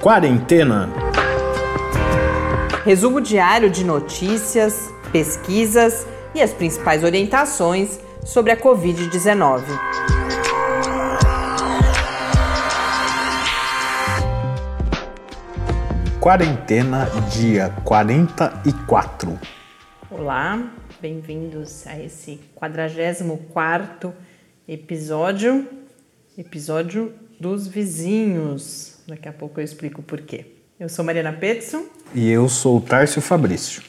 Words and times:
Quarentena. 0.00 0.88
Resumo 2.86 3.20
diário 3.20 3.68
de 3.68 3.84
notícias, 3.84 4.90
pesquisas 5.12 6.06
e 6.34 6.40
as 6.40 6.54
principais 6.54 7.04
orientações 7.04 8.00
sobre 8.24 8.50
a 8.50 8.56
Covid-19. 8.56 9.62
Quarentena, 16.18 17.06
dia 17.30 17.68
44. 17.84 19.38
Olá, 20.10 20.72
bem-vindos 20.98 21.86
a 21.86 22.00
esse 22.00 22.40
44 22.54 24.14
episódio, 24.66 25.68
episódio 26.38 27.12
dos 27.38 27.66
vizinhos. 27.66 28.89
Daqui 29.06 29.28
a 29.28 29.32
pouco 29.32 29.60
eu 29.60 29.64
explico 29.64 30.02
por 30.02 30.20
quê. 30.20 30.46
Eu 30.78 30.88
sou 30.88 31.04
Mariana 31.04 31.32
Petson. 31.32 31.84
E 32.14 32.28
eu 32.28 32.48
sou 32.48 32.78
o 32.78 32.80
Tárcio 32.80 33.20
Fabrício. 33.20 33.82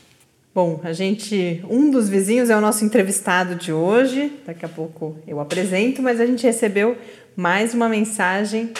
Bom, 0.53 0.81
a 0.83 0.91
gente, 0.91 1.63
um 1.69 1.89
dos 1.89 2.09
vizinhos 2.09 2.49
é 2.49 2.57
o 2.57 2.59
nosso 2.59 2.83
entrevistado 2.83 3.55
de 3.55 3.71
hoje. 3.71 4.33
Daqui 4.45 4.65
a 4.65 4.69
pouco 4.69 5.17
eu 5.25 5.39
apresento, 5.39 6.01
mas 6.01 6.19
a 6.19 6.25
gente 6.25 6.43
recebeu 6.45 6.97
mais 7.35 7.73
uma 7.73 7.87
mensagem 7.87 8.71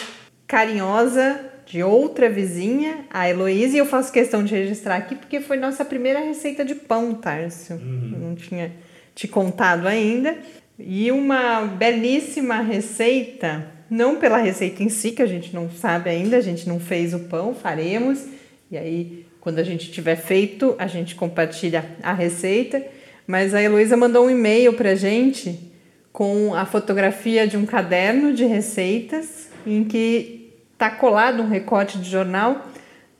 carinhosa 0.46 1.40
de 1.64 1.82
outra 1.82 2.28
vizinha, 2.28 3.06
a 3.10 3.26
Heloísa, 3.26 3.76
e 3.76 3.78
eu 3.78 3.86
faço 3.86 4.12
questão 4.12 4.44
de 4.44 4.54
registrar 4.54 4.96
aqui 4.96 5.14
porque 5.14 5.40
foi 5.40 5.56
nossa 5.56 5.82
primeira 5.82 6.20
receita 6.20 6.62
de 6.62 6.74
pão, 6.74 7.14
Tárcio. 7.14 7.76
Uhum. 7.76 8.18
Não 8.20 8.34
tinha 8.34 8.70
te 9.14 9.26
contado 9.26 9.86
ainda. 9.86 10.36
E 10.78 11.10
uma 11.10 11.62
belíssima 11.62 12.60
receita, 12.60 13.66
não 13.92 14.16
pela 14.16 14.38
receita 14.38 14.82
em 14.82 14.88
si, 14.88 15.10
que 15.10 15.20
a 15.20 15.26
gente 15.26 15.54
não 15.54 15.70
sabe 15.70 16.08
ainda, 16.08 16.38
a 16.38 16.40
gente 16.40 16.66
não 16.66 16.80
fez 16.80 17.12
o 17.12 17.18
pão, 17.18 17.54
faremos. 17.54 18.24
E 18.70 18.78
aí, 18.78 19.26
quando 19.38 19.58
a 19.58 19.62
gente 19.62 19.92
tiver 19.92 20.16
feito, 20.16 20.74
a 20.78 20.86
gente 20.86 21.14
compartilha 21.14 21.84
a 22.02 22.14
receita. 22.14 22.82
Mas 23.26 23.52
a 23.52 23.62
Heloísa 23.62 23.94
mandou 23.94 24.24
um 24.24 24.30
e-mail 24.30 24.72
para 24.72 24.94
gente 24.94 25.70
com 26.10 26.54
a 26.54 26.64
fotografia 26.64 27.46
de 27.46 27.58
um 27.58 27.66
caderno 27.66 28.32
de 28.32 28.46
receitas 28.46 29.50
em 29.66 29.84
que 29.84 30.54
está 30.72 30.88
colado 30.88 31.42
um 31.42 31.48
recorte 31.48 31.98
de 31.98 32.08
jornal 32.08 32.66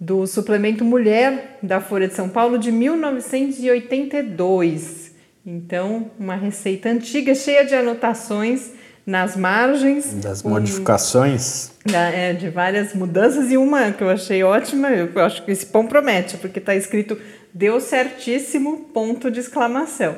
do 0.01 0.27
suplemento 0.27 0.87
Mulher 0.87 1.59
da 1.63 1.83
Folha 1.83 2.09
de 2.09 2.15
São 2.15 2.31
Paulo 2.31 2.59
de 2.59 2.73
1982. 2.73 5.13
Então, 5.45 6.11
uma 6.19 6.35
receita 6.35 6.89
antiga, 6.89 7.35
cheia 7.35 7.63
de 7.63 7.75
anotações 7.75 8.81
nas 9.07 9.37
margens. 9.37 10.15
Das 10.15 10.43
modificações. 10.43 11.71
Um, 11.89 11.95
é, 11.95 12.33
de 12.33 12.49
várias 12.49 12.95
mudanças 12.95 13.51
e 13.51 13.57
uma 13.57 13.91
que 13.91 14.03
eu 14.03 14.09
achei 14.09 14.43
ótima, 14.43 14.89
eu 14.91 15.11
acho 15.25 15.45
que 15.45 15.51
esse 15.51 15.67
pão 15.67 15.87
promete, 15.87 16.37
porque 16.37 16.59
está 16.59 16.75
escrito 16.75 17.19
deu 17.53 17.81
certíssimo, 17.81 18.89
ponto 18.95 19.31
de 19.31 19.41
exclamação. 19.41 20.17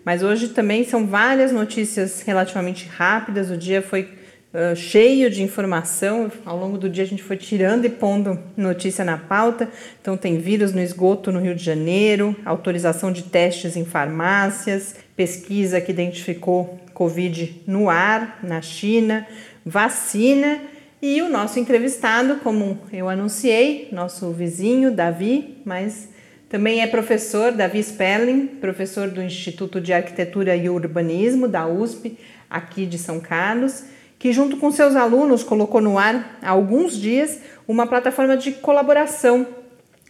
Mas 0.05 0.21
hoje 0.21 0.49
também 0.49 0.83
são 0.83 1.07
várias 1.07 1.51
notícias 1.51 2.21
relativamente 2.21 2.87
rápidas. 2.87 3.49
O 3.49 3.57
dia 3.57 3.81
foi 3.81 4.18
uh, 4.53 4.75
cheio 4.75 5.29
de 5.29 5.43
informação. 5.43 6.31
Ao 6.45 6.57
longo 6.57 6.77
do 6.77 6.89
dia 6.89 7.03
a 7.03 7.07
gente 7.07 7.23
foi 7.23 7.37
tirando 7.37 7.85
e 7.85 7.89
pondo 7.89 8.39
notícia 8.55 9.03
na 9.05 9.17
pauta. 9.17 9.69
Então 10.01 10.17
tem 10.17 10.37
vírus 10.37 10.73
no 10.73 10.81
esgoto 10.81 11.31
no 11.31 11.39
Rio 11.39 11.55
de 11.55 11.63
Janeiro, 11.63 12.35
autorização 12.45 13.11
de 13.11 13.23
testes 13.23 13.75
em 13.75 13.85
farmácias, 13.85 14.95
pesquisa 15.15 15.81
que 15.81 15.91
identificou 15.91 16.79
Covid 16.93 17.63
no 17.65 17.89
ar 17.89 18.39
na 18.43 18.61
China, 18.61 19.25
vacina 19.65 20.59
e 21.01 21.21
o 21.21 21.29
nosso 21.29 21.57
entrevistado, 21.59 22.37
como 22.37 22.77
eu 22.91 23.07
anunciei, 23.07 23.87
nosso 23.89 24.31
vizinho 24.31 24.91
Davi, 24.91 25.61
mas 25.63 26.09
também 26.49 26.81
é 26.81 26.87
professor, 26.87 27.53
Davi 27.53 27.79
Sperling, 27.81 28.47
professor 28.47 29.07
do 29.07 29.21
Instituto 29.21 29.79
de 29.79 29.93
Arquitetura 29.93 30.57
e 30.57 30.67
Urbanismo 30.67 31.47
da 31.47 31.65
USP, 31.65 32.17
aqui 32.49 32.85
de 32.85 32.97
São 32.97 33.21
Carlos 33.21 33.85
que, 34.19 34.31
junto 34.33 34.57
com 34.57 34.69
seus 34.69 34.97
alunos, 34.97 35.43
colocou 35.43 35.79
no 35.79 35.97
ar 35.97 36.37
há 36.41 36.49
alguns 36.49 36.97
dias 36.97 37.39
uma 37.65 37.87
plataforma 37.87 38.35
de 38.35 38.51
colaboração 38.51 39.47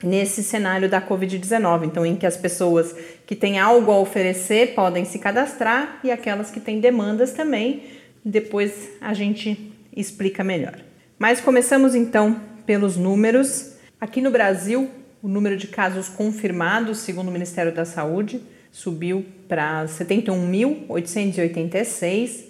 nesse 0.02 0.42
cenário 0.42 0.90
da 0.90 1.00
Covid-19, 1.00 1.86
então 1.86 2.04
em 2.06 2.16
que 2.16 2.26
as 2.26 2.36
pessoas 2.36 2.96
que 3.28 3.36
têm 3.36 3.60
algo 3.60 3.92
a 3.92 4.00
oferecer 4.00 4.74
podem 4.74 5.06
se 5.06 5.20
cadastrar 5.20 6.00
e 6.04 6.10
aquelas 6.10 6.50
que 6.50 6.60
têm 6.60 6.80
demandas 6.80 7.34
também. 7.34 7.84
Depois 8.26 8.90
a 9.00 9.14
gente 9.14 9.72
explica 9.96 10.44
melhor. 10.44 10.80
Mas 11.20 11.40
começamos 11.40 11.94
então 11.94 12.42
pelos 12.66 12.98
números. 12.98 13.76
Aqui 14.02 14.22
no 14.22 14.32
Brasil, 14.32 14.90
o 15.22 15.28
número 15.28 15.56
de 15.58 15.68
casos 15.68 16.10
confirmados, 16.10 16.98
segundo 17.00 17.28
o 17.28 17.32
Ministério 17.32 17.74
da 17.74 17.86
Saúde, 17.86 18.42
subiu 18.72 19.26
para 19.48 19.86
71.886 19.86 22.49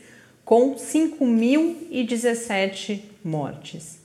com 0.50 0.74
5.017 0.74 3.02
mortes. 3.24 4.00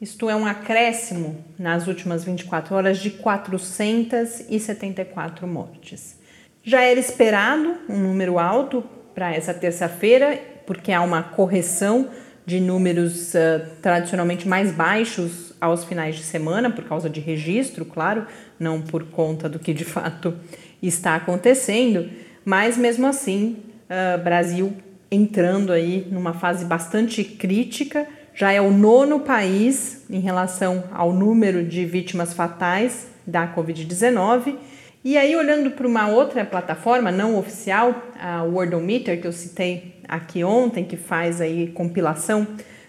Isto 0.00 0.30
é 0.30 0.36
um 0.36 0.46
acréscimo 0.46 1.44
nas 1.58 1.88
últimas 1.88 2.22
24 2.22 2.76
horas 2.76 2.98
de 2.98 3.10
474 3.10 5.48
mortes. 5.48 6.16
Já 6.62 6.82
era 6.82 7.00
esperado 7.00 7.74
um 7.88 7.98
número 7.98 8.38
alto 8.38 8.84
para 9.16 9.34
essa 9.34 9.52
terça-feira, 9.52 10.40
porque 10.64 10.92
há 10.92 11.02
uma 11.02 11.24
correção 11.24 12.08
de 12.46 12.60
números 12.60 13.34
uh, 13.34 13.66
tradicionalmente 13.82 14.46
mais 14.46 14.70
baixos 14.70 15.52
aos 15.60 15.82
finais 15.82 16.14
de 16.14 16.22
semana, 16.22 16.70
por 16.70 16.84
causa 16.84 17.10
de 17.10 17.18
registro, 17.18 17.84
claro, 17.84 18.28
não 18.60 18.80
por 18.80 19.06
conta 19.06 19.48
do 19.48 19.58
que 19.58 19.74
de 19.74 19.84
fato 19.84 20.36
está 20.80 21.16
acontecendo, 21.16 22.08
mas 22.44 22.76
mesmo 22.76 23.08
assim, 23.08 23.56
uh, 23.90 24.16
Brasil 24.22 24.72
entrando 25.10 25.72
aí 25.72 26.06
numa 26.10 26.32
fase 26.32 26.64
bastante 26.64 27.24
crítica. 27.24 28.06
Já 28.34 28.52
é 28.52 28.60
o 28.60 28.70
nono 28.70 29.20
país 29.20 30.04
em 30.08 30.20
relação 30.20 30.84
ao 30.92 31.12
número 31.12 31.64
de 31.64 31.84
vítimas 31.84 32.32
fatais 32.32 33.08
da 33.26 33.52
Covid-19 33.54 34.56
E 35.04 35.16
aí, 35.16 35.34
olhando 35.34 35.70
para 35.70 35.86
uma 35.86 36.08
outra 36.08 36.44
plataforma 36.44 37.10
não 37.10 37.38
oficial, 37.38 38.02
a 38.20 38.42
Worldometer, 38.42 39.20
que 39.20 39.26
eu 39.26 39.32
citei 39.32 39.94
aqui 40.06 40.44
ontem, 40.44 40.84
que 40.84 40.96
faz 40.96 41.40
aí 41.40 41.68
compilação 41.68 42.46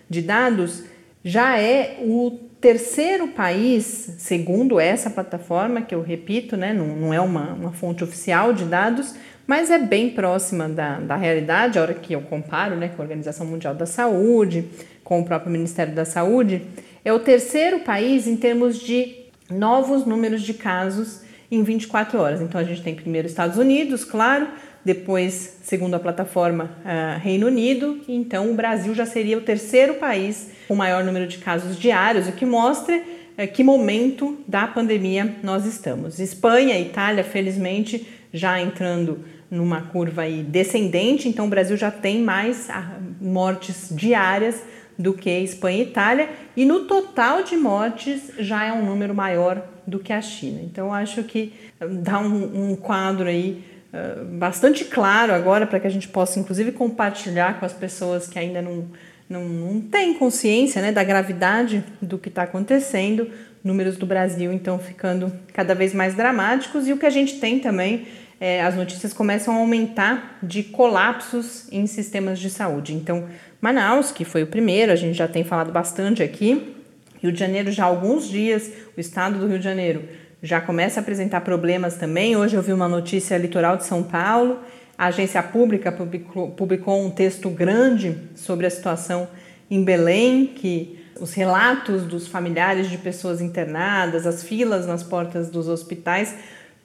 de 0.10 0.22
dados, 0.22 0.84
já 1.24 1.58
é 1.58 2.00
o 2.02 2.38
terceiro 2.60 3.30
país, 3.30 4.16
segundo 4.20 4.80
essa 4.80 5.10
plataforma, 5.10 5.82
que 5.82 5.96
eu 5.96 6.02
repito, 6.02 6.58
né, 6.58 6.74
não, 6.74 6.88
não 6.88 7.14
é 7.14 7.20
uma, 7.20 7.54
uma 7.54 7.72
fonte 7.72 8.04
oficial 8.04 8.54
de 8.54 8.66
dados, 8.66 9.16
mas 9.48 9.70
é 9.70 9.78
bem 9.78 10.10
próxima 10.10 10.70
da, 10.70 11.00
da 11.00 11.16
realidade, 11.16 11.78
a 11.78 11.82
hora 11.82 11.94
que 11.94 12.14
eu 12.14 12.22
comparo 12.22 12.76
né, 12.76 12.90
com 12.90 13.02
a 13.02 13.06
Organização 13.06 13.46
Mundial 13.46 13.76
da 13.76 13.86
Saúde, 13.86 14.66
com 15.04 15.20
o 15.20 15.26
próprio 15.26 15.52
Ministério 15.52 15.94
da 15.94 16.06
Saúde, 16.06 16.62
é 17.04 17.12
o 17.12 17.20
terceiro 17.20 17.80
país 17.80 18.28
em 18.28 18.38
termos 18.38 18.80
de 18.80 19.16
novos 19.50 20.06
números 20.06 20.42
de 20.42 20.54
casos 20.54 21.22
em 21.52 21.64
24 21.64 22.20
horas. 22.20 22.42
Então 22.42 22.62
a 22.62 22.64
gente 22.64 22.82
tem 22.82 22.96
primeiro 22.96 23.28
Estados 23.28 23.58
Unidos, 23.58 24.06
claro, 24.06 24.48
depois, 24.84 25.58
segundo 25.64 25.96
a 25.96 26.00
plataforma, 26.00 26.72
uh, 26.86 27.20
Reino 27.20 27.48
Unido, 27.48 28.00
e 28.08 28.16
então 28.16 28.50
o 28.50 28.56
Brasil 28.56 28.96
já 28.96 29.06
seria 29.06 29.38
o 29.38 29.42
terceiro 29.42 29.96
país 29.96 30.50
com 30.68 30.76
maior 30.76 31.04
número 31.04 31.28
de 31.28 31.38
casos 31.38 31.78
diários, 31.78 32.28
o 32.28 32.32
que 32.32 32.46
mostra 32.46 32.96
uh, 32.98 33.48
que 33.54 33.64
momento 33.64 34.40
da 34.48 34.66
pandemia 34.66 35.36
nós 35.44 35.66
estamos. 35.66 36.20
Espanha 36.20 36.80
Itália, 36.80 37.24
felizmente, 37.24 38.08
já 38.34 38.60
entrando 38.60 39.24
numa 39.50 39.82
curva 39.82 40.22
aí 40.22 40.44
descendente, 40.44 41.28
então 41.28 41.46
o 41.46 41.50
Brasil 41.50 41.76
já 41.76 41.92
tem 41.92 42.22
mais 42.22 42.70
ah, 42.70 42.98
mortes 43.20 43.90
diárias 43.92 44.64
do 44.98 45.14
que 45.14 45.30
Espanha 45.30 45.80
e 45.80 45.82
Itália, 45.84 46.30
e 46.56 46.66
no 46.66 46.82
total 46.82 47.44
de 47.44 47.58
mortes 47.58 48.32
já 48.40 48.66
é 48.66 48.72
um 48.72 48.86
número 48.86 49.14
maior 49.14 49.62
do 49.86 50.00
que 50.00 50.14
a 50.14 50.22
China. 50.22 50.62
Então 50.64 50.94
acho 50.94 51.24
que 51.24 51.54
dá 52.02 52.20
um, 52.20 52.72
um 52.72 52.76
quadro 52.76 53.28
aí 53.28 53.64
uh, 53.92 54.24
bastante 54.38 54.86
claro 54.86 55.34
agora 55.34 55.66
para 55.66 55.80
que 55.80 55.88
a 55.88 55.90
gente 55.90 56.08
possa 56.08 56.40
inclusive 56.40 56.72
compartilhar 56.72 57.60
com 57.60 57.66
as 57.66 57.74
pessoas 57.74 58.28
que 58.28 58.38
ainda 58.38 58.62
não, 58.62 58.86
não, 59.30 59.44
não 59.44 59.82
têm 59.82 60.14
consciência 60.14 60.82
né, 60.82 60.92
da 60.92 61.04
gravidade 61.04 61.84
do 62.02 62.18
que 62.18 62.30
está 62.30 62.44
acontecendo. 62.44 63.28
Números 63.64 63.98
do 63.98 64.06
Brasil 64.06 64.52
então 64.54 64.80
ficando 64.80 65.32
cada 65.54 65.76
vez 65.76 65.94
mais 65.94 66.16
dramáticos 66.16 66.88
e 66.88 66.94
o 66.94 66.98
que 66.98 67.06
a 67.06 67.12
gente 67.12 67.40
tem 67.40 67.60
também 67.60 68.08
é, 68.42 68.64
as 68.64 68.76
notícias 68.76 69.14
começam 69.14 69.54
a 69.54 69.60
aumentar 69.60 70.40
de 70.42 70.64
colapsos 70.64 71.72
em 71.72 71.86
sistemas 71.86 72.40
de 72.40 72.50
saúde. 72.50 72.96
Então, 72.96 73.28
Manaus, 73.62 74.12
que 74.12 74.26
foi 74.26 74.42
o 74.42 74.48
primeiro, 74.48 74.92
a 74.92 74.96
gente 74.96 75.16
já 75.16 75.28
tem 75.28 75.44
falado 75.44 75.72
bastante 75.72 76.24
aqui, 76.24 76.76
Rio 77.22 77.32
de 77.32 77.40
Janeiro 77.40 77.72
já 77.72 77.84
há 77.84 77.88
alguns 77.88 78.28
dias, 78.28 78.72
o 78.98 79.00
estado 79.00 79.38
do 79.38 79.48
Rio 79.48 79.60
de 79.60 79.64
Janeiro 79.64 80.06
já 80.42 80.60
começa 80.60 81.00
a 81.00 81.02
apresentar 81.04 81.42
problemas 81.42 81.98
também. 81.98 82.36
Hoje 82.36 82.56
eu 82.56 82.64
vi 82.64 82.74
uma 82.74 82.90
notícia 82.90 83.38
litoral 83.38 83.78
de 83.78 83.86
São 83.86 84.02
Paulo, 84.02 84.58
a 84.98 85.06
agência 85.06 85.44
pública 85.44 85.92
publicou, 85.92 86.50
publicou 86.50 87.06
um 87.06 87.12
texto 87.12 87.48
grande 87.48 88.18
sobre 88.34 88.66
a 88.66 88.72
situação 88.72 89.28
em 89.70 89.84
Belém, 89.84 90.48
que 90.48 91.00
os 91.20 91.36
relatos 91.36 92.06
dos 92.06 92.28
familiares 92.28 92.90
de 92.90 92.98
pessoas 92.98 93.40
internadas, 93.40 94.26
as 94.26 94.42
filas 94.42 94.88
nas 94.88 95.04
portas 95.04 95.48
dos 95.52 95.68
hospitais 95.68 96.34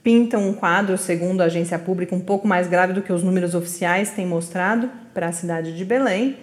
pintam 0.06 0.48
um 0.48 0.52
quadro, 0.52 0.96
segundo 0.96 1.40
a 1.40 1.46
agência 1.46 1.76
pública, 1.80 2.14
um 2.14 2.20
pouco 2.20 2.46
mais 2.46 2.68
grave 2.68 2.92
do 2.92 3.02
que 3.02 3.12
os 3.12 3.24
números 3.24 3.56
oficiais 3.56 4.10
têm 4.10 4.24
mostrado 4.24 4.88
para 5.12 5.26
a 5.26 5.32
cidade 5.32 5.76
de 5.76 5.84
Belém. 5.84 6.36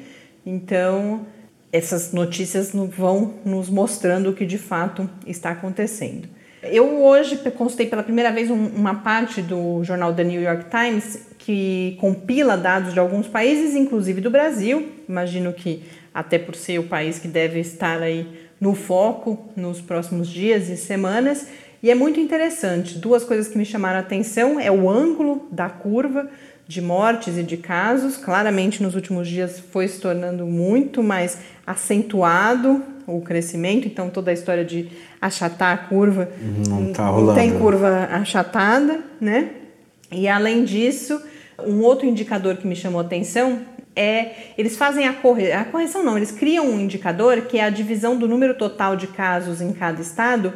Então, 0.45 1.25
essas 1.71 2.11
notícias 2.11 2.73
vão 2.73 3.35
nos 3.45 3.69
mostrando 3.69 4.31
o 4.31 4.33
que 4.33 4.45
de 4.45 4.57
fato 4.57 5.09
está 5.25 5.51
acontecendo. 5.51 6.27
Eu 6.61 7.01
hoje 7.03 7.37
consultei 7.51 7.85
pela 7.85 8.03
primeira 8.03 8.33
vez 8.33 8.51
uma 8.51 8.95
parte 8.95 9.41
do 9.41 9.81
jornal 9.81 10.13
The 10.13 10.25
New 10.25 10.41
York 10.41 10.65
Times 10.69 11.27
que 11.39 11.95
compila 12.01 12.57
dados 12.57 12.91
de 12.91 12.99
alguns 12.99 13.29
países, 13.29 13.75
inclusive 13.75 14.19
do 14.19 14.29
Brasil. 14.29 14.89
Imagino 15.07 15.53
que 15.53 15.83
até 16.13 16.37
por 16.37 16.55
ser 16.55 16.79
o 16.79 16.83
país 16.83 17.17
que 17.17 17.29
deve 17.29 17.61
estar 17.61 18.01
aí 18.01 18.27
no 18.59 18.75
foco 18.75 19.49
nos 19.55 19.79
próximos 19.79 20.27
dias 20.27 20.67
e 20.67 20.75
semanas. 20.75 21.47
E 21.83 21.91
é 21.91 21.95
muito 21.95 22.17
interessante. 22.17 22.97
Duas 22.97 23.25
coisas 23.25 23.49
que 23.49 23.57
me 23.57 23.65
chamaram 23.65 23.97
a 23.97 24.01
atenção 24.01 24.57
é 24.57 24.71
o 24.71 24.89
ângulo 24.89 25.45
da 25.51 25.67
curva 25.67 26.29
de 26.65 26.81
mortes 26.81 27.37
e 27.37 27.43
de 27.43 27.57
casos. 27.57 28.15
Claramente, 28.15 28.81
nos 28.81 28.95
últimos 28.95 29.27
dias 29.27 29.59
foi 29.59 29.85
se 29.89 29.99
tornando 29.99 30.45
muito 30.45 31.03
mais 31.03 31.39
acentuado 31.67 32.81
o 33.05 33.19
crescimento. 33.19 33.85
Então, 33.85 34.09
toda 34.09 34.31
a 34.31 34.33
história 34.33 34.63
de 34.63 34.87
achatar 35.19 35.73
a 35.73 35.77
curva 35.77 36.29
não, 36.69 36.93
tá 36.93 37.07
rolando. 37.07 37.37
tem 37.37 37.59
curva 37.59 38.07
achatada, 38.11 39.01
né? 39.19 39.49
E 40.09 40.25
além 40.25 40.63
disso, 40.63 41.21
um 41.65 41.81
outro 41.81 42.07
indicador 42.07 42.55
que 42.55 42.65
me 42.65 42.77
chamou 42.77 43.01
a 43.01 43.03
atenção 43.03 43.59
é 43.93 44.53
eles 44.57 44.77
fazem 44.77 45.05
a, 45.05 45.11
corre, 45.11 45.51
a 45.51 45.65
correção 45.65 46.01
não, 46.01 46.15
eles 46.15 46.31
criam 46.31 46.65
um 46.65 46.79
indicador 46.79 47.41
que 47.41 47.59
é 47.59 47.63
a 47.63 47.69
divisão 47.69 48.17
do 48.17 48.27
número 48.27 48.55
total 48.55 48.95
de 48.95 49.05
casos 49.05 49.61
em 49.61 49.71
cada 49.71 50.01
estado 50.01 50.53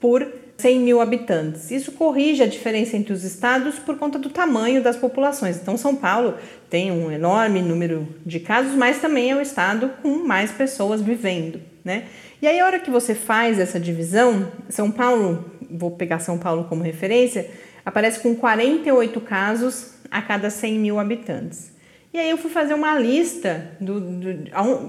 por 0.00 0.26
100 0.58 0.80
mil 0.80 1.00
habitantes. 1.00 1.70
Isso 1.70 1.92
corrige 1.92 2.42
a 2.42 2.46
diferença 2.46 2.96
entre 2.96 3.12
os 3.12 3.22
estados 3.22 3.78
por 3.78 3.96
conta 3.96 4.18
do 4.18 4.28
tamanho 4.28 4.82
das 4.82 4.96
populações. 4.96 5.56
Então, 5.56 5.76
São 5.76 5.94
Paulo 5.94 6.34
tem 6.68 6.90
um 6.90 7.10
enorme 7.12 7.62
número 7.62 8.08
de 8.26 8.40
casos, 8.40 8.74
mas 8.74 9.00
também 9.00 9.30
é 9.30 9.36
o 9.36 9.40
estado 9.40 9.90
com 10.02 10.26
mais 10.26 10.50
pessoas 10.50 11.00
vivendo, 11.00 11.60
né? 11.84 12.04
E 12.42 12.46
aí, 12.46 12.58
a 12.58 12.66
hora 12.66 12.80
que 12.80 12.90
você 12.90 13.14
faz 13.14 13.58
essa 13.58 13.78
divisão, 13.78 14.50
São 14.68 14.90
Paulo, 14.90 15.44
vou 15.70 15.92
pegar 15.92 16.18
São 16.18 16.36
Paulo 16.36 16.64
como 16.64 16.82
referência, 16.82 17.48
aparece 17.86 18.20
com 18.20 18.34
48 18.34 19.20
casos 19.20 19.94
a 20.10 20.20
cada 20.20 20.50
100 20.50 20.78
mil 20.78 20.98
habitantes. 20.98 21.72
E 22.12 22.18
aí 22.18 22.30
eu 22.30 22.38
fui 22.38 22.50
fazer 22.50 22.74
uma 22.74 22.98
lista 22.98 23.72
do, 23.80 24.00
do, 24.00 24.30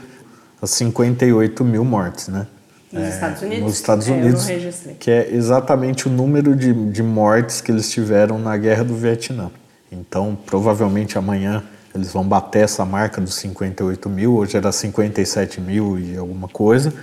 as 0.62 0.72
58 0.72 1.66
mil 1.66 1.84
mortes, 1.84 2.30
né? 2.30 2.48
Nos 2.94 3.04
é, 3.04 3.10
Estados 3.10 3.42
Unidos? 3.42 3.64
Nos 3.64 3.74
Estados 3.74 4.08
Unidos, 4.08 4.50
é, 4.50 4.94
que 4.98 5.12
é 5.12 5.34
exatamente 5.34 6.08
o 6.08 6.12
número 6.12 6.56
de, 6.56 6.74
de 6.92 7.04
mortes 7.04 7.60
que 7.60 7.72
eles 7.72 7.92
tiveram 7.92 8.40
na 8.40 8.56
Guerra 8.56 8.86
do 8.86 8.96
Vietnã. 8.96 9.52
Então, 9.92 10.38
provavelmente 10.46 11.18
amanhã 11.18 11.62
eles 11.94 12.12
vão 12.12 12.24
bater 12.24 12.64
essa 12.64 12.86
marca 12.86 13.20
dos 13.20 13.36
58 13.36 14.10
mil, 14.10 14.36
hoje 14.36 14.58
era 14.58 14.72
57 14.72 15.60
mil 15.60 16.00
e 16.00 16.18
alguma 16.18 16.48
coisa. 16.48 16.94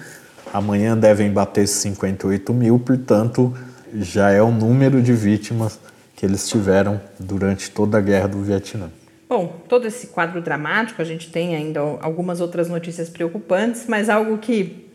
Amanhã 0.53 0.97
devem 0.97 1.31
bater 1.31 1.67
58 1.67 2.53
mil, 2.53 2.79
portanto, 2.79 3.57
já 3.95 4.31
é 4.31 4.43
o 4.43 4.51
número 4.51 5.01
de 5.01 5.13
vítimas 5.13 5.79
que 6.15 6.27
eles 6.27 6.49
tiveram 6.49 7.01
durante 7.19 7.71
toda 7.71 7.99
a 7.99 8.01
guerra 8.01 8.29
do 8.29 8.43
Vietnã. 8.43 8.91
Bom, 9.29 9.63
todo 9.67 9.87
esse 9.87 10.09
quadro 10.09 10.43
dramático, 10.43 11.01
a 11.01 11.05
gente 11.05 11.33
tem 11.33 11.57
ainda 11.57 11.81
algumas 11.81 12.41
outras 12.41 12.69
notícias 12.69 13.09
preocupantes, 13.09 13.87
mas 13.89 14.11
algo 14.11 14.37
que 14.37 14.91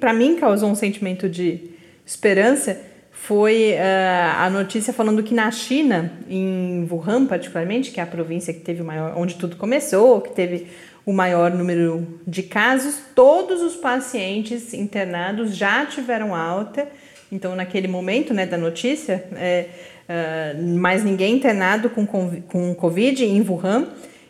para 0.00 0.14
mim 0.14 0.36
causou 0.36 0.70
um 0.70 0.74
sentimento 0.74 1.28
de 1.28 1.70
esperança 2.06 2.80
foi 3.24 3.74
uh, 3.74 4.40
a 4.40 4.50
notícia 4.50 4.92
falando 4.92 5.22
que 5.22 5.32
na 5.32 5.48
China, 5.52 6.12
em 6.28 6.88
Wuhan 6.90 7.24
particularmente, 7.24 7.92
que 7.92 8.00
é 8.00 8.02
a 8.02 8.06
província 8.06 8.52
que 8.52 8.58
teve 8.58 8.82
o 8.82 8.84
maior, 8.84 9.14
onde 9.16 9.36
tudo 9.36 9.54
começou, 9.54 10.20
que 10.20 10.32
teve 10.32 10.66
o 11.06 11.12
maior 11.12 11.52
número 11.52 12.20
de 12.26 12.42
casos, 12.42 12.98
todos 13.14 13.62
os 13.62 13.76
pacientes 13.76 14.74
internados 14.74 15.56
já 15.56 15.86
tiveram 15.86 16.34
alta. 16.34 16.88
Então, 17.30 17.54
naquele 17.54 17.86
momento 17.86 18.34
né, 18.34 18.44
da 18.44 18.58
notícia, 18.58 19.24
é, 19.36 19.66
uh, 20.08 20.78
mais 20.80 21.04
ninguém 21.04 21.36
internado 21.36 21.90
com, 21.90 22.04
com 22.04 22.74
Covid 22.74 23.24
em 23.24 23.40
Wuhan. 23.40 23.86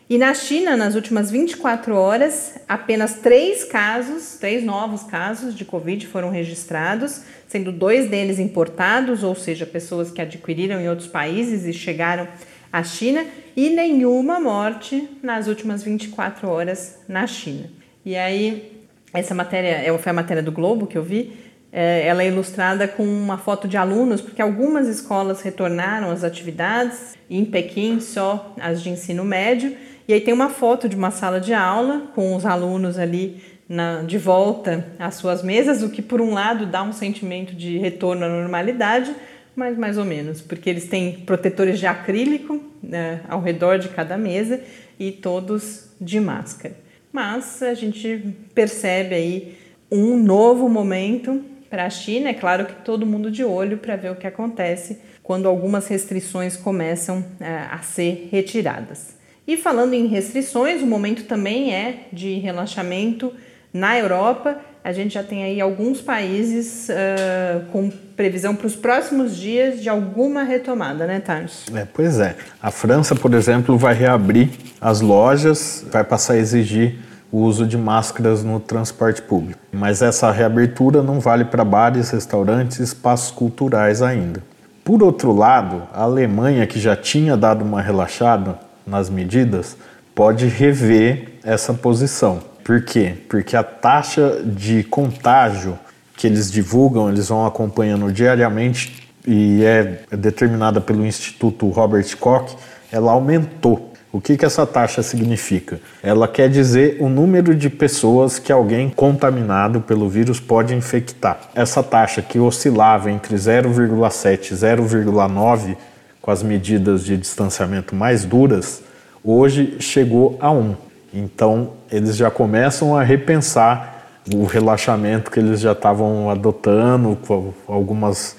E 0.09 0.17
na 0.17 0.33
China, 0.33 0.75
nas 0.75 0.95
últimas 0.95 1.31
24 1.31 1.95
horas, 1.95 2.55
apenas 2.67 3.15
três 3.15 3.63
casos, 3.63 4.37
três 4.37 4.63
novos 4.63 5.03
casos 5.03 5.55
de 5.55 5.63
Covid 5.63 6.05
foram 6.07 6.29
registrados, 6.29 7.21
sendo 7.47 7.71
dois 7.71 8.09
deles 8.09 8.37
importados, 8.37 9.23
ou 9.23 9.33
seja, 9.33 9.65
pessoas 9.65 10.11
que 10.11 10.21
adquiriram 10.21 10.79
em 10.81 10.89
outros 10.89 11.07
países 11.07 11.65
e 11.65 11.71
chegaram 11.71 12.27
à 12.71 12.83
China, 12.83 13.25
e 13.55 13.69
nenhuma 13.69 14.39
morte 14.41 15.07
nas 15.21 15.47
últimas 15.47 15.83
24 15.83 16.49
horas 16.49 16.99
na 17.07 17.25
China. 17.25 17.69
E 18.05 18.17
aí, 18.17 18.83
essa 19.13 19.33
matéria 19.33 19.69
é, 19.69 19.97
foi 19.97 20.09
a 20.09 20.13
matéria 20.13 20.43
do 20.43 20.51
Globo 20.51 20.85
que 20.85 20.97
eu 20.97 21.03
vi, 21.03 21.31
é, 21.71 22.05
ela 22.05 22.21
é 22.21 22.27
ilustrada 22.27 22.87
com 22.87 23.03
uma 23.03 23.37
foto 23.37 23.67
de 23.67 23.77
alunos, 23.77 24.21
porque 24.21 24.41
algumas 24.41 24.87
escolas 24.87 25.41
retornaram 25.41 26.11
às 26.11 26.23
atividades, 26.23 27.17
em 27.29 27.43
Pequim 27.45 27.99
só 27.99 28.53
as 28.59 28.83
de 28.83 28.89
ensino 28.89 29.23
médio, 29.23 29.75
e 30.07 30.13
aí 30.13 30.21
tem 30.21 30.33
uma 30.33 30.49
foto 30.49 30.89
de 30.89 30.95
uma 30.95 31.11
sala 31.11 31.39
de 31.39 31.53
aula 31.53 32.11
com 32.13 32.35
os 32.35 32.45
alunos 32.45 32.97
ali 32.99 33.41
na, 33.67 34.01
de 34.01 34.17
volta 34.17 34.85
às 34.99 35.15
suas 35.15 35.41
mesas, 35.41 35.81
o 35.81 35.89
que 35.89 36.01
por 36.01 36.19
um 36.19 36.33
lado 36.33 36.65
dá 36.65 36.83
um 36.83 36.91
sentimento 36.91 37.55
de 37.55 37.77
retorno 37.77 38.25
à 38.25 38.29
normalidade, 38.29 39.15
mas 39.55 39.77
mais 39.77 39.97
ou 39.97 40.05
menos, 40.05 40.41
porque 40.41 40.69
eles 40.69 40.87
têm 40.87 41.19
protetores 41.25 41.79
de 41.79 41.87
acrílico 41.87 42.61
né, 42.81 43.21
ao 43.29 43.39
redor 43.39 43.79
de 43.79 43.89
cada 43.89 44.17
mesa 44.17 44.59
e 44.99 45.11
todos 45.11 45.89
de 45.99 46.19
máscara. 46.19 46.75
Mas 47.11 47.61
a 47.61 47.73
gente 47.73 48.35
percebe 48.53 49.15
aí 49.15 49.57
um 49.91 50.17
novo 50.17 50.67
momento 50.67 51.43
para 51.69 51.85
a 51.85 51.89
China. 51.89 52.29
É 52.29 52.33
claro 52.33 52.65
que 52.65 52.73
todo 52.83 53.05
mundo 53.05 53.29
de 53.31 53.43
olho 53.43 53.77
para 53.77 53.95
ver 53.95 54.11
o 54.11 54.15
que 54.15 54.27
acontece 54.27 54.99
quando 55.21 55.47
algumas 55.47 55.87
restrições 55.87 56.57
começam 56.57 57.23
é, 57.39 57.67
a 57.71 57.79
ser 57.79 58.29
retiradas. 58.31 59.15
E 59.47 59.57
falando 59.57 59.93
em 59.93 60.07
restrições, 60.07 60.81
o 60.81 60.85
momento 60.85 61.25
também 61.25 61.73
é 61.73 62.07
de 62.13 62.39
relaxamento 62.39 63.31
na 63.73 63.97
Europa. 63.97 64.57
A 64.83 64.91
gente 64.93 65.13
já 65.13 65.23
tem 65.23 65.43
aí 65.43 65.59
alguns 65.59 66.01
países 66.01 66.87
uh, 66.89 67.65
com 67.71 67.89
previsão 68.15 68.55
para 68.55 68.67
os 68.67 68.75
próximos 68.75 69.35
dias 69.35 69.81
de 69.81 69.89
alguma 69.89 70.43
retomada, 70.43 71.05
né, 71.05 71.19
Thales? 71.19 71.65
É, 71.73 71.85
pois 71.85 72.19
é. 72.19 72.35
A 72.61 72.71
França, 72.71 73.15
por 73.15 73.33
exemplo, 73.33 73.77
vai 73.77 73.93
reabrir 73.93 74.49
as 74.79 75.01
lojas, 75.01 75.85
vai 75.91 76.03
passar 76.03 76.33
a 76.33 76.37
exigir 76.37 76.95
o 77.31 77.39
uso 77.39 77.65
de 77.65 77.77
máscaras 77.77 78.43
no 78.43 78.59
transporte 78.59 79.21
público. 79.21 79.59
Mas 79.71 80.01
essa 80.01 80.31
reabertura 80.31 81.01
não 81.01 81.19
vale 81.19 81.45
para 81.45 81.65
bares, 81.65 82.11
restaurantes 82.11 82.79
espaços 82.79 83.31
culturais 83.31 84.01
ainda. 84.01 84.43
Por 84.83 85.01
outro 85.01 85.33
lado, 85.33 85.83
a 85.93 86.03
Alemanha, 86.03 86.67
que 86.67 86.79
já 86.79 86.95
tinha 86.95 87.35
dado 87.35 87.63
uma 87.63 87.81
relaxada 87.81 88.59
nas 88.85 89.09
medidas, 89.09 89.77
pode 90.13 90.47
rever 90.47 91.33
essa 91.43 91.73
posição. 91.73 92.41
Por 92.63 92.83
quê? 92.83 93.15
Porque 93.27 93.55
a 93.55 93.63
taxa 93.63 94.41
de 94.45 94.83
contágio 94.83 95.77
que 96.15 96.27
eles 96.27 96.51
divulgam, 96.51 97.09
eles 97.09 97.29
vão 97.29 97.45
acompanhando 97.45 98.11
diariamente 98.11 99.09
e 99.27 99.63
é 99.63 100.03
determinada 100.15 100.79
pelo 100.79 101.05
Instituto 101.05 101.67
Robert 101.69 102.15
Koch, 102.17 102.55
ela 102.91 103.11
aumentou. 103.11 103.91
O 104.11 104.21
que, 104.21 104.37
que 104.37 104.45
essa 104.45 104.63
taxa 104.65 105.01
significa? 105.01 105.79
Ela 106.03 106.27
quer 106.27 106.47
dizer 106.47 106.97
o 106.99 107.09
número 107.09 107.55
de 107.55 107.67
pessoas 107.67 108.37
que 108.37 108.51
alguém 108.51 108.87
contaminado 108.87 109.81
pelo 109.81 110.07
vírus 110.07 110.39
pode 110.39 110.75
infectar. 110.75 111.39
Essa 111.55 111.81
taxa 111.81 112.21
que 112.21 112.37
oscilava 112.37 113.09
entre 113.09 113.35
0,7 113.35 114.51
e 114.51 114.53
0,9 114.53 115.75
com 116.23 116.31
as 116.31 116.41
medidas 116.41 117.03
de 117.03 117.17
distanciamento 117.17 117.93
mais 117.93 118.23
duras, 118.23 118.81
hoje 119.21 119.75
chegou 119.81 120.37
a 120.39 120.49
1. 120.49 120.73
Então, 121.13 121.71
eles 121.91 122.15
já 122.15 122.31
começam 122.31 122.95
a 122.95 123.03
repensar 123.03 124.05
o 124.33 124.45
relaxamento 124.45 125.29
que 125.29 125.37
eles 125.37 125.59
já 125.59 125.73
estavam 125.73 126.29
adotando, 126.29 127.19
algumas 127.67 128.37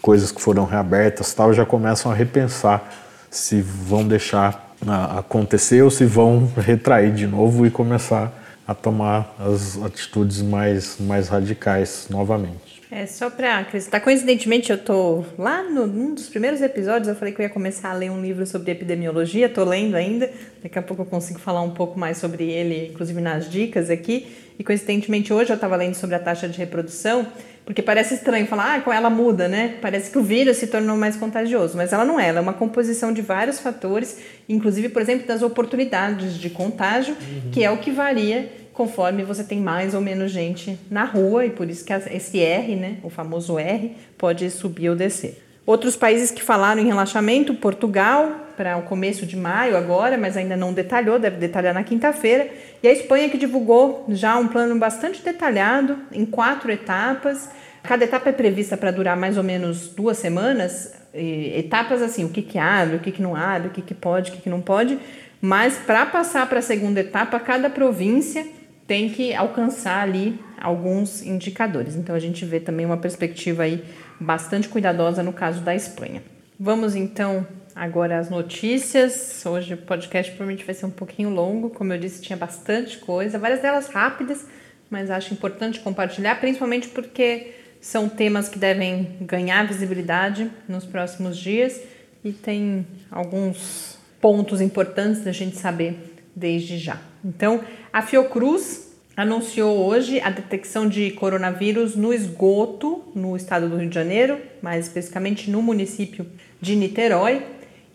coisas 0.00 0.32
que 0.32 0.40
foram 0.40 0.64
reabertas, 0.64 1.34
tal, 1.34 1.52
já 1.52 1.66
começam 1.66 2.10
a 2.10 2.14
repensar 2.14 2.90
se 3.30 3.60
vão 3.60 4.02
deixar 4.02 4.74
acontecer 5.18 5.82
ou 5.82 5.90
se 5.90 6.06
vão 6.06 6.50
retrair 6.56 7.12
de 7.12 7.26
novo 7.26 7.66
e 7.66 7.70
começar 7.70 8.32
a 8.66 8.74
tomar 8.74 9.36
as 9.38 9.76
atitudes 9.82 10.40
mais, 10.40 10.96
mais 10.98 11.28
radicais 11.28 12.06
novamente. 12.08 12.65
É 12.90 13.04
só 13.04 13.28
para 13.28 13.58
acrescentar. 13.58 14.00
Coincidentemente, 14.00 14.70
eu 14.70 14.78
tô 14.78 15.24
lá 15.36 15.62
no, 15.64 15.86
num 15.86 16.14
dos 16.14 16.28
primeiros 16.28 16.62
episódios, 16.62 17.08
eu 17.08 17.16
falei 17.16 17.34
que 17.34 17.40
eu 17.40 17.44
ia 17.44 17.50
começar 17.50 17.90
a 17.90 17.92
ler 17.92 18.10
um 18.10 18.22
livro 18.22 18.46
sobre 18.46 18.70
epidemiologia, 18.70 19.48
tô 19.48 19.64
lendo 19.64 19.96
ainda. 19.96 20.30
Daqui 20.62 20.78
a 20.78 20.82
pouco 20.82 21.02
eu 21.02 21.06
consigo 21.06 21.40
falar 21.40 21.62
um 21.62 21.70
pouco 21.70 21.98
mais 21.98 22.18
sobre 22.18 22.44
ele, 22.44 22.90
inclusive 22.92 23.20
nas 23.20 23.50
dicas 23.50 23.90
aqui. 23.90 24.26
E 24.58 24.62
coincidentemente 24.62 25.32
hoje 25.32 25.50
eu 25.50 25.56
estava 25.56 25.74
lendo 25.74 25.94
sobre 25.94 26.14
a 26.14 26.18
taxa 26.18 26.48
de 26.48 26.56
reprodução, 26.58 27.26
porque 27.64 27.82
parece 27.82 28.14
estranho 28.14 28.46
falar, 28.46 28.80
ah, 28.86 28.94
ela 28.94 29.10
muda, 29.10 29.48
né? 29.48 29.74
Parece 29.82 30.10
que 30.10 30.18
o 30.18 30.22
vírus 30.22 30.56
se 30.56 30.68
tornou 30.68 30.96
mais 30.96 31.16
contagioso, 31.16 31.76
mas 31.76 31.92
ela 31.92 32.04
não 32.04 32.18
é, 32.18 32.28
ela 32.28 32.38
é 32.38 32.40
uma 32.40 32.54
composição 32.54 33.12
de 33.12 33.20
vários 33.20 33.58
fatores, 33.58 34.18
inclusive, 34.48 34.88
por 34.88 35.02
exemplo, 35.02 35.26
das 35.26 35.42
oportunidades 35.42 36.38
de 36.38 36.48
contágio, 36.48 37.16
uhum. 37.20 37.50
que 37.50 37.64
é 37.64 37.70
o 37.70 37.78
que 37.78 37.90
varia 37.90 38.48
conforme 38.76 39.24
você 39.24 39.42
tem 39.42 39.58
mais 39.58 39.94
ou 39.94 40.02
menos 40.02 40.30
gente 40.30 40.78
na 40.90 41.02
rua 41.02 41.46
e 41.46 41.50
por 41.50 41.68
isso 41.70 41.82
que 41.82 41.94
esse 41.94 42.38
R, 42.38 42.76
né, 42.76 42.98
o 43.02 43.08
famoso 43.08 43.58
R, 43.58 43.96
pode 44.18 44.50
subir 44.50 44.90
ou 44.90 44.94
descer. 44.94 45.42
Outros 45.64 45.96
países 45.96 46.30
que 46.30 46.42
falaram 46.42 46.80
em 46.80 46.86
relaxamento, 46.86 47.54
Portugal, 47.54 48.46
para 48.54 48.76
o 48.76 48.82
começo 48.82 49.24
de 49.24 49.34
maio 49.34 49.78
agora, 49.78 50.18
mas 50.18 50.36
ainda 50.36 50.56
não 50.56 50.74
detalhou, 50.74 51.18
deve 51.18 51.38
detalhar 51.38 51.72
na 51.72 51.82
quinta-feira. 51.82 52.48
E 52.82 52.86
a 52.86 52.92
Espanha 52.92 53.30
que 53.30 53.38
divulgou 53.38 54.04
já 54.10 54.36
um 54.36 54.46
plano 54.46 54.78
bastante 54.78 55.22
detalhado, 55.22 55.98
em 56.12 56.26
quatro 56.26 56.70
etapas. 56.70 57.48
Cada 57.82 58.04
etapa 58.04 58.28
é 58.28 58.32
prevista 58.32 58.76
para 58.76 58.90
durar 58.90 59.16
mais 59.16 59.38
ou 59.38 59.42
menos 59.42 59.88
duas 59.88 60.18
semanas. 60.18 60.94
E 61.14 61.58
etapas 61.58 62.02
assim, 62.02 62.24
o 62.24 62.28
que, 62.28 62.42
que 62.42 62.58
abre, 62.58 62.96
o 62.96 63.00
que, 63.00 63.10
que 63.10 63.22
não 63.22 63.34
abre, 63.34 63.68
o 63.68 63.70
que, 63.70 63.82
que 63.82 63.94
pode, 63.94 64.30
o 64.30 64.34
que, 64.34 64.42
que 64.42 64.50
não 64.50 64.60
pode. 64.60 64.98
Mas 65.40 65.76
para 65.78 66.06
passar 66.06 66.46
para 66.46 66.60
a 66.60 66.62
segunda 66.62 67.00
etapa, 67.00 67.40
cada 67.40 67.68
província 67.68 68.46
tem 68.86 69.08
que 69.10 69.34
alcançar 69.34 70.02
ali 70.02 70.38
alguns 70.60 71.22
indicadores. 71.22 71.96
Então 71.96 72.14
a 72.14 72.18
gente 72.18 72.44
vê 72.44 72.60
também 72.60 72.86
uma 72.86 72.96
perspectiva 72.96 73.64
aí 73.64 73.84
bastante 74.20 74.68
cuidadosa 74.68 75.22
no 75.22 75.32
caso 75.32 75.60
da 75.60 75.74
Espanha. 75.74 76.22
Vamos 76.58 76.94
então 76.94 77.46
agora 77.74 78.18
às 78.18 78.30
notícias. 78.30 79.44
Hoje 79.44 79.74
o 79.74 79.76
podcast 79.76 80.32
provavelmente 80.32 80.64
vai 80.64 80.74
ser 80.74 80.86
um 80.86 80.90
pouquinho 80.90 81.28
longo, 81.28 81.70
como 81.70 81.92
eu 81.92 81.98
disse, 81.98 82.22
tinha 82.22 82.36
bastante 82.36 82.98
coisa, 82.98 83.38
várias 83.38 83.60
delas 83.60 83.88
rápidas, 83.88 84.46
mas 84.88 85.10
acho 85.10 85.34
importante 85.34 85.80
compartilhar, 85.80 86.40
principalmente 86.40 86.88
porque 86.88 87.52
são 87.80 88.08
temas 88.08 88.48
que 88.48 88.58
devem 88.58 89.16
ganhar 89.20 89.66
visibilidade 89.66 90.50
nos 90.68 90.86
próximos 90.86 91.36
dias 91.36 91.80
e 92.24 92.32
tem 92.32 92.86
alguns 93.10 93.98
pontos 94.20 94.60
importantes 94.60 95.22
da 95.22 95.32
gente 95.32 95.56
saber 95.56 96.15
desde 96.36 96.78
já. 96.78 97.00
Então, 97.24 97.62
a 97.90 98.02
Fiocruz 98.02 98.86
anunciou 99.16 99.86
hoje 99.86 100.20
a 100.20 100.28
detecção 100.28 100.86
de 100.86 101.10
coronavírus 101.12 101.96
no 101.96 102.12
esgoto 102.12 103.02
no 103.14 103.34
estado 103.34 103.66
do 103.68 103.76
Rio 103.76 103.88
de 103.88 103.94
Janeiro, 103.94 104.38
mais 104.60 104.86
especificamente 104.86 105.50
no 105.50 105.62
município 105.62 106.26
de 106.60 106.76
Niterói. 106.76 107.42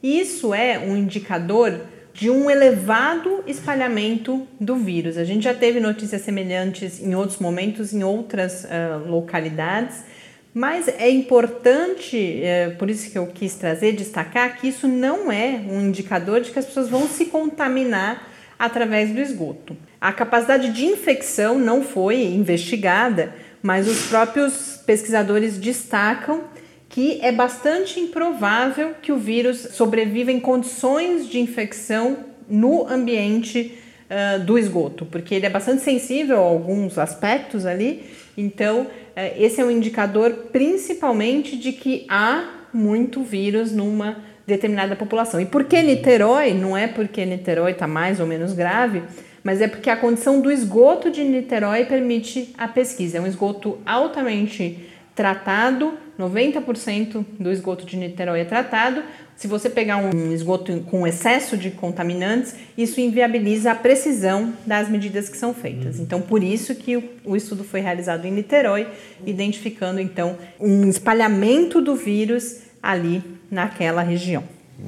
Isso 0.02 0.52
é 0.52 0.80
um 0.80 0.98
indicador 0.98 1.80
de 2.12 2.30
um 2.30 2.50
elevado 2.50 3.44
espalhamento 3.46 4.48
do 4.60 4.76
vírus. 4.76 5.16
A 5.16 5.24
gente 5.24 5.44
já 5.44 5.54
teve 5.54 5.80
notícias 5.80 6.24
semelhantes 6.24 7.00
em 7.00 7.14
outros 7.14 7.38
momentos, 7.38 7.94
em 7.94 8.04
outras 8.04 8.66
uh, 8.66 9.08
localidades, 9.08 10.04
mas 10.54 10.88
é 10.90 11.10
importante, 11.10 12.44
é, 12.44 12.72
por 12.72 12.90
isso 12.90 13.10
que 13.10 13.18
eu 13.18 13.28
quis 13.28 13.56
trazer, 13.56 13.94
destacar 13.94 14.58
que 14.60 14.68
isso 14.68 14.86
não 14.88 15.32
é 15.32 15.62
um 15.70 15.80
indicador 15.88 16.42
de 16.42 16.52
que 16.52 16.60
as 16.60 16.66
pessoas 16.66 16.90
vão 16.90 17.08
se 17.08 17.28
contaminar 17.28 18.31
através 18.62 19.12
do 19.12 19.20
esgoto. 19.20 19.76
A 20.00 20.14
capacidade 20.14 20.72
de 20.72 20.86
infecção 20.86 21.58
não 21.58 21.82
foi 21.82 22.22
investigada, 22.22 23.34
mas 23.60 23.88
os 23.88 24.06
próprios 24.08 24.80
pesquisadores 24.86 25.58
destacam 25.58 26.44
que 26.88 27.20
é 27.24 27.32
bastante 27.32 28.00
improvável 28.00 28.94
que 29.02 29.12
o 29.12 29.18
vírus 29.18 29.70
sobreviva 29.72 30.32
em 30.32 30.40
condições 30.40 31.28
de 31.28 31.40
infecção 31.40 32.18
no 32.48 32.88
ambiente 32.88 33.80
uh, 34.12 34.44
do 34.44 34.60
esgoto, 34.60 35.08
porque 35.08 35.34
ele 35.34 35.48
é 35.48 35.50
bastante 35.50 35.82
sensível 35.82 36.38
a 36.38 36.42
alguns 36.42 37.00
aspectos 37.00 37.66
ali. 37.66 38.04
Então, 38.38 38.82
uh, 38.82 38.90
esse 39.40 39.60
é 39.60 39.66
um 39.66 39.72
indicador 39.72 40.50
principalmente 40.52 41.58
de 41.58 41.72
que 41.72 42.06
há 42.08 42.68
muito 42.72 43.24
vírus 43.24 43.72
numa 43.72 44.18
determinada 44.46 44.96
população. 44.96 45.40
E 45.40 45.46
por 45.46 45.66
que 45.66 45.82
Niterói? 45.82 46.54
Não 46.54 46.76
é 46.76 46.88
porque 46.88 47.26
Niterói 47.26 47.72
está 47.72 47.88
mais 47.88 48.20
ou 48.20 48.28
menos 48.28 48.54
grave, 48.54 49.04
mas 49.44 49.62
é 49.62 49.68
porque 49.68 49.90
a 49.90 49.98
condição 49.98 50.42
do 50.42 50.52
esgoto 50.52 51.10
de 51.10 51.24
Niterói 51.24 51.86
permite 51.86 52.54
a 52.58 52.68
pesquisa. 52.68 53.18
É 53.18 53.22
um 53.22 53.28
esgoto 53.28 53.80
altamente 53.86 54.88
tratado, 55.16 55.94
90% 56.18 57.26
do 57.40 57.52
esgoto 57.52 57.86
de 57.86 57.98
Niterói 57.98 58.42
é 58.42 58.46
tratado. 58.46 59.04
Se 59.36 59.48
você 59.48 59.70
pegar 59.70 59.98
um 59.98 60.32
esgoto 60.32 60.82
com 60.82 61.08
excesso 61.08 61.58
de 61.58 61.72
contaminantes, 61.72 62.56
isso 62.78 63.02
inviabiliza 63.02 63.72
a 63.72 63.76
precisão 63.76 64.54
das 64.66 64.88
medidas 64.88 65.28
que 65.30 65.38
são 65.38 65.54
feitas. 65.54 66.00
Então, 66.00 66.22
por 66.22 66.44
isso 66.44 66.76
que 66.76 67.12
o, 67.26 67.36
estudo 67.36 67.64
foi 67.64 67.80
realizado 67.80 68.26
em 68.26 68.32
Niterói, 68.32 68.88
identificando 69.26 70.00
então 70.00 70.38
um 70.60 70.88
espalhamento 70.88 71.82
do 71.82 71.96
vírus 71.96 72.71
ali 72.82 73.24
naquela 73.50 74.02
região. 74.02 74.44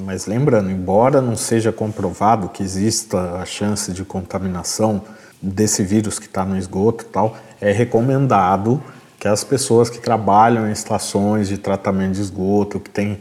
Mas 0.05 0.25
lembrando, 0.25 0.71
embora 0.71 1.21
não 1.21 1.35
seja 1.35 1.71
comprovado 1.71 2.49
que 2.49 2.63
exista 2.63 3.35
a 3.35 3.45
chance 3.45 3.91
de 3.91 4.03
contaminação 4.03 5.03
desse 5.41 5.83
vírus 5.83 6.17
que 6.17 6.25
está 6.25 6.43
no 6.43 6.57
esgoto 6.57 7.05
e 7.05 7.07
tal, 7.07 7.37
é 7.61 7.71
recomendado 7.71 8.81
que 9.19 9.27
as 9.27 9.43
pessoas 9.43 9.89
que 9.89 9.99
trabalham 9.99 10.67
em 10.67 10.71
estações 10.71 11.47
de 11.47 11.57
tratamento 11.57 12.13
de 12.13 12.21
esgoto, 12.21 12.79
que 12.79 12.89
têm 12.89 13.19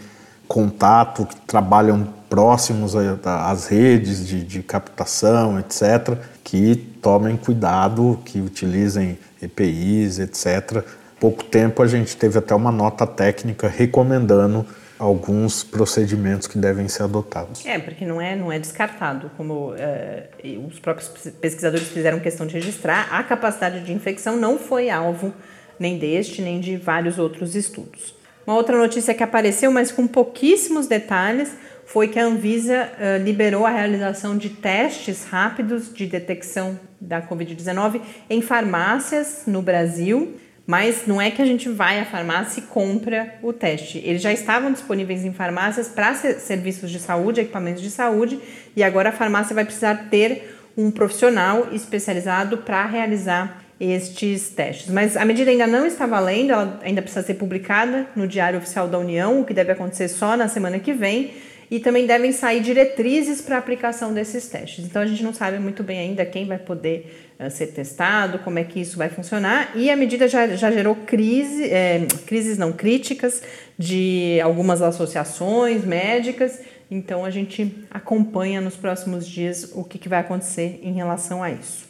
contato, 0.49 1.26
que 1.26 1.37
trabalham 1.43 2.09
próximos 2.29 2.95
às 3.25 3.67
redes 3.67 4.26
de, 4.26 4.43
de 4.43 4.62
captação, 4.62 5.59
etc., 5.59 6.17
que 6.43 6.76
tomem 7.00 7.37
cuidado, 7.37 8.19
que 8.25 8.41
utilizem 8.41 9.19
EPIs, 9.41 10.19
etc. 10.19 10.85
Pouco 11.23 11.45
tempo 11.45 11.81
a 11.85 11.87
gente 11.87 12.17
teve 12.17 12.37
até 12.37 12.52
uma 12.52 12.73
nota 12.73 13.07
técnica 13.07 13.69
recomendando 13.69 14.67
alguns 14.99 15.62
procedimentos 15.62 16.49
que 16.49 16.59
devem 16.59 16.88
ser 16.88 17.05
adotados. 17.05 17.64
É, 17.64 17.79
porque 17.79 18.05
não 18.05 18.21
é, 18.21 18.35
não 18.35 18.50
é 18.50 18.59
descartado, 18.59 19.31
como 19.37 19.73
é, 19.79 20.25
os 20.67 20.81
próprios 20.81 21.07
pesquisadores 21.41 21.87
fizeram 21.87 22.19
questão 22.19 22.45
de 22.45 22.55
registrar, 22.55 23.07
a 23.09 23.23
capacidade 23.23 23.85
de 23.85 23.93
infecção 23.93 24.37
não 24.37 24.59
foi 24.59 24.91
alvo 24.91 25.33
nem 25.79 25.97
deste, 25.97 26.43
nem 26.43 26.59
de 26.59 26.76
vários 26.76 27.21
outros 27.21 27.55
estudos. 27.55 28.17
Uma 28.45 28.57
outra 28.57 28.76
notícia 28.76 29.14
que 29.14 29.23
apareceu, 29.23 29.71
mas 29.71 29.93
com 29.93 30.09
pouquíssimos 30.09 30.88
detalhes, 30.88 31.52
foi 31.87 32.09
que 32.09 32.19
a 32.19 32.25
Anvisa 32.25 32.91
uh, 32.99 33.23
liberou 33.23 33.64
a 33.64 33.71
realização 33.71 34.37
de 34.37 34.49
testes 34.49 35.25
rápidos 35.25 35.95
de 35.95 36.05
detecção 36.05 36.81
da 37.00 37.23
Covid-19 37.23 38.00
em 38.29 38.43
farmácias 38.43 39.45
no 39.47 39.62
Brasil, 39.62 40.37
mas 40.66 41.07
não 41.07 41.21
é 41.21 41.31
que 41.31 41.42
a 41.42 41.45
gente 41.45 41.69
vai 41.69 41.99
à 41.99 42.04
farmácia 42.04 42.61
e 42.61 42.62
compra 42.64 43.35
o 43.42 43.52
teste. 43.52 43.99
Eles 44.04 44.23
já 44.23 44.33
estavam 44.33 44.73
disponíveis 44.73 45.25
em 45.25 45.33
farmácias 45.33 45.88
para 45.88 46.14
serviços 46.14 46.90
de 46.90 46.99
saúde, 46.99 47.40
equipamentos 47.40 47.83
de 47.83 47.90
saúde, 47.90 48.38
e 48.76 48.83
agora 48.83 49.09
a 49.09 49.12
farmácia 49.12 49.54
vai 49.54 49.64
precisar 49.64 50.09
ter 50.11 50.57
um 50.76 50.90
profissional 50.90 51.69
especializado 51.73 52.59
para 52.59 52.87
realizar 52.87 53.62
estes 53.78 54.51
testes. 54.51 54.88
Mas 54.88 55.16
a 55.16 55.25
medida 55.25 55.51
ainda 55.51 55.66
não 55.66 55.85
está 55.85 56.07
valendo, 56.07 56.53
ela 56.53 56.81
ainda 56.83 57.03
precisa 57.03 57.27
ser 57.27 57.35
publicada 57.35 58.07
no 58.14 58.29
Diário 58.29 58.59
Oficial 58.59 58.87
da 58.87 58.98
União, 58.98 59.40
o 59.40 59.44
que 59.44 59.53
deve 59.53 59.72
acontecer 59.72 60.09
só 60.09 60.37
na 60.37 60.46
semana 60.46 60.79
que 60.79 60.92
vem, 60.92 61.33
e 61.68 61.81
também 61.81 62.07
devem 62.07 62.33
sair 62.33 62.61
diretrizes 62.61 63.40
para 63.40 63.57
a 63.57 63.59
aplicação 63.59 64.12
desses 64.12 64.46
testes. 64.46 64.85
Então 64.85 65.03
a 65.03 65.07
gente 65.07 65.22
não 65.22 65.33
sabe 65.33 65.59
muito 65.59 65.83
bem 65.83 65.98
ainda 65.98 66.25
quem 66.25 66.46
vai 66.46 66.59
poder 66.59 67.32
ser 67.50 67.68
testado, 67.68 68.38
como 68.40 68.59
é 68.59 68.64
que 68.64 68.81
isso 68.81 68.96
vai 68.96 69.09
funcionar, 69.09 69.72
e 69.74 69.90
a 69.90 69.96
medida 69.96 70.28
já, 70.28 70.48
já 70.48 70.70
gerou 70.70 70.94
crise, 70.94 71.64
é, 71.64 72.07
crises 72.26 72.59
não 72.59 72.72
críticas 72.72 73.42
de 73.78 74.40
algumas 74.42 74.83
associações 74.83 75.85
médicas. 75.85 76.61
Então 76.90 77.24
a 77.24 77.31
gente 77.31 77.87
acompanha 77.90 78.61
nos 78.61 78.76
próximos 78.76 79.26
dias 79.26 79.70
o 79.74 79.83
que, 79.83 79.98
que 79.98 80.09
vai 80.09 80.20
acontecer 80.20 80.81
em 80.83 80.92
relação 80.92 81.42
a 81.42 81.50
isso. 81.50 81.85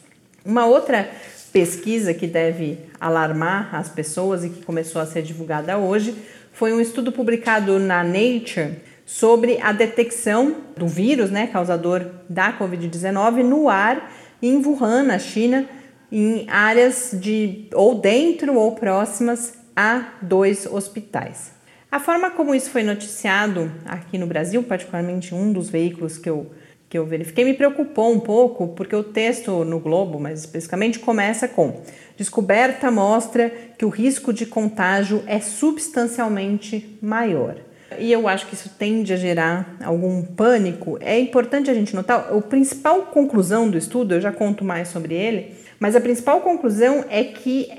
Uma 0.45 0.65
outra 0.65 1.09
pesquisa 1.51 2.13
que 2.13 2.25
deve 2.25 2.79
alarmar 2.99 3.75
as 3.75 3.89
pessoas 3.89 4.43
e 4.43 4.49
que 4.49 4.63
começou 4.63 5.01
a 5.01 5.05
ser 5.05 5.21
divulgada 5.21 5.77
hoje 5.77 6.15
foi 6.51 6.73
um 6.73 6.79
estudo 6.79 7.11
publicado 7.11 7.79
na 7.79 8.03
Nature 8.03 8.77
sobre 9.05 9.59
a 9.61 9.71
detecção 9.71 10.55
do 10.77 10.87
vírus, 10.87 11.29
né, 11.29 11.47
causador 11.47 12.05
da 12.29 12.57
Covid-19, 12.57 13.43
no 13.43 13.69
ar 13.69 14.11
em 14.43 14.57
Wuhan, 14.57 15.03
na 15.03 15.17
China, 15.17 15.65
em 16.11 16.45
áreas 16.49 17.11
de 17.13 17.69
ou 17.73 17.95
dentro 17.95 18.55
ou 18.55 18.73
próximas 18.73 19.53
a 19.73 20.15
dois 20.21 20.65
hospitais. 20.65 21.53
A 21.89 21.99
forma 21.99 22.29
como 22.29 22.53
isso 22.53 22.69
foi 22.69 22.83
noticiado 22.83 23.71
aqui 23.85 24.17
no 24.17 24.27
Brasil, 24.27 24.61
particularmente 24.61 25.33
um 25.33 25.53
dos 25.53 25.69
veículos 25.69 26.17
que 26.17 26.29
eu 26.29 26.51
que 26.89 26.97
eu 26.99 27.07
verifiquei 27.07 27.43
me 27.43 27.55
preocupou 27.55 28.13
um 28.13 28.19
pouco, 28.19 28.67
porque 28.67 28.95
o 28.95 29.03
texto 29.03 29.65
no 29.65 29.79
Globo, 29.79 30.19
mais 30.19 30.41
especificamente, 30.41 30.99
começa 30.99 31.47
com: 31.47 31.81
descoberta 32.15 32.91
mostra 32.91 33.49
que 33.49 33.83
o 33.83 33.89
risco 33.89 34.31
de 34.31 34.45
contágio 34.45 35.23
é 35.25 35.39
substancialmente 35.39 36.99
maior. 37.01 37.55
E 37.99 38.11
eu 38.11 38.27
acho 38.27 38.47
que 38.47 38.53
isso 38.53 38.69
tende 38.77 39.13
a 39.13 39.17
gerar 39.17 39.77
algum 39.83 40.23
pânico. 40.23 40.97
É 41.01 41.19
importante 41.19 41.69
a 41.69 41.73
gente 41.73 41.95
notar, 41.95 42.33
a 42.33 42.41
principal 42.41 43.03
conclusão 43.03 43.69
do 43.69 43.77
estudo, 43.77 44.15
eu 44.15 44.21
já 44.21 44.31
conto 44.31 44.63
mais 44.63 44.87
sobre 44.87 45.15
ele, 45.15 45.53
mas 45.79 45.95
a 45.95 46.01
principal 46.01 46.41
conclusão 46.41 47.05
é 47.09 47.23
que 47.23 47.69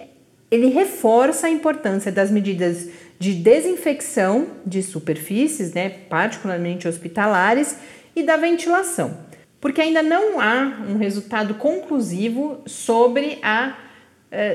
ele 0.50 0.68
reforça 0.68 1.46
a 1.46 1.50
importância 1.50 2.12
das 2.12 2.30
medidas 2.30 2.88
de 3.18 3.34
desinfecção 3.34 4.46
de 4.66 4.82
superfícies, 4.82 5.72
né, 5.72 5.88
particularmente 5.88 6.86
hospitalares, 6.86 7.76
e 8.14 8.22
da 8.22 8.36
ventilação, 8.36 9.18
porque 9.60 9.80
ainda 9.80 10.02
não 10.02 10.40
há 10.40 10.84
um 10.88 10.96
resultado 10.96 11.54
conclusivo 11.54 12.60
sobre 12.66 13.38
a. 13.42 13.76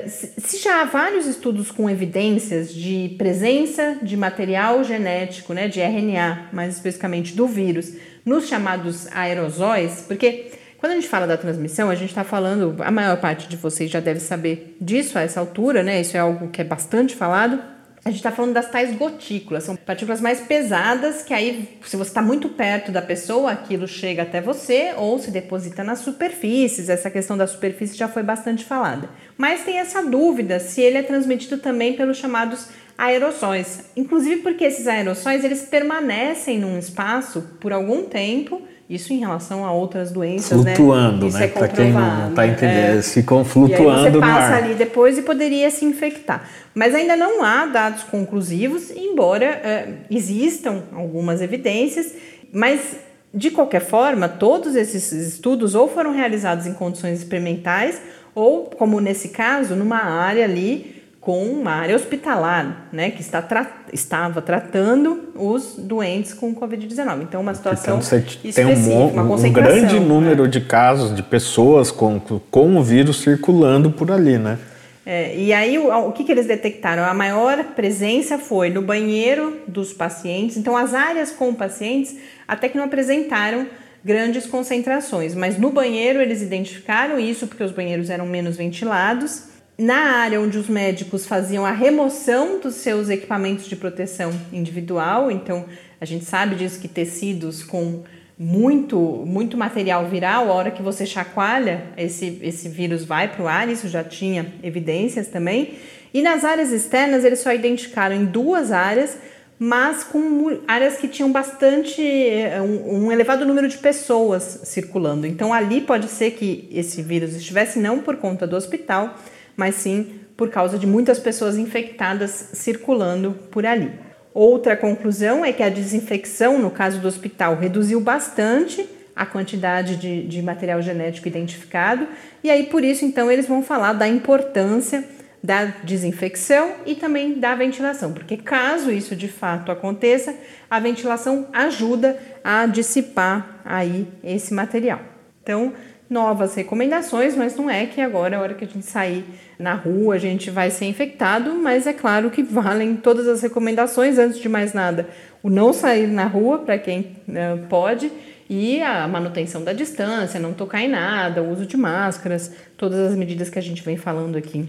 Se 0.05 0.57
já 0.57 0.81
há 0.81 0.85
vários 0.85 1.25
estudos 1.25 1.71
com 1.71 1.89
evidências 1.89 2.73
de 2.73 3.15
presença 3.17 3.97
de 4.01 4.17
material 4.17 4.83
genético, 4.83 5.53
né, 5.53 5.67
de 5.67 5.79
RNA, 5.79 6.49
mais 6.51 6.75
especificamente 6.75 7.33
do 7.33 7.47
vírus, 7.47 7.93
nos 8.25 8.47
chamados 8.47 9.07
aerosóis, 9.11 10.03
porque 10.07 10.51
quando 10.77 10.93
a 10.93 10.95
gente 10.95 11.07
fala 11.07 11.27
da 11.27 11.37
transmissão, 11.37 11.89
a 11.89 11.95
gente 11.95 12.09
está 12.09 12.23
falando, 12.23 12.75
a 12.79 12.91
maior 12.91 13.17
parte 13.17 13.47
de 13.47 13.57
vocês 13.57 13.89
já 13.89 13.99
deve 13.99 14.19
saber 14.19 14.77
disso 14.79 15.17
a 15.17 15.21
essa 15.21 15.39
altura, 15.39 15.83
né? 15.83 15.99
Isso 15.99 16.15
é 16.15 16.19
algo 16.19 16.49
que 16.49 16.61
é 16.61 16.63
bastante 16.63 17.15
falado 17.15 17.78
a 18.03 18.09
gente 18.09 18.19
está 18.19 18.31
falando 18.31 18.53
das 18.53 18.69
tais 18.71 18.95
gotículas, 18.95 19.65
são 19.65 19.75
partículas 19.75 20.21
mais 20.21 20.39
pesadas 20.39 21.21
que 21.21 21.33
aí, 21.33 21.77
se 21.83 21.97
você 21.97 22.09
está 22.09 22.21
muito 22.21 22.49
perto 22.49 22.91
da 22.91 23.01
pessoa, 23.01 23.51
aquilo 23.51 23.87
chega 23.87 24.23
até 24.23 24.39
você 24.39 24.93
ou 24.95 25.19
se 25.19 25.29
deposita 25.31 25.83
nas 25.83 25.99
superfícies. 25.99 26.87
Essa 26.87 27.11
questão 27.11 27.37
da 27.37 27.45
superfície 27.45 27.97
já 27.97 28.07
foi 28.07 28.23
bastante 28.23 28.63
falada. 28.63 29.09
Mas 29.37 29.63
tem 29.63 29.79
essa 29.79 30.01
dúvida 30.01 30.59
se 30.59 30.81
ele 30.81 30.97
é 30.97 31.03
transmitido 31.03 31.57
também 31.57 31.93
pelos 31.93 32.17
chamados 32.17 32.67
aerossóis. 32.97 33.91
Inclusive 33.95 34.41
porque 34.41 34.63
esses 34.63 34.87
aerossóis 34.87 35.43
eles 35.43 35.63
permanecem 35.63 36.57
num 36.57 36.79
espaço 36.79 37.41
por 37.59 37.73
algum 37.73 38.03
tempo 38.03 38.61
isso 38.89 39.13
em 39.13 39.19
relação 39.19 39.63
a 39.63 39.71
outras 39.71 40.11
doenças, 40.11 40.63
né? 40.63 40.73
flutuando, 40.73 41.27
né? 41.27 41.39
né? 41.39 41.45
É 41.45 41.47
Para 41.47 41.67
quem 41.67 41.91
não 41.91 42.29
está 42.29 42.47
entendendo, 42.47 42.99
é. 42.99 43.01
ficam 43.03 43.45
flutuando 43.45 43.83
e 43.83 44.07
aí 44.07 44.11
você 44.11 44.19
passa 44.19 44.55
ali 44.55 44.73
depois 44.73 45.17
e 45.17 45.21
poderia 45.21 45.69
se 45.69 45.85
infectar. 45.85 46.49
Mas 46.73 46.95
ainda 46.95 47.15
não 47.15 47.43
há 47.43 47.67
dados 47.67 48.03
conclusivos, 48.03 48.89
embora 48.89 49.45
é, 49.45 49.89
existam 50.09 50.83
algumas 50.91 51.39
evidências, 51.39 52.15
mas 52.51 52.97
de 53.31 53.51
qualquer 53.51 53.81
forma, 53.81 54.27
todos 54.27 54.75
esses 54.75 55.11
estudos 55.11 55.75
ou 55.75 55.87
foram 55.87 56.11
realizados 56.11 56.65
em 56.65 56.73
condições 56.73 57.19
experimentais 57.19 58.01
ou, 58.33 58.63
como 58.63 58.99
nesse 58.99 59.29
caso, 59.29 59.75
numa 59.75 60.03
área 60.03 60.45
ali 60.45 60.98
com 61.19 61.43
uma 61.43 61.71
área 61.71 61.95
hospitalar, 61.95 62.87
né, 62.93 63.11
que 63.11 63.21
está 63.21 63.41
tra 63.41 63.67
estava 63.91 64.41
tratando 64.41 65.31
os 65.35 65.75
doentes 65.77 66.33
com 66.33 66.53
Covid-19. 66.53 67.23
Então, 67.23 67.41
uma 67.41 67.53
situação 67.53 67.97
então, 67.97 68.01
você 68.01 68.21
tem 68.53 68.65
um, 68.65 69.33
um 69.33 69.51
grande 69.51 69.99
número 69.99 70.43
né? 70.43 70.49
de 70.49 70.61
casos 70.61 71.15
de 71.15 71.23
pessoas 71.23 71.91
com, 71.91 72.19
com 72.51 72.77
o 72.77 72.83
vírus 72.83 73.17
circulando 73.21 73.91
por 73.91 74.11
ali, 74.11 74.37
né? 74.37 74.59
É, 75.05 75.35
e 75.35 75.51
aí, 75.51 75.77
o, 75.79 75.91
o 76.07 76.11
que, 76.11 76.23
que 76.23 76.31
eles 76.31 76.45
detectaram? 76.45 77.03
A 77.03 77.15
maior 77.15 77.63
presença 77.75 78.37
foi 78.37 78.69
no 78.69 78.83
banheiro 78.83 79.57
dos 79.67 79.91
pacientes. 79.91 80.55
Então, 80.55 80.77
as 80.77 80.93
áreas 80.93 81.31
com 81.31 81.51
pacientes 81.51 82.15
até 82.47 82.69
que 82.69 82.77
não 82.77 82.85
apresentaram 82.85 83.65
grandes 84.05 84.45
concentrações, 84.45 85.33
mas 85.33 85.57
no 85.57 85.71
banheiro 85.71 86.21
eles 86.21 86.41
identificaram 86.43 87.19
isso 87.19 87.47
porque 87.47 87.63
os 87.63 87.71
banheiros 87.71 88.09
eram 88.09 88.25
menos 88.25 88.55
ventilados 88.55 89.49
na 89.79 90.17
área 90.17 90.41
onde 90.41 90.57
os 90.57 90.67
médicos 90.67 91.25
faziam 91.25 91.65
a 91.65 91.71
remoção 91.71 92.59
dos 92.59 92.75
seus 92.75 93.09
equipamentos 93.09 93.65
de 93.65 93.77
proteção 93.77 94.29
individual, 94.51 95.31
então 95.31 95.65
a 96.01 96.05
gente 96.05 96.25
sabe 96.25 96.55
disso 96.55 96.81
que 96.81 96.87
tecidos 96.89 97.63
com 97.63 98.03
muito, 98.37 98.97
muito 99.25 99.57
material 99.57 100.05
viral, 100.09 100.51
a 100.51 100.53
hora 100.53 100.71
que 100.71 100.81
você 100.81 101.05
chacoalha, 101.05 101.85
esse, 101.95 102.39
esse 102.41 102.67
vírus 102.67 103.05
vai 103.05 103.29
para 103.29 103.41
o 103.41 103.47
ar, 103.47 103.69
isso 103.69 103.87
já 103.87 104.03
tinha 104.03 104.53
evidências 104.61 105.29
também. 105.29 105.75
E 106.13 106.21
nas 106.21 106.43
áreas 106.43 106.71
externas, 106.71 107.23
eles 107.23 107.39
só 107.39 107.53
identificaram 107.53 108.15
em 108.15 108.25
duas 108.25 108.73
áreas, 108.73 109.17
mas 109.57 110.03
com 110.03 110.59
áreas 110.67 110.97
que 110.97 111.07
tinham 111.07 111.31
bastante, 111.31 112.01
eh, 112.01 112.61
um, 112.61 113.05
um 113.05 113.11
elevado 113.11 113.45
número 113.45 113.67
de 113.67 113.77
pessoas 113.77 114.61
circulando. 114.63 115.25
Então 115.25 115.53
ali 115.53 115.79
pode 115.79 116.09
ser 116.09 116.31
que 116.31 116.69
esse 116.71 117.01
vírus 117.01 117.33
estivesse 117.33 117.79
não 117.79 117.99
por 117.99 118.17
conta 118.17 118.47
do 118.47 118.55
hospital, 118.55 119.17
mas 119.59 119.75
sim 119.75 120.21
por 120.37 120.49
causa 120.49 120.79
de 120.79 120.87
muitas 120.87 121.19
pessoas 121.19 121.57
infectadas 121.57 122.51
circulando 122.53 123.31
por 123.51 123.65
ali. 123.65 123.91
Outra 124.33 124.77
conclusão 124.77 125.43
é 125.43 125.51
que 125.51 125.61
a 125.61 125.67
desinfecção, 125.67 126.57
no 126.57 126.71
caso 126.71 126.99
do 126.99 127.07
hospital, 127.09 127.57
reduziu 127.57 127.99
bastante 127.99 128.87
a 129.13 129.25
quantidade 129.25 129.97
de, 129.97 130.25
de 130.25 130.41
material 130.41 130.81
genético 130.81 131.27
identificado, 131.27 132.07
e 132.41 132.49
aí 132.49 132.67
por 132.67 132.85
isso 132.85 133.03
então 133.03 133.29
eles 133.29 133.45
vão 133.45 133.61
falar 133.61 133.91
da 133.91 134.07
importância 134.07 135.03
da 135.43 135.65
desinfecção 135.83 136.75
e 136.85 136.95
também 136.95 137.33
da 137.33 137.53
ventilação, 137.53 138.13
porque 138.13 138.37
caso 138.37 138.91
isso 138.91 139.17
de 139.17 139.27
fato 139.27 139.73
aconteça, 139.73 140.33
a 140.69 140.79
ventilação 140.79 141.47
ajuda 141.51 142.17
a 142.41 142.65
dissipar 142.65 143.59
aí 143.65 144.07
esse 144.23 144.53
material. 144.53 145.01
Então, 145.43 145.73
novas 146.09 146.55
recomendações, 146.55 147.35
mas 147.35 147.55
não 147.55 147.69
é 147.69 147.85
que 147.85 148.01
agora, 148.01 148.37
a 148.37 148.41
hora 148.41 148.53
que 148.55 148.65
a 148.65 148.67
gente 148.67 148.85
sair 148.85 149.23
na 149.59 149.75
rua, 149.75 150.15
a 150.15 150.17
gente 150.17 150.49
vai 150.49 150.71
ser 150.71 150.85
infectado, 150.85 151.53
mas 151.53 151.85
é 151.85 151.93
claro 151.93 152.31
que 152.31 152.41
valem 152.43 152.95
todas 152.95 153.27
as 153.27 153.41
recomendações, 153.41 154.17
antes 154.17 154.39
de 154.39 154.49
mais 154.49 154.73
nada, 154.73 155.07
o 155.43 155.49
não 155.49 155.71
sair 155.71 156.07
na 156.07 156.25
rua 156.25 156.59
para 156.59 156.77
quem 156.77 157.17
né, 157.27 157.57
pode 157.69 158.11
e 158.49 158.81
a 158.81 159.07
manutenção 159.07 159.63
da 159.63 159.73
distância, 159.73 160.39
não 160.39 160.53
tocar 160.53 160.81
em 160.81 160.89
nada, 160.89 161.43
o 161.43 161.51
uso 161.51 161.67
de 161.67 161.77
máscaras, 161.77 162.51
todas 162.75 163.11
as 163.11 163.15
medidas 163.15 163.49
que 163.49 163.59
a 163.59 163.61
gente 163.61 163.83
vem 163.83 163.95
falando 163.95 164.37
aqui 164.37 164.67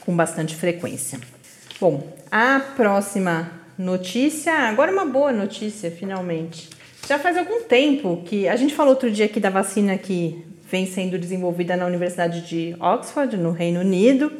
com 0.00 0.16
bastante 0.16 0.56
frequência. 0.56 1.20
Bom, 1.80 2.12
a 2.30 2.60
próxima 2.76 3.50
notícia, 3.78 4.52
agora 4.52 4.90
uma 4.90 5.04
boa 5.04 5.32
notícia, 5.32 5.90
finalmente. 5.90 6.68
Já 7.08 7.18
faz 7.18 7.36
algum 7.36 7.62
tempo 7.62 8.22
que 8.24 8.48
a 8.48 8.56
gente 8.56 8.74
falou 8.74 8.94
outro 8.94 9.10
dia 9.10 9.26
aqui 9.26 9.38
da 9.38 9.50
vacina 9.50 9.96
que 9.98 10.44
vem 10.72 10.86
sendo 10.86 11.18
desenvolvida 11.18 11.76
na 11.76 11.84
Universidade 11.84 12.40
de 12.48 12.74
Oxford, 12.80 13.36
no 13.36 13.52
Reino 13.52 13.80
Unido. 13.80 14.32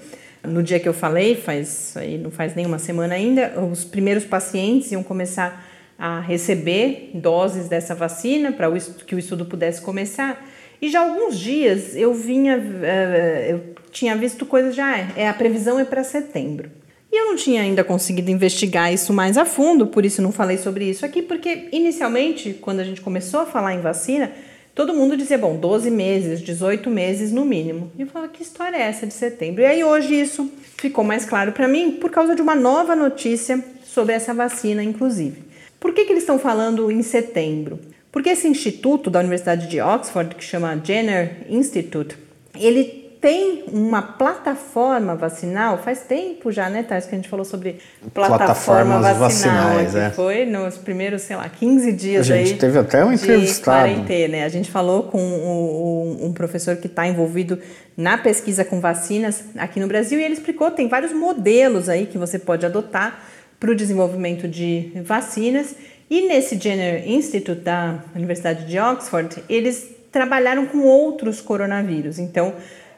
No 0.42 0.62
dia 0.62 0.81
que 0.81 0.88
eu 0.88 0.95
falei, 0.95 1.37
faz 1.37 1.95
aí 1.95 2.16
não 2.16 2.31
faz 2.31 2.55
nenhuma 2.55 2.79
semana 2.79 3.14
ainda, 3.14 3.53
os 3.71 3.85
primeiros 3.85 4.25
pacientes 4.25 4.90
iam 4.90 5.03
começar 5.03 5.68
a 5.99 6.21
receber 6.21 7.11
doses 7.12 7.68
dessa 7.68 7.95
vacina 7.95 8.51
para 8.51 8.66
que 9.07 9.14
o 9.14 9.18
estudo 9.18 9.45
pudesse 9.45 9.83
começar. 9.83 10.42
E 10.81 10.88
já 10.88 11.01
alguns 11.01 11.38
dias 11.38 11.95
eu 11.95 12.14
vinha, 12.14 12.57
eh, 12.83 13.49
eu 13.51 13.75
tinha 13.92 14.16
visto 14.16 14.47
coisas 14.47 14.75
já, 14.75 14.99
é, 15.14 15.29
a 15.29 15.35
previsão 15.35 15.79
é 15.79 15.85
para 15.85 16.03
setembro. 16.03 16.71
E 17.12 17.21
eu 17.21 17.27
não 17.27 17.37
tinha 17.37 17.61
ainda 17.61 17.85
conseguido 17.85 18.31
investigar 18.31 18.92
isso 18.92 19.12
mais 19.12 19.37
a 19.37 19.45
fundo, 19.45 19.87
por 19.87 20.05
isso 20.05 20.23
não 20.23 20.33
falei 20.33 20.57
sobre 20.57 20.87
isso 20.87 21.05
aqui, 21.05 21.21
porque 21.21 21.68
inicialmente, 21.71 22.55
quando 22.55 22.81
a 22.81 22.85
gente 22.85 23.03
começou 23.03 23.40
a 23.40 23.47
falar 23.47 23.75
em 23.75 23.81
vacina, 23.81 24.33
Todo 24.74 24.94
mundo 24.94 25.16
dizia, 25.16 25.37
bom, 25.37 25.56
12 25.56 25.90
meses, 25.90 26.40
18 26.40 26.88
meses 26.88 27.30
no 27.30 27.44
mínimo. 27.44 27.92
E 27.98 28.02
eu 28.02 28.06
falava, 28.06 28.32
que 28.32 28.42
história 28.42 28.76
é 28.76 28.82
essa 28.82 29.06
de 29.06 29.12
setembro? 29.12 29.62
E 29.62 29.66
aí 29.66 29.85
hoje 29.85 30.18
isso 30.18 30.50
ficou 30.78 31.04
mais 31.04 31.26
claro 31.26 31.52
para 31.52 31.68
mim 31.68 31.92
por 31.92 32.11
causa 32.11 32.35
de 32.35 32.40
uma 32.40 32.54
nova 32.54 32.96
notícia 32.96 33.62
sobre 33.85 34.14
essa 34.14 34.32
vacina, 34.32 34.82
inclusive. 34.82 35.42
Por 35.78 35.92
que, 35.92 36.06
que 36.06 36.12
eles 36.12 36.22
estão 36.22 36.38
falando 36.38 36.90
em 36.90 37.02
setembro? 37.02 37.78
Porque 38.11 38.30
esse 38.30 38.48
instituto 38.48 39.11
da 39.11 39.20
Universidade 39.20 39.66
de 39.66 39.80
Oxford, 39.80 40.35
que 40.35 40.44
chama 40.44 40.80
Jenner 40.82 41.46
Institute, 41.48 42.16
ele 42.58 43.01
tem 43.22 43.62
uma 43.72 44.02
plataforma 44.02 45.14
vacinal, 45.14 45.78
faz 45.78 46.00
tempo 46.00 46.50
já, 46.50 46.68
né, 46.68 46.82
Thais, 46.82 47.06
que 47.06 47.14
a 47.14 47.16
gente 47.16 47.28
falou 47.28 47.44
sobre 47.44 47.78
plataforma 48.12 48.98
vacinal, 49.00 49.16
vacinais, 49.16 49.94
é. 49.94 50.11
foi 50.11 50.44
nos 50.44 50.76
primeiros, 50.76 51.22
sei 51.22 51.37
lá, 51.37 51.48
15 51.48 51.92
dias 51.92 52.28
A 52.28 52.37
gente 52.37 52.54
aí 52.54 52.58
teve 52.58 52.76
até 52.76 53.04
um 53.04 53.12
entrevistado. 53.12 53.88
De 53.88 53.94
quarentena, 53.94 54.38
né? 54.38 54.44
A 54.44 54.48
gente 54.48 54.72
falou 54.72 55.04
com 55.04 55.22
um, 55.22 56.26
um 56.26 56.32
professor 56.32 56.74
que 56.78 56.88
está 56.88 57.06
envolvido 57.06 57.61
na 57.96 58.18
pesquisa 58.18 58.64
com 58.64 58.80
vacinas 58.80 59.44
aqui 59.56 59.78
no 59.78 59.87
Brasil 59.87 60.18
e 60.18 60.24
ele 60.24 60.35
explicou, 60.35 60.72
tem 60.72 60.88
vários 60.88 61.12
modelos 61.12 61.88
aí 61.88 62.06
que 62.06 62.18
você 62.18 62.40
pode 62.40 62.66
adotar 62.66 63.22
para 63.61 63.70
o 63.70 63.76
desenvolvimento 63.76 64.48
de 64.48 64.90
vacinas 65.04 65.76
e 66.11 66.26
nesse 66.26 66.58
Jenner 66.58 67.08
Institute 67.08 67.61
da 67.61 68.00
Universidade 68.16 68.66
de 68.66 68.80
Oxford, 68.80 69.44
eles 69.48 69.88
trabalharam 70.11 70.66
com 70.66 70.80
outros 70.80 71.40
coronavírus, 71.40 72.18
então 72.18 72.52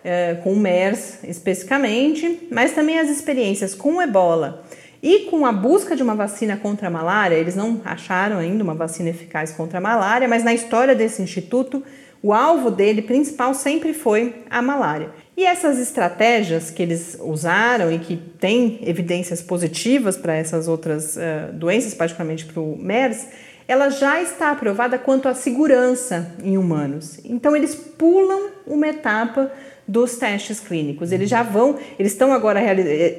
é, 0.05 0.35
com 0.45 0.53
o 0.53 0.57
MERS 0.57 1.21
especificamente, 1.25 2.47
mas 2.51 2.73
também 2.73 2.99
as 2.99 3.09
experiências 3.09 3.75
com 3.75 3.97
o 3.97 4.03
ebola 4.03 4.63
e 5.03 5.31
com 5.31 5.45
a 5.45 5.53
busca 5.53 5.97
de 5.97 6.03
uma 6.03 6.15
vacina 6.15 6.57
contra 6.57 6.89
a 6.89 6.91
malária. 6.91 7.35
Eles 7.35 7.57
não 7.57 7.81
acharam 7.85 8.39
ainda 8.39 8.63
uma 8.63 8.75
vacina 8.75 9.11
eficaz 9.11 9.53
contra 9.53 9.79
a 9.79 9.81
malária, 9.81 10.29
mas 10.29 10.45
na 10.45 10.53
história 10.55 10.95
desse 10.95 11.21
instituto, 11.21 11.83
o 12.23 12.33
alvo 12.33 12.71
dele 12.71 13.03
principal 13.03 13.53
sempre 13.55 13.93
foi 13.93 14.45
a 14.49 14.63
malária. 14.63 15.11
E 15.37 15.45
essas 15.45 15.79
estratégias 15.79 16.71
que 16.71 16.83
eles 16.83 17.19
usaram 17.21 17.93
e 17.93 17.99
que 17.99 18.17
têm 18.17 18.79
evidências 18.83 19.43
positivas 19.43 20.17
para 20.17 20.35
essas 20.35 20.69
outras 20.69 21.17
uh, 21.17 21.53
doenças, 21.53 21.93
particularmente 21.93 22.47
para 22.47 22.63
o 22.63 22.77
MERS, 22.79 23.27
ela 23.67 23.89
já 23.89 24.23
está 24.23 24.51
aprovada 24.51 24.99
quanto 24.99 25.29
à 25.29 25.35
segurança 25.35 26.35
em 26.43 26.57
humanos. 26.57 27.19
Então 27.25 27.57
eles 27.57 27.75
pulam 27.75 28.51
uma 28.67 28.89
etapa 28.89 29.51
dos 29.87 30.17
testes 30.17 30.61
clínicos. 30.61 31.13
Eles 31.13 31.29
já 31.29 31.43
vão, 31.43 31.79
eles 31.99 32.13
estão 32.13 32.33
agora 32.33 32.61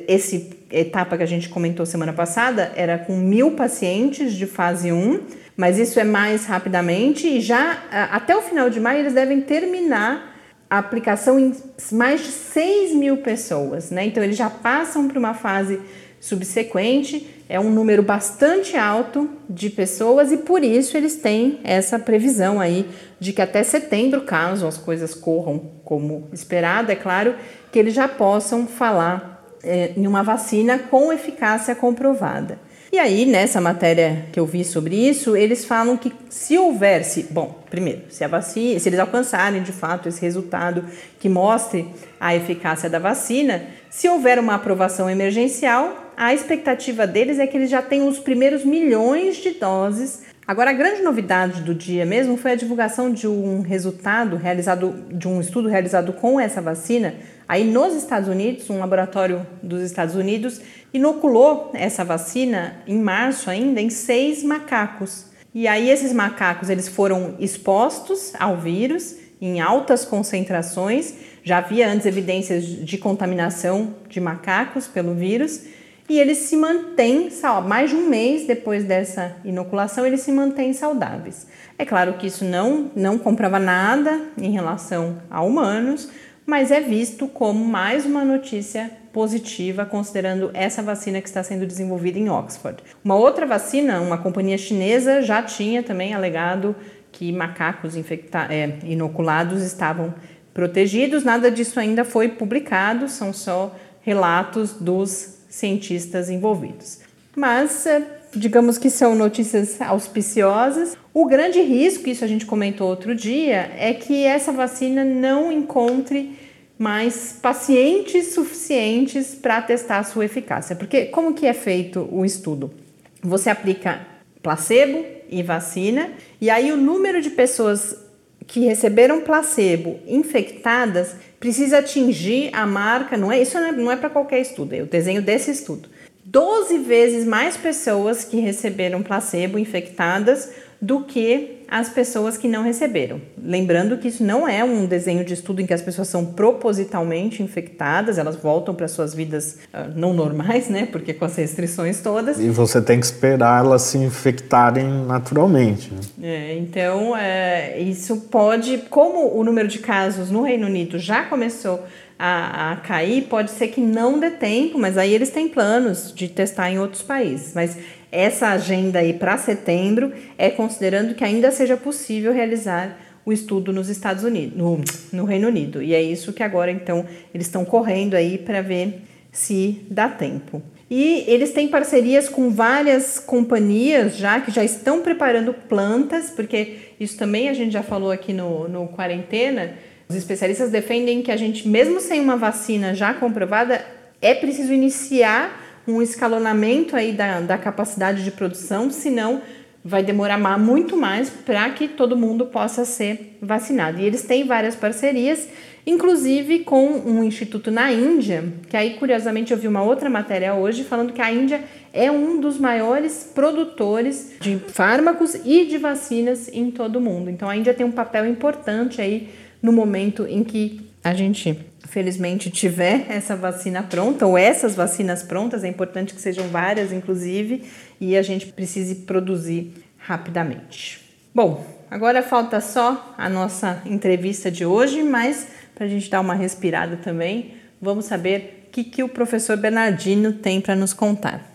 esse 0.08 0.50
etapa 0.72 1.18
que 1.18 1.24
a 1.24 1.28
gente 1.28 1.50
comentou 1.50 1.86
semana 1.86 2.12
passada 2.12 2.72
era 2.76 2.98
com 2.98 3.16
mil 3.16 3.52
pacientes 3.52 4.34
de 4.34 4.46
fase 4.46 4.92
1, 4.92 5.20
mas 5.56 5.78
isso 5.78 6.00
é 6.00 6.04
mais 6.04 6.46
rapidamente 6.46 7.28
e 7.28 7.40
já 7.40 7.84
até 8.12 8.36
o 8.36 8.42
final 8.42 8.70
de 8.70 8.80
maio 8.80 9.00
eles 9.00 9.14
devem 9.14 9.42
terminar 9.42 10.36
a 10.70 10.80
aplicação 10.80 11.40
em 11.40 11.56
mais 11.92 12.22
de 12.22 12.32
6 12.32 12.94
mil 12.96 13.18
pessoas, 13.18 13.92
né? 13.92 14.06
Então 14.06 14.24
eles 14.24 14.36
já 14.36 14.50
passam 14.50 15.08
para 15.08 15.20
uma 15.20 15.34
fase 15.34 15.80
subsequente, 16.26 17.44
é 17.48 17.60
um 17.60 17.70
número 17.70 18.02
bastante 18.02 18.76
alto 18.76 19.30
de 19.48 19.70
pessoas 19.70 20.32
e 20.32 20.38
por 20.38 20.64
isso 20.64 20.98
eles 20.98 21.18
têm 21.18 21.60
essa 21.64 22.00
previsão 22.00 22.60
aí 22.60 22.90
de 23.20 23.32
que 23.32 23.44
até 23.44 23.62
setembro, 23.62 24.22
caso 24.22 24.66
as 24.66 24.76
coisas 24.76 25.14
corram 25.14 25.60
como 25.84 26.28
esperado, 26.34 26.92
é 26.92 26.96
claro, 26.96 27.36
que 27.72 27.78
eles 27.78 27.94
já 27.94 28.08
possam 28.08 28.66
falar 28.66 29.46
é, 29.64 29.92
em 29.96 30.08
uma 30.08 30.24
vacina 30.24 30.80
com 30.80 31.14
eficácia 31.14 31.76
comprovada. 31.76 32.60
E 32.92 32.98
aí, 32.98 33.26
nessa 33.26 33.62
matéria 33.62 34.26
que 34.32 34.40
eu 34.40 34.46
vi 34.46 34.64
sobre 34.64 34.96
isso, 34.96 35.36
eles 35.36 35.66
falam 35.66 35.98
que 35.98 36.12
se 36.30 36.58
houvesse, 36.58 37.28
bom, 37.30 37.64
primeiro, 37.70 38.04
se 38.10 38.24
a 38.24 38.28
vacina, 38.28 38.80
se 38.80 38.90
eles 38.90 39.00
alcançarem 39.00 39.62
de 39.62 39.72
fato 39.72 40.08
esse 40.08 40.22
resultado 40.22 40.86
que 41.20 41.28
mostre 41.28 41.88
a 42.20 42.34
eficácia 42.34 42.90
da 42.90 42.98
vacina, 42.98 43.64
se 43.90 44.08
houver 44.08 44.40
uma 44.40 44.56
aprovação 44.56 45.10
emergencial, 45.10 46.05
a 46.18 46.34
expectativa 46.34 47.06
deles 47.06 47.40
é 47.40 47.48
que 47.48 47.58
eles 47.58 47.70
já 47.70 47.82
tenham 47.82 48.08
os 48.08 48.20
primeiros 48.20 48.64
milhões 48.64 49.38
de 49.38 49.52
doses. 49.52 50.24
Agora, 50.48 50.70
a 50.70 50.74
grande 50.74 51.02
novidade 51.02 51.62
do 51.62 51.74
dia 51.74 52.06
mesmo 52.06 52.38
foi 52.38 52.52
a 52.52 52.56
divulgação 52.56 53.12
de 53.12 53.28
um 53.28 53.62
resultado 53.62 54.36
realizado, 54.36 55.06
de 55.12 55.28
um 55.28 55.42
estudo 55.42 55.68
realizado 55.68 56.14
com 56.14 56.40
essa 56.40 56.62
vacina. 56.62 57.16
Aí, 57.48 57.64
nos 57.64 57.96
Estados 57.96 58.30
Unidos, 58.30 58.70
um 58.70 58.80
laboratório 58.80 59.46
dos 59.62 59.82
Estados 59.82 60.16
Unidos 60.16 60.62
inoculou 60.94 61.72
essa 61.74 62.06
vacina 62.06 62.78
em 62.88 63.00
março 63.00 63.50
ainda 63.50 63.82
em 63.82 63.90
seis 63.90 64.44
macacos. 64.44 65.26
E 65.54 65.68
aí, 65.68 65.90
esses 65.90 66.14
macacos 66.14 66.70
eles 66.70 66.88
foram 66.88 67.36
expostos 67.40 68.34
ao 68.40 68.58
vírus 68.58 69.16
em 69.42 69.60
altas 69.62 70.06
concentrações. 70.06 71.14
Já 71.44 71.58
havia 71.58 71.90
antes 71.90 72.06
evidências 72.06 72.64
de 72.64 72.98
contaminação 72.98 73.96
de 74.08 74.20
macacos 74.20 74.88
pelo 74.88 75.14
vírus 75.14 75.75
e 76.08 76.20
eles 76.20 76.38
se 76.40 76.56
mantêm, 76.56 77.30
mais 77.68 77.90
de 77.90 77.96
um 77.96 78.08
mês 78.08 78.46
depois 78.46 78.84
dessa 78.84 79.36
inoculação, 79.44 80.06
eles 80.06 80.22
se 80.22 80.32
mantêm 80.32 80.72
saudáveis. 80.72 81.48
É 81.80 81.86
claro 81.86 82.14
que 82.14 82.28
isso 82.28 82.46
não, 82.46 82.92
não 82.96 83.18
comprova 83.18 83.60
nada 83.60 84.22
em 84.38 84.52
relação 84.52 85.18
a 85.30 85.42
humanos, 85.42 86.10
mas 86.46 86.72
é 86.72 86.80
visto 86.80 87.28
como 87.28 87.66
mais 87.66 88.06
uma 88.06 88.24
notícia 88.24 88.92
positiva, 89.12 89.86
considerando 89.86 90.52
essa 90.54 90.84
vacina 90.84 91.22
que 91.22 91.28
está 91.28 91.42
sendo 91.42 91.66
desenvolvida 91.66 92.20
em 92.20 92.30
Oxford. 92.30 92.84
Uma 93.04 93.16
outra 93.16 93.46
vacina, 93.46 94.00
uma 94.00 94.18
companhia 94.18 94.58
chinesa, 94.58 95.22
já 95.22 95.42
tinha 95.42 95.82
também 95.82 96.14
alegado 96.14 96.76
que 97.12 97.32
macacos 97.32 97.96
é, 97.96 98.78
inoculados 98.84 99.64
estavam 99.64 100.14
protegidos. 100.54 101.24
Nada 101.24 101.50
disso 101.50 101.80
ainda 101.80 102.04
foi 102.06 102.30
publicado, 102.30 103.08
são 103.08 103.34
só 103.34 103.76
relatos 104.02 104.74
dos 104.74 105.35
cientistas 105.56 106.30
envolvidos. 106.30 107.00
Mas, 107.36 107.86
é, 107.86 108.02
digamos 108.36 108.78
que 108.78 108.90
são 108.90 109.16
notícias 109.16 109.82
auspiciosas. 109.82 110.98
O 111.14 111.26
grande 111.26 111.62
risco, 111.62 112.10
isso 112.10 112.24
a 112.24 112.28
gente 112.28 112.46
comentou 112.46 112.90
outro 112.90 113.16
dia, 113.16 113.72
é 113.78 113.94
que 113.94 114.26
essa 114.26 114.52
vacina 114.52 115.06
não 115.06 115.52
encontre 115.52 116.38
mais 116.78 117.38
pacientes 117.42 118.34
suficientes 118.34 119.34
para 119.34 119.62
testar 119.62 120.00
a 120.00 120.04
sua 120.04 120.26
eficácia. 120.26 120.76
Porque 120.76 121.06
como 121.06 121.34
que 121.34 121.48
é 121.48 121.54
feito 121.54 122.08
o 122.12 122.26
estudo? 122.26 122.74
Você 123.22 123.50
aplica 123.50 124.06
placebo 124.44 125.06
e 125.30 125.42
vacina, 125.42 126.12
e 126.40 126.50
aí 126.50 126.72
o 126.72 126.78
número 126.78 127.22
de 127.22 127.32
pessoas 127.32 128.05
que 128.48 128.62
receberam 128.62 129.22
placebo 129.22 130.00
infectadas 130.08 131.16
precisa 131.40 131.80
atingir 131.80 132.50
a 132.54 132.66
marca, 132.66 133.18
não 133.18 133.32
é 133.32 133.42
isso 133.42 133.60
não 133.60 133.92
é, 133.92 133.94
é 133.94 133.98
para 133.98 134.10
qualquer 134.10 134.40
estudo, 134.40 134.74
é 134.74 134.82
o 134.82 134.86
desenho 134.86 135.22
desse 135.22 135.52
estudo. 135.52 135.90
12 136.26 136.80
vezes 136.80 137.26
mais 137.26 137.56
pessoas 137.56 138.24
que 138.24 138.40
receberam 138.40 139.04
placebo 139.04 139.60
infectadas 139.60 140.52
do 140.82 141.04
que 141.04 141.55
as 141.70 141.90
pessoas 141.90 142.38
que 142.38 142.48
não 142.48 142.64
receberam. 142.64 143.22
Lembrando 143.42 143.98
que 143.98 144.08
isso 144.08 144.24
não 144.24 144.48
é 144.48 144.64
um 144.64 144.86
desenho 144.86 145.24
de 145.26 145.34
estudo 145.34 145.62
em 145.62 145.66
que 145.66 145.74
as 145.74 145.82
pessoas 145.82 146.08
são 146.08 146.26
propositalmente 146.26 147.42
infectadas, 147.42 148.18
elas 148.18 148.36
voltam 148.36 148.74
para 148.74 148.88
suas 148.88 149.14
vidas 149.14 149.58
uh, 149.74 149.92
não 149.96 150.14
normais, 150.14 150.70
né? 150.70 150.88
Porque 150.92 151.14
com 151.14 151.26
as 151.26 151.36
restrições 151.36 152.02
todas. 152.02 152.40
E 152.40 152.50
você 152.50 152.82
tem 152.82 153.00
que 153.00 153.06
esperar 153.06 153.64
elas 153.64 153.84
se 153.84 153.98
infectarem 153.98 154.86
naturalmente. 155.06 155.92
Né? 155.94 156.00
É, 156.22 156.58
então, 156.58 157.16
é, 157.16 157.80
isso 157.80 158.18
pode, 158.32 158.80
como 158.90 159.38
o 159.38 159.44
número 159.44 159.68
de 159.68 159.80
casos 159.80 160.30
no 160.30 160.44
Reino 160.44 160.68
Unido 160.68 161.00
já 161.00 161.24
começou 161.24 161.84
a, 162.18 162.72
a, 162.72 162.76
cair, 162.78 163.24
pode 163.24 163.52
ser 163.52 163.68
que 163.68 163.82
não 163.82 164.20
dê 164.20 164.32
tempo, 164.32 164.80
mas 164.80 164.98
aí 164.98 165.14
eles 165.14 165.30
têm 165.30 165.50
planos 165.50 166.14
de 166.16 166.30
testar 166.30 166.72
em 166.72 166.80
outros 166.80 167.02
países. 167.02 167.54
Mas 167.54 167.78
essa 168.16 168.48
agenda 168.50 169.00
aí 169.00 169.14
para 169.14 169.38
setembro 169.38 170.14
é 170.38 170.50
considerando 170.50 171.14
que 171.14 171.24
ainda 171.24 171.52
seja 171.52 171.76
possível 171.76 172.32
realizar 172.32 172.98
o 173.26 173.34
estudo 173.34 173.74
nos 173.74 173.90
Estados 173.90 174.24
Unidos, 174.24 174.58
no, 174.58 174.82
no 175.12 175.26
Reino 175.26 175.48
Unido. 175.48 175.82
E 175.82 175.94
é 175.94 176.02
isso 176.02 176.32
que 176.32 176.44
agora 176.44 176.72
então 176.72 177.06
eles 177.34 177.48
estão 177.48 177.66
correndo 177.66 178.14
aí 178.14 178.38
para 178.38 178.62
ver 178.62 179.02
se 179.32 179.82
dá 179.90 180.08
tempo. 180.08 180.62
E 180.90 181.26
eles 181.28 181.52
têm 181.52 181.68
parcerias 181.68 182.30
com 182.30 182.50
várias 182.52 183.20
companhias 183.20 184.16
já 184.16 184.40
que 184.40 184.52
já 184.52 184.64
estão 184.64 185.02
preparando 185.02 185.54
plantas, 185.54 186.30
porque 186.30 186.78
isso 187.00 187.18
também 187.18 187.50
a 187.50 187.54
gente 187.54 187.74
já 187.74 187.82
falou 187.82 188.12
aqui 188.12 188.32
no, 188.32 188.70
no 188.70 188.88
quarentena. 188.90 189.74
Os 190.08 190.16
especialistas 190.16 190.70
defendem 190.70 191.24
que 191.24 191.32
a 191.32 191.38
gente, 191.38 191.68
mesmo 191.68 192.00
sem 192.00 192.22
uma 192.22 192.38
vacina 192.38 192.94
já 192.94 193.14
comprovada, 193.14 193.84
é 194.22 194.36
preciso 194.36 194.72
iniciar 194.72 195.65
um 195.88 196.02
escalonamento 196.02 196.96
aí 196.96 197.12
da, 197.12 197.42
da 197.42 197.58
capacidade 197.58 198.24
de 198.24 198.32
produção, 198.32 198.90
senão 198.90 199.42
vai 199.88 200.02
demorar 200.02 200.40
muito 200.58 200.98
mais 200.98 201.30
para 201.30 201.70
que 201.70 201.88
todo 201.88 202.18
mundo 202.18 202.48
possa 202.48 202.84
ser 202.86 203.38
vacinado. 203.40 204.00
E 204.00 204.06
eles 204.06 204.24
têm 204.24 204.44
várias 204.44 204.76
parcerias, 204.76 205.48
inclusive 205.86 206.62
com 206.62 206.88
um 206.88 207.24
instituto 207.24 207.70
na 207.70 207.92
Índia, 207.92 208.44
que 208.68 208.76
aí 208.76 208.96
curiosamente 208.96 209.54
eu 209.54 209.60
vi 209.60 209.68
uma 209.68 209.84
outra 209.84 210.10
matéria 210.10 210.56
hoje 210.56 210.84
falando 210.84 211.14
que 211.14 211.22
a 211.22 211.32
Índia 211.32 211.64
é 211.94 212.10
um 212.10 212.42
dos 212.42 212.58
maiores 212.58 213.32
produtores 213.36 214.34
de 214.42 214.58
fármacos 214.58 215.36
e 215.46 215.66
de 215.66 215.78
vacinas 215.78 216.50
em 216.52 216.72
todo 216.72 216.96
o 216.96 217.02
mundo. 217.02 217.30
Então 217.30 217.48
a 217.48 217.56
Índia 217.56 217.74
tem 217.74 217.86
um 217.86 217.92
papel 217.92 218.26
importante 218.26 219.00
aí 219.00 219.30
no 219.62 219.72
momento 219.72 220.26
em 220.28 220.44
que 220.44 220.85
a 221.06 221.14
gente 221.14 221.64
felizmente 221.88 222.50
tiver 222.50 223.06
essa 223.10 223.36
vacina 223.36 223.84
pronta 223.84 224.26
ou 224.26 224.36
essas 224.36 224.74
vacinas 224.74 225.22
prontas, 225.22 225.64
é 225.64 225.68
importante 225.68 226.16
que 226.16 226.20
sejam 226.20 226.48
várias, 226.48 226.92
inclusive, 226.92 227.64
e 228.02 228.18
a 228.18 228.24
gente 228.24 228.48
precise 228.48 228.96
produzir 228.96 229.72
rapidamente. 230.00 231.00
Bom, 231.32 231.64
agora 231.92 232.24
falta 232.24 232.60
só 232.60 233.14
a 233.16 233.30
nossa 233.30 233.84
entrevista 233.86 234.50
de 234.50 234.66
hoje, 234.66 235.04
mas 235.04 235.48
para 235.76 235.86
a 235.86 235.88
gente 235.88 236.10
dar 236.10 236.22
uma 236.22 236.34
respirada 236.34 236.98
também, 236.98 237.54
vamos 237.80 238.06
saber 238.06 238.66
o 238.68 238.72
que, 238.72 238.84
que 238.84 239.04
o 239.04 239.10
professor 239.10 239.56
Bernardino 239.56 240.34
tem 240.34 240.60
para 240.60 240.76
nos 240.76 240.92
contar. 240.92 241.48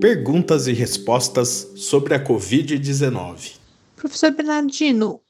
Perguntas 0.00 0.66
e 0.66 0.72
respostas 0.72 1.72
sobre 1.76 2.14
a 2.14 2.24
Covid-19. 2.24 3.56
Professor 3.96 4.30
Bernardino, 4.30 5.20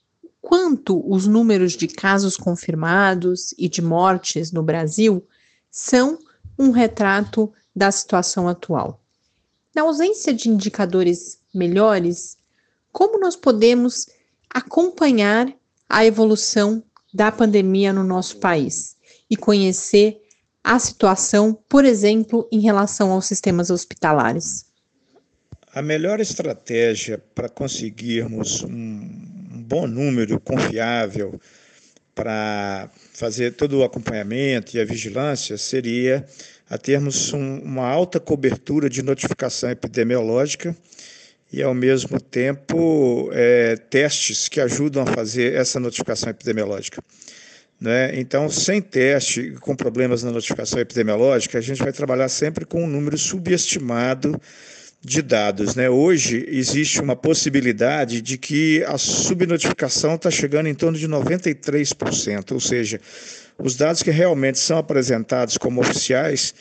quanto 0.47 1.03
os 1.13 1.27
números 1.27 1.73
de 1.73 1.89
casos 1.89 2.37
confirmados 2.37 3.53
e 3.59 3.69
de 3.69 3.83
mortes 3.83 4.53
no 4.53 4.63
Brasil 4.63 5.27
são 5.69 6.21
um 6.57 6.71
retrato 6.71 7.53
da 7.75 7.91
situação 7.91 8.47
atual. 8.47 9.03
Na 9.75 9.83
ausência 9.83 10.33
de 10.33 10.49
indicadores 10.49 11.41
melhores, 11.53 12.39
como 12.93 13.19
nós 13.19 13.35
podemos 13.35 14.07
acompanhar 14.49 15.53
a 15.89 16.07
evolução 16.07 16.81
da 17.13 17.33
pandemia 17.33 17.93
no 17.93 18.05
nosso 18.05 18.37
país 18.37 18.97
e 19.29 19.37
conhecer 19.37 20.23
a 20.63 20.79
situação, 20.79 21.59
por 21.69 21.85
exemplo, 21.85 22.49
em 22.53 22.61
relação 22.61 23.11
aos 23.11 23.27
sistemas 23.27 23.69
hospitalares? 23.69 24.65
A 25.73 25.83
melhor 25.83 26.21
estratégia 26.21 27.19
para 27.35 27.49
conseguirmos 27.49 28.63
um 28.63 29.26
bom 29.67 29.87
número 29.87 30.39
confiável 30.39 31.41
para 32.15 32.89
fazer 33.13 33.53
todo 33.55 33.79
o 33.79 33.85
acompanhamento 33.85 34.77
e 34.77 34.81
a 34.81 34.85
vigilância 34.85 35.59
seria 35.59 36.25
a 36.71 36.79
termos 36.79 37.33
um, 37.33 37.59
uma 37.59 37.87
alta 37.87 38.21
cobertura 38.21 38.89
de 38.89 39.03
notificação 39.03 39.71
epidemiológica 39.71 40.75
e, 41.53 41.63
ao 41.63 41.75
mesmo 41.75 42.21
tempo, 42.21 43.29
é, 43.33 43.77
testes 43.77 44.49
que 44.49 44.61
ajudam 44.61 45.03
a 45.03 45.07
fazer 45.07 45.55
essa 45.55 45.79
notificação 45.81 46.31
epidemiológica. 46.31 47.03
Né? 47.81 48.19
Então, 48.19 48.49
sem 48.49 48.81
teste, 48.81 49.53
com 49.61 49.77
problemas 49.77 50.23
na 50.23 50.31
notificação 50.31 50.79
epidemiológica, 50.79 51.59
a 51.59 51.61
gente 51.61 51.83
vai 51.83 51.93
trabalhar 51.93 52.29
sempre 52.29 52.65
com 52.65 52.85
um 52.85 52.87
número 52.87 53.19
subestimado 53.19 54.41
de 55.07 55.23
dados. 55.23 55.77
Né? 55.77 55.88
Hoje 55.88 56.45
existe 56.49 57.01
uma 57.01 57.14
possibilidade 57.14 58.21
de 58.21 58.37
que 58.37 58.83
a 58.85 58.99
subnotificação 58.99 60.16
está 60.16 60.31
chegando 60.31 60.66
em 60.66 60.75
torno 60.75 60.99
de 60.99 61.09
93%, 61.09 62.53
ou 62.53 62.61
seja, 62.61 63.01
os 63.57 63.77
dados 63.77 64.03
que 64.03 64.11
realmente 64.11 64.59
são 64.59 64.79
apresentados 64.79 65.57
como 65.57 65.81
oficiais 65.81 66.53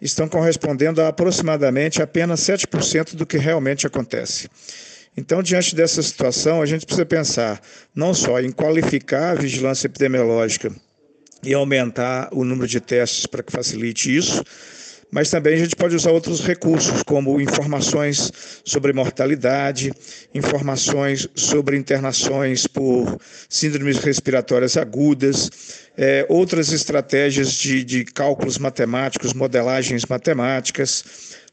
estão 0.00 0.28
correspondendo 0.28 1.00
a 1.00 1.08
aproximadamente 1.08 2.02
apenas 2.02 2.40
7% 2.40 3.14
do 3.14 3.24
que 3.24 3.38
realmente 3.38 3.86
acontece. 3.86 4.48
Então, 5.16 5.42
diante 5.42 5.74
dessa 5.74 6.02
situação, 6.02 6.60
a 6.60 6.66
gente 6.66 6.84
precisa 6.84 7.06
pensar 7.06 7.62
não 7.94 8.12
só 8.12 8.38
em 8.38 8.52
qualificar 8.52 9.30
a 9.30 9.34
vigilância 9.34 9.86
epidemiológica 9.86 10.70
e 11.42 11.54
aumentar 11.54 12.28
o 12.30 12.44
número 12.44 12.68
de 12.68 12.78
testes 12.78 13.24
para 13.24 13.42
que 13.42 13.50
facilite 13.50 14.14
isso, 14.14 14.44
mas 15.10 15.30
também 15.30 15.54
a 15.54 15.58
gente 15.58 15.76
pode 15.76 15.94
usar 15.94 16.10
outros 16.10 16.40
recursos, 16.40 17.02
como 17.02 17.40
informações 17.40 18.32
sobre 18.64 18.92
mortalidade, 18.92 19.92
informações 20.34 21.28
sobre 21.34 21.76
internações 21.76 22.66
por 22.66 23.18
síndromes 23.48 23.98
respiratórias 23.98 24.76
agudas, 24.76 25.50
é, 25.96 26.26
outras 26.28 26.72
estratégias 26.72 27.52
de, 27.52 27.84
de 27.84 28.04
cálculos 28.04 28.58
matemáticos, 28.58 29.32
modelagens 29.32 30.04
matemáticas. 30.06 31.04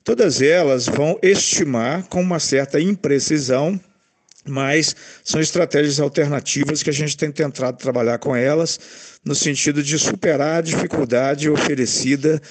Todas 0.03 0.41
elas 0.41 0.85
vão 0.85 1.17
estimar 1.21 2.03
com 2.07 2.21
uma 2.21 2.39
certa 2.39 2.79
imprecisão 2.81 3.79
mas 4.45 4.95
são 5.23 5.39
estratégias 5.39 5.99
alternativas 5.99 6.83
que 6.83 6.89
a 6.89 6.93
gente 6.93 7.15
tem 7.15 7.31
tentado 7.31 7.77
trabalhar 7.77 8.17
com 8.17 8.35
elas 8.35 8.79
no 9.23 9.33
sentido 9.33 9.81
de 9.81 9.97
superar 9.97 10.57
a 10.57 10.61
dificuldade 10.61 11.49
oferecida 11.49 12.41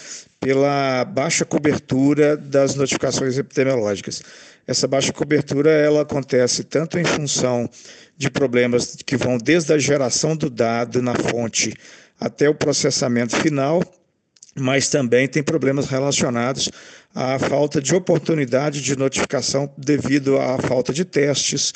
pela 0.40 1.04
baixa 1.04 1.44
cobertura 1.44 2.36
das 2.36 2.74
notificações 2.74 3.38
epidemiológicas. 3.38 4.22
Essa 4.66 4.88
baixa 4.88 5.12
cobertura 5.12 5.70
ela 5.70 6.02
acontece 6.02 6.64
tanto 6.64 6.98
em 6.98 7.04
função 7.04 7.68
de 8.16 8.30
problemas 8.30 8.96
que 9.04 9.16
vão 9.16 9.36
desde 9.36 9.72
a 9.72 9.78
geração 9.78 10.36
do 10.36 10.48
dado 10.48 11.02
na 11.02 11.14
fonte 11.14 11.74
até 12.18 12.48
o 12.48 12.54
processamento 12.54 13.36
final, 13.36 13.82
mas 14.54 14.88
também 14.88 15.26
tem 15.26 15.42
problemas 15.42 15.86
relacionados 15.86 16.70
à 17.14 17.38
falta 17.38 17.80
de 17.80 17.94
oportunidade 17.94 18.80
de 18.80 18.96
notificação 18.96 19.72
devido 19.76 20.38
à 20.38 20.58
falta 20.58 20.92
de 20.92 21.04
testes, 21.04 21.72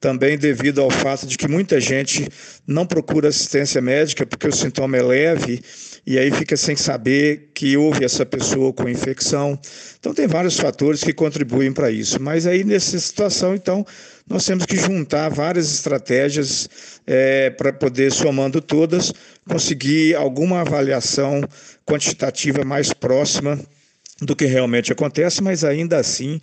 também 0.00 0.38
devido 0.38 0.80
ao 0.80 0.90
fato 0.90 1.26
de 1.26 1.36
que 1.36 1.46
muita 1.46 1.78
gente 1.78 2.26
não 2.66 2.86
procura 2.86 3.28
assistência 3.28 3.80
médica 3.82 4.26
porque 4.26 4.48
o 4.48 4.52
sintoma 4.52 4.96
é 4.96 5.02
leve 5.02 5.60
e 6.06 6.18
aí 6.18 6.30
fica 6.30 6.56
sem 6.56 6.74
saber 6.74 7.50
que 7.54 7.76
houve 7.76 8.04
essa 8.04 8.24
pessoa 8.24 8.72
com 8.72 8.88
infecção. 8.88 9.58
Então 9.98 10.14
tem 10.14 10.26
vários 10.26 10.58
fatores 10.58 11.04
que 11.04 11.12
contribuem 11.12 11.72
para 11.72 11.90
isso. 11.90 12.20
Mas 12.20 12.46
aí 12.46 12.64
nessa 12.64 12.98
situação, 12.98 13.54
então, 13.54 13.84
nós 14.26 14.46
temos 14.46 14.64
que 14.64 14.76
juntar 14.76 15.28
várias 15.28 15.70
estratégias 15.70 16.68
é, 17.06 17.50
para 17.50 17.70
poder, 17.70 18.10
somando 18.10 18.62
todas, 18.62 19.12
conseguir 19.46 20.14
alguma 20.14 20.62
avaliação 20.62 21.42
quantitativa 21.84 22.64
mais 22.64 22.92
próxima 22.94 23.58
do 24.20 24.36
que 24.36 24.44
realmente 24.44 24.92
acontece, 24.92 25.42
mas 25.42 25.64
ainda 25.64 25.98
assim 25.98 26.40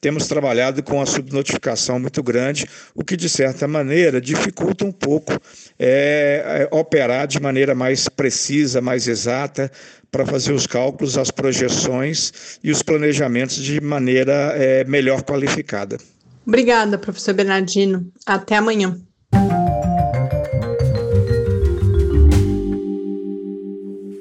temos 0.00 0.26
trabalhado 0.26 0.82
com 0.82 1.00
a 1.00 1.06
subnotificação 1.06 2.00
muito 2.00 2.22
grande, 2.22 2.66
o 2.94 3.04
que, 3.04 3.16
de 3.16 3.28
certa 3.28 3.68
maneira, 3.68 4.20
dificulta 4.20 4.84
um 4.84 4.92
pouco 4.92 5.32
é, 5.78 6.68
é, 6.72 6.74
operar 6.74 7.26
de 7.26 7.38
maneira 7.38 7.74
mais 7.74 8.08
precisa, 8.08 8.80
mais 8.80 9.06
exata, 9.06 9.70
para 10.10 10.24
fazer 10.24 10.52
os 10.52 10.66
cálculos, 10.66 11.18
as 11.18 11.30
projeções 11.30 12.58
e 12.64 12.70
os 12.70 12.82
planejamentos 12.82 13.56
de 13.56 13.80
maneira 13.80 14.54
é, 14.56 14.84
melhor 14.84 15.22
qualificada. 15.22 15.98
Obrigada, 16.46 16.98
professor 16.98 17.34
Bernardino. 17.34 18.10
Até 18.26 18.56
amanhã. 18.56 18.98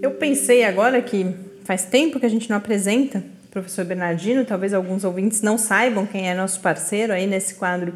Eu 0.02 0.12
pensei 0.12 0.64
agora 0.64 1.02
que 1.02 1.34
faz 1.70 1.86
tempo 1.86 2.20
que 2.20 2.26
a 2.26 2.30
gente 2.30 2.50
não 2.50 2.58
apresenta 2.58 3.24
professor 3.52 3.86
Bernardino, 3.86 4.44
talvez 4.44 4.74
alguns 4.74 5.04
ouvintes 5.04 5.44
não 5.44 5.56
saibam 5.56 6.04
quem 6.04 6.28
é 6.28 6.34
nosso 6.34 6.60
parceiro 6.62 7.14
aí 7.14 7.28
nesse 7.28 7.54
quadro 7.54 7.94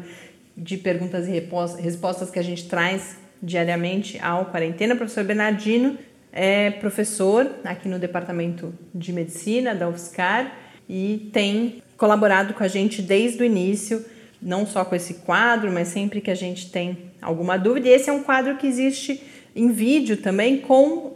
de 0.56 0.76
perguntas 0.76 1.26
e 1.26 1.42
respostas 1.82 2.30
que 2.30 2.38
a 2.38 2.42
gente 2.42 2.68
traz 2.68 3.16
diariamente 3.42 4.16
ao 4.22 4.44
Quarentena. 4.44 4.94
O 4.94 4.96
professor 4.96 5.24
Bernardino 5.24 5.98
é 6.30 6.70
professor 6.70 7.50
aqui 7.64 7.88
no 7.88 7.98
Departamento 7.98 8.72
de 8.94 9.12
Medicina 9.12 9.74
da 9.74 9.88
UFSCar 9.88 10.56
e 10.88 11.28
tem 11.32 11.82
colaborado 11.96 12.54
com 12.54 12.62
a 12.62 12.68
gente 12.68 13.02
desde 13.02 13.42
o 13.42 13.44
início, 13.44 14.04
não 14.40 14.64
só 14.64 14.84
com 14.84 14.94
esse 14.94 15.14
quadro, 15.14 15.72
mas 15.72 15.88
sempre 15.88 16.20
que 16.20 16.30
a 16.30 16.36
gente 16.36 16.70
tem 16.70 17.10
alguma 17.20 17.56
dúvida. 17.56 17.88
E 17.88 17.92
esse 17.92 18.08
é 18.08 18.12
um 18.12 18.22
quadro 18.22 18.56
que 18.56 18.68
existe 18.68 19.20
em 19.54 19.70
vídeo 19.70 20.16
também 20.16 20.58
com 20.58 21.08
uh, 21.08 21.12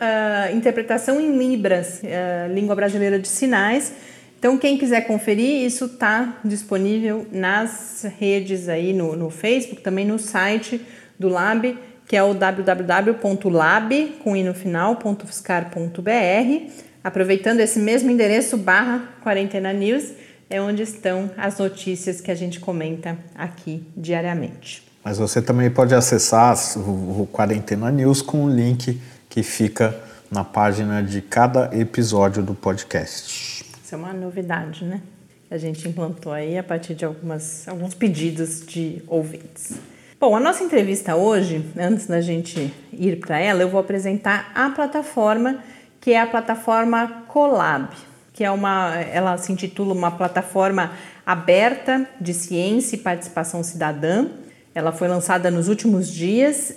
interpretação 0.54 1.20
em 1.20 1.36
Libras, 1.36 2.00
uh, 2.02 2.52
língua 2.52 2.74
brasileira 2.74 3.18
de 3.18 3.28
sinais 3.28 3.92
então, 4.38 4.56
quem 4.56 4.78
quiser 4.78 5.00
conferir, 5.00 5.64
isso 5.66 5.86
está 5.86 6.38
disponível 6.44 7.26
nas 7.32 8.06
redes 8.20 8.68
aí 8.68 8.92
no, 8.92 9.16
no 9.16 9.30
Facebook, 9.30 9.82
também 9.82 10.06
no 10.06 10.16
site 10.16 10.80
do 11.18 11.28
Lab, 11.28 11.76
que 12.06 12.16
é 12.16 12.22
o 12.22 12.32
www.lab, 12.32 14.06
com 14.22 14.36
i 14.36 14.44
no 14.44 14.54
final, 14.54 14.94
Aproveitando 17.02 17.58
esse 17.58 17.80
mesmo 17.80 18.12
endereço, 18.12 18.56
barra 18.56 19.08
Quarentena 19.24 19.72
News, 19.72 20.12
é 20.48 20.60
onde 20.60 20.84
estão 20.84 21.30
as 21.36 21.58
notícias 21.58 22.20
que 22.20 22.30
a 22.30 22.34
gente 22.34 22.60
comenta 22.60 23.18
aqui 23.34 23.82
diariamente. 23.96 24.87
Mas 25.04 25.18
você 25.18 25.40
também 25.40 25.70
pode 25.70 25.94
acessar 25.94 26.56
o 26.76 27.26
Quarentena 27.32 27.90
News 27.90 28.20
com 28.20 28.44
o 28.44 28.50
link 28.50 29.00
que 29.28 29.42
fica 29.42 29.98
na 30.30 30.44
página 30.44 31.02
de 31.02 31.22
cada 31.22 31.70
episódio 31.76 32.42
do 32.42 32.54
podcast. 32.54 33.64
Isso 33.82 33.94
é 33.94 33.98
uma 33.98 34.12
novidade, 34.12 34.84
né? 34.84 35.00
A 35.50 35.56
gente 35.56 35.88
implantou 35.88 36.32
aí 36.32 36.58
a 36.58 36.62
partir 36.62 36.94
de 36.94 37.04
algumas, 37.04 37.66
alguns 37.66 37.94
pedidos 37.94 38.60
de 38.66 39.02
ouvintes. 39.06 39.78
Bom, 40.20 40.36
a 40.36 40.40
nossa 40.40 40.62
entrevista 40.62 41.14
hoje, 41.14 41.64
antes 41.78 42.06
da 42.06 42.20
gente 42.20 42.74
ir 42.92 43.20
para 43.20 43.38
ela, 43.38 43.62
eu 43.62 43.68
vou 43.68 43.80
apresentar 43.80 44.50
a 44.54 44.68
plataforma 44.68 45.58
que 46.00 46.12
é 46.12 46.20
a 46.20 46.26
plataforma 46.26 47.24
Colab, 47.28 47.88
que 48.32 48.44
é 48.44 48.50
uma, 48.50 48.94
ela 48.96 49.36
se 49.36 49.52
intitula 49.52 49.92
uma 49.92 50.10
plataforma 50.10 50.92
aberta 51.24 52.08
de 52.20 52.32
ciência 52.34 52.96
e 52.96 52.98
participação 52.98 53.62
cidadã. 53.62 54.26
Ela 54.78 54.92
foi 54.92 55.08
lançada 55.08 55.50
nos 55.50 55.66
últimos 55.66 56.08
dias 56.08 56.72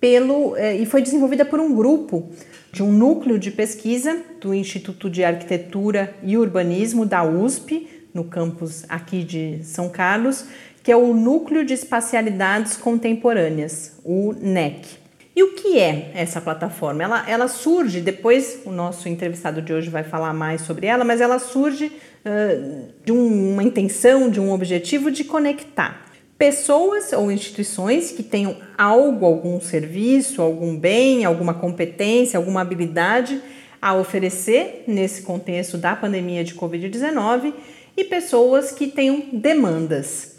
pelo 0.00 0.56
eh, 0.56 0.78
e 0.78 0.86
foi 0.86 1.00
desenvolvida 1.00 1.44
por 1.44 1.60
um 1.60 1.72
grupo 1.72 2.32
de 2.72 2.82
um 2.82 2.90
núcleo 2.90 3.38
de 3.38 3.52
pesquisa 3.52 4.20
do 4.40 4.52
Instituto 4.52 5.08
de 5.08 5.22
Arquitetura 5.22 6.12
e 6.24 6.36
Urbanismo 6.36 7.06
da 7.06 7.22
USP, 7.22 7.88
no 8.12 8.24
campus 8.24 8.84
aqui 8.88 9.22
de 9.22 9.60
São 9.62 9.88
Carlos, 9.88 10.46
que 10.82 10.90
é 10.90 10.96
o 10.96 11.14
Núcleo 11.14 11.64
de 11.64 11.74
Espacialidades 11.74 12.76
Contemporâneas, 12.76 14.00
o 14.04 14.32
NEC. 14.32 14.88
E 15.36 15.44
o 15.44 15.54
que 15.54 15.78
é 15.78 16.10
essa 16.12 16.40
plataforma? 16.40 17.04
Ela, 17.04 17.30
ela 17.30 17.46
surge, 17.46 18.00
depois 18.00 18.62
o 18.64 18.72
nosso 18.72 19.08
entrevistado 19.08 19.62
de 19.62 19.72
hoje 19.72 19.88
vai 19.88 20.02
falar 20.02 20.34
mais 20.34 20.62
sobre 20.62 20.88
ela, 20.88 21.04
mas 21.04 21.20
ela 21.20 21.38
surge 21.38 21.86
uh, 21.86 22.88
de 23.04 23.12
um, 23.12 23.52
uma 23.52 23.62
intenção, 23.62 24.28
de 24.28 24.40
um 24.40 24.50
objetivo 24.50 25.08
de 25.08 25.22
conectar 25.22 26.03
pessoas 26.38 27.12
ou 27.12 27.30
instituições 27.30 28.10
que 28.10 28.22
tenham 28.22 28.56
algo, 28.76 29.24
algum 29.24 29.60
serviço, 29.60 30.42
algum 30.42 30.76
bem, 30.76 31.24
alguma 31.24 31.54
competência, 31.54 32.36
alguma 32.36 32.60
habilidade 32.60 33.40
a 33.80 33.94
oferecer 33.94 34.84
nesse 34.86 35.22
contexto 35.22 35.76
da 35.76 35.94
pandemia 35.94 36.42
de 36.42 36.54
Covid-19 36.54 37.52
e 37.96 38.04
pessoas 38.04 38.72
que 38.72 38.88
tenham 38.88 39.24
demandas. 39.32 40.34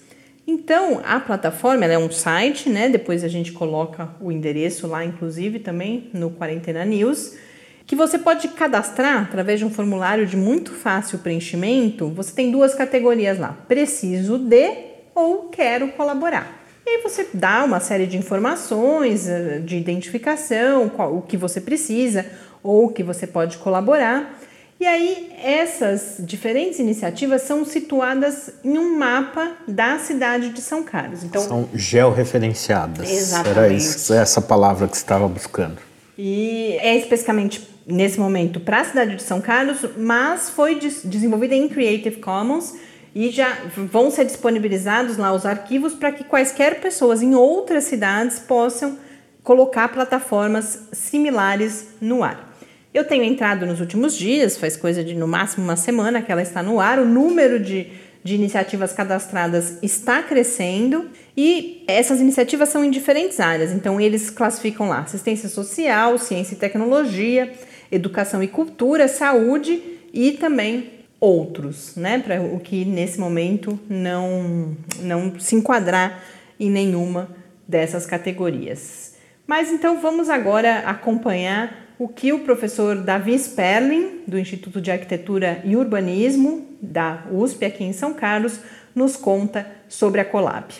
Então, 0.48 1.02
a 1.04 1.20
plataforma 1.20 1.86
é 1.86 1.98
um 1.98 2.12
site, 2.12 2.70
né? 2.70 2.90
Depois 2.90 3.24
a 3.24 3.28
gente 3.28 3.52
coloca 3.52 4.10
o 4.20 4.32
endereço 4.32 4.88
lá, 4.88 5.04
inclusive, 5.04 5.60
também 5.60 6.10
no 6.14 6.30
Quarentena 6.30 6.86
News, 6.86 7.36
que 7.88 7.96
você 7.96 8.20
pode 8.20 8.48
cadastrar 8.50 9.24
através 9.24 9.60
de 9.60 9.66
um 9.66 9.72
formulário 9.72 10.26
de 10.26 10.38
muito 10.38 10.72
fácil 10.72 11.20
preenchimento. 11.20 12.10
Você 12.10 12.34
tem 12.34 12.52
duas 12.52 12.76
categorias 12.76 13.40
lá: 13.40 13.58
preciso 13.68 14.38
de 14.38 14.95
ou 15.15 15.45
quero 15.49 15.88
colaborar. 15.93 16.63
E 16.86 16.89
aí 16.89 17.01
você 17.01 17.28
dá 17.34 17.63
uma 17.63 17.80
série 17.80 18.06
de 18.06 18.17
informações 18.17 19.28
eh, 19.28 19.60
de 19.60 19.78
identificação, 19.78 20.88
qual, 20.89 21.17
o 21.17 21.21
que 21.21 21.36
você 21.36 21.60
precisa 21.60 22.25
ou 22.62 22.86
o 22.86 22.89
que 22.89 23.01
você 23.01 23.25
pode 23.25 23.58
colaborar. 23.58 24.39
E 24.80 24.86
aí 24.86 25.32
essas 25.41 26.17
diferentes 26.19 26.80
iniciativas 26.80 27.43
são 27.43 27.63
situadas 27.65 28.51
em 28.63 28.78
um 28.78 28.99
mapa 28.99 29.54
da 29.67 29.97
cidade 29.97 30.49
de 30.49 30.62
São 30.62 30.84
Carlos. 30.84 31.23
Então 31.23 31.41
são 31.41 31.69
georreferenciadas. 31.73 33.10
Exatamente. 33.10 33.58
Era 33.58 33.73
isso, 33.73 34.13
essa 34.13 34.41
palavra 34.41 34.88
que 34.88 34.95
você 34.95 35.04
estava 35.04 35.28
buscando. 35.28 35.78
E 36.17 36.78
é 36.82 36.95
especificamente 36.97 37.67
nesse 37.88 38.19
momento 38.19 38.60
para 38.60 38.82
a 38.82 38.86
cidade 38.86 39.15
de 39.15 39.23
São 39.23 39.39
Carlos, 39.39 39.78
mas 39.97 40.49
foi 40.49 40.75
desenvolvida 40.75 41.56
em 41.56 41.67
Creative 41.69 42.17
Commons 42.17 42.73
e 43.15 43.32
já 43.32 43.58
vão 43.78 44.12
ser 44.12 44.25
disponibilizados 44.25 45.15
lá 45.15 45.32
os 45.32 45.45
arquivos 45.45 45.93
para 45.93 46.12
que 46.12 46.25
quaisquer 46.25 46.82
pessoas 46.82 47.21
em 47.21 47.34
outras 47.34 47.86
cidades 47.86 48.39
possam 48.39 48.99
colocar 49.41 49.88
plataformas 49.88 50.89
similares 50.91 51.88
no 52.01 52.23
ar. 52.23 52.54
Eu 52.93 53.06
tenho 53.06 53.23
entrado 53.23 53.65
nos 53.65 53.80
últimos 53.80 54.17
dias, 54.17 54.58
faz 54.58 54.75
coisa 54.75 55.01
de 55.04 55.13
no 55.15 55.28
máximo 55.28 55.63
uma 55.63 55.78
semana 55.78 56.21
que 56.21 56.32
ela 56.32 56.41
está 56.41 56.62
no 56.62 56.80
ar, 56.80 56.99
o 56.99 57.06
número 57.06 57.58
de, 57.58 57.88
de 58.21 58.36
iniciativas 58.36 58.91
cadastradas 58.91 59.78
está 59.82 60.21
crescendo 60.21 61.10
e 61.38 61.84
essas 61.88 62.19
iniciativas 62.19 62.67
são 62.69 62.84
em 62.84 62.89
diferentes 62.89 63.39
áreas, 63.39 63.71
então 63.71 63.99
eles 63.99 64.30
classificam 64.30 64.89
lá 64.89 64.99
assistência 64.99 65.47
social, 65.47 66.17
ciência 66.17 66.56
e 66.56 66.58
tecnologia, 66.58 67.54
educação 67.91 68.43
e 68.43 68.47
cultura, 68.47 69.08
saúde 69.08 69.82
e 70.13 70.32
também 70.34 71.05
outros, 71.26 71.96
né? 71.96 72.20
Para 72.20 72.42
o 72.42 72.60
que 72.60 72.86
nesse 72.86 73.20
momento 73.20 73.80
não, 73.90 74.78
não 75.00 75.40
se 75.40 75.56
enquadrar 75.56 76.24
em 76.60 76.70
nenhuma 76.70 77.30
dessas 77.68 78.06
categorias. 78.06 79.16
Mas 79.48 79.72
então 79.72 80.00
vamos 80.00 80.30
agora 80.30 80.80
acompanhar 80.80 81.86
o 81.98 82.08
que 82.08 82.32
o 82.32 82.40
professor 82.40 82.96
Davi 82.96 83.38
Sperling, 83.38 84.22
do 84.28 84.38
Instituto 84.38 84.80
de 84.80 84.92
Arquitetura 84.92 85.62
e 85.64 85.76
Urbanismo 85.76 86.68
da 86.82 87.26
USP 87.32 87.66
aqui 87.66 87.84
em 87.84 87.93
São 87.93 88.14
Carlos, 88.14 88.60
nos 88.93 89.16
conta 89.16 89.66
sobre 89.88 90.22
a 90.22 90.26
Colab. 90.26 90.74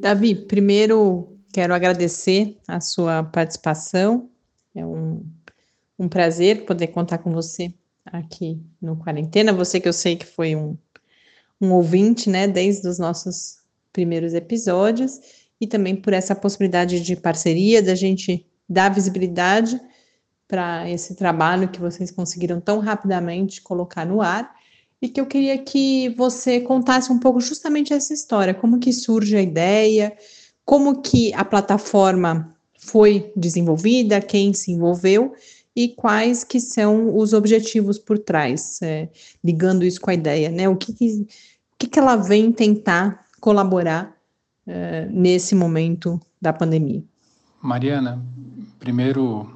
Davi, 0.00 0.34
primeiro 0.34 1.28
quero 1.52 1.74
agradecer 1.74 2.56
a 2.68 2.80
sua 2.80 3.24
participação. 3.24 4.28
É 4.78 4.86
um 4.86 5.22
um 5.98 6.08
prazer 6.08 6.64
poder 6.64 6.88
contar 6.88 7.18
com 7.18 7.32
você 7.32 7.74
aqui 8.06 8.62
no 8.80 8.96
Quarentena. 8.96 9.52
Você 9.52 9.80
que 9.80 9.88
eu 9.88 9.92
sei 9.92 10.16
que 10.16 10.24
foi 10.24 10.54
um, 10.54 10.76
um 11.60 11.72
ouvinte, 11.72 12.30
né, 12.30 12.46
desde 12.46 12.86
os 12.86 12.98
nossos 12.98 13.58
primeiros 13.92 14.32
episódios, 14.32 15.18
e 15.60 15.66
também 15.66 15.96
por 15.96 16.12
essa 16.12 16.36
possibilidade 16.36 17.00
de 17.00 17.16
parceria, 17.16 17.82
da 17.82 17.94
gente 17.94 18.46
dar 18.68 18.94
visibilidade 18.94 19.80
para 20.46 20.88
esse 20.88 21.16
trabalho 21.16 21.68
que 21.68 21.80
vocês 21.80 22.10
conseguiram 22.10 22.60
tão 22.60 22.78
rapidamente 22.78 23.60
colocar 23.60 24.06
no 24.06 24.22
ar. 24.22 24.56
E 25.00 25.08
que 25.08 25.20
eu 25.20 25.26
queria 25.26 25.58
que 25.58 26.08
você 26.10 26.60
contasse 26.60 27.12
um 27.12 27.18
pouco 27.18 27.40
justamente 27.40 27.92
essa 27.92 28.12
história, 28.12 28.54
como 28.54 28.80
que 28.80 28.92
surge 28.92 29.36
a 29.36 29.42
ideia, 29.42 30.16
como 30.64 31.00
que 31.02 31.32
a 31.34 31.44
plataforma 31.44 32.57
foi 32.88 33.32
desenvolvida, 33.36 34.20
quem 34.20 34.52
se 34.52 34.72
envolveu 34.72 35.34
e 35.74 35.88
quais 35.88 36.42
que 36.42 36.58
são 36.58 37.16
os 37.16 37.32
objetivos 37.32 37.98
por 37.98 38.18
trás, 38.18 38.80
é, 38.82 39.08
ligando 39.44 39.84
isso 39.84 40.00
com 40.00 40.10
a 40.10 40.14
ideia, 40.14 40.50
né? 40.50 40.68
O 40.68 40.76
que, 40.76 40.92
que, 40.92 41.06
o 41.22 41.26
que, 41.78 41.86
que 41.86 41.98
ela 41.98 42.16
vem 42.16 42.50
tentar 42.50 43.26
colaborar 43.40 44.12
é, 44.66 45.06
nesse 45.06 45.54
momento 45.54 46.20
da 46.40 46.52
pandemia? 46.52 47.02
Mariana, 47.62 48.20
primeiro, 48.78 49.48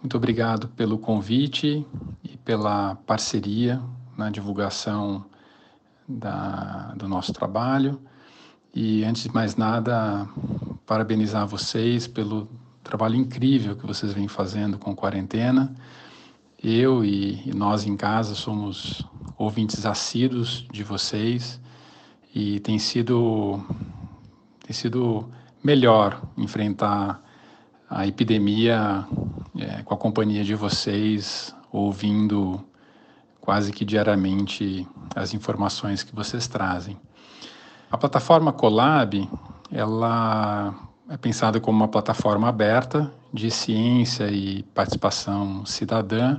muito 0.00 0.16
obrigado 0.16 0.68
pelo 0.68 0.98
convite 0.98 1.86
e 2.22 2.36
pela 2.38 2.96
parceria 3.06 3.80
na 4.16 4.30
divulgação 4.30 5.24
da, 6.06 6.94
do 6.96 7.08
nosso 7.08 7.32
trabalho. 7.32 8.00
E 8.74 9.04
antes 9.04 9.22
de 9.22 9.32
mais 9.32 9.56
nada, 9.56 10.28
parabenizar 10.88 11.46
vocês 11.46 12.06
pelo 12.06 12.48
trabalho 12.82 13.14
incrível 13.14 13.76
que 13.76 13.86
vocês 13.86 14.14
vêm 14.14 14.26
fazendo 14.26 14.78
com 14.78 14.96
quarentena. 14.96 15.76
Eu 16.64 17.04
e, 17.04 17.46
e 17.46 17.54
nós 17.54 17.86
em 17.86 17.94
casa 17.94 18.34
somos 18.34 19.06
ouvintes 19.36 19.84
assíduos 19.84 20.66
de 20.72 20.82
vocês 20.82 21.60
e 22.34 22.58
tem 22.60 22.78
sido 22.78 23.62
tem 24.60 24.72
sido 24.72 25.28
melhor 25.62 26.22
enfrentar 26.38 27.22
a 27.88 28.06
epidemia 28.06 29.06
é, 29.58 29.82
com 29.82 29.92
a 29.92 29.98
companhia 29.98 30.42
de 30.42 30.54
vocês, 30.54 31.54
ouvindo 31.70 32.64
quase 33.42 33.72
que 33.72 33.84
diariamente 33.84 34.88
as 35.14 35.34
informações 35.34 36.02
que 36.02 36.14
vocês 36.14 36.48
trazem. 36.48 36.98
A 37.90 37.96
plataforma 37.96 38.52
Colab, 38.52 39.26
ela 39.72 40.74
é 41.08 41.16
pensada 41.16 41.58
como 41.58 41.78
uma 41.78 41.88
plataforma 41.88 42.46
aberta 42.46 43.10
de 43.32 43.50
ciência 43.50 44.30
e 44.30 44.62
participação 44.74 45.64
cidadã, 45.64 46.38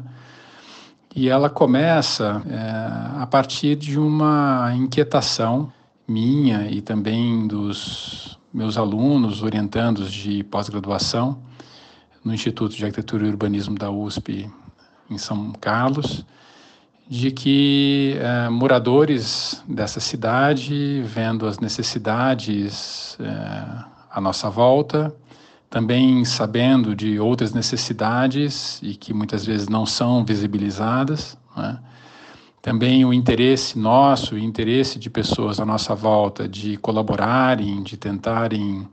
e 1.16 1.28
ela 1.28 1.50
começa 1.50 2.44
é, 2.48 3.22
a 3.22 3.26
partir 3.26 3.76
de 3.76 3.98
uma 3.98 4.72
inquietação 4.76 5.74
minha 6.08 6.70
e 6.70 6.82
também 6.82 7.48
dos 7.48 8.40
meus 8.54 8.78
alunos 8.78 9.42
orientandos 9.42 10.12
de 10.12 10.44
pós-graduação 10.44 11.42
no 12.24 12.32
Instituto 12.32 12.76
de 12.76 12.86
Arquitetura 12.86 13.26
e 13.26 13.30
Urbanismo 13.30 13.76
da 13.76 13.90
USP 13.90 14.48
em 15.10 15.18
São 15.18 15.52
Carlos, 15.54 16.24
de 17.10 17.32
que 17.32 18.16
é, 18.20 18.50
moradores 18.50 19.64
dessa 19.68 20.00
cidade, 20.00 21.02
vendo 21.04 21.48
as 21.48 21.58
necessidades 21.58 23.18
é, 23.20 23.84
à 24.12 24.22
nossa 24.22 24.48
volta, 24.48 25.12
também 25.72 26.24
sabendo 26.24 26.96
de 26.96 27.20
outras 27.20 27.52
necessidades 27.52 28.80
e 28.84 28.94
que 28.96 29.12
muitas 29.12 29.44
vezes 29.44 29.68
não 29.68 29.88
são 29.88 30.24
visibilizadas, 30.24 31.36
né? 31.58 31.80
também 32.62 33.04
o 33.04 33.12
interesse 33.12 33.80
nosso, 33.80 34.36
o 34.36 34.38
interesse 34.38 35.00
de 35.00 35.10
pessoas 35.10 35.60
à 35.60 35.66
nossa 35.66 35.96
volta 35.96 36.48
de 36.48 36.78
colaborarem, 36.78 37.82
de 37.82 37.98
tentarem 37.98 38.88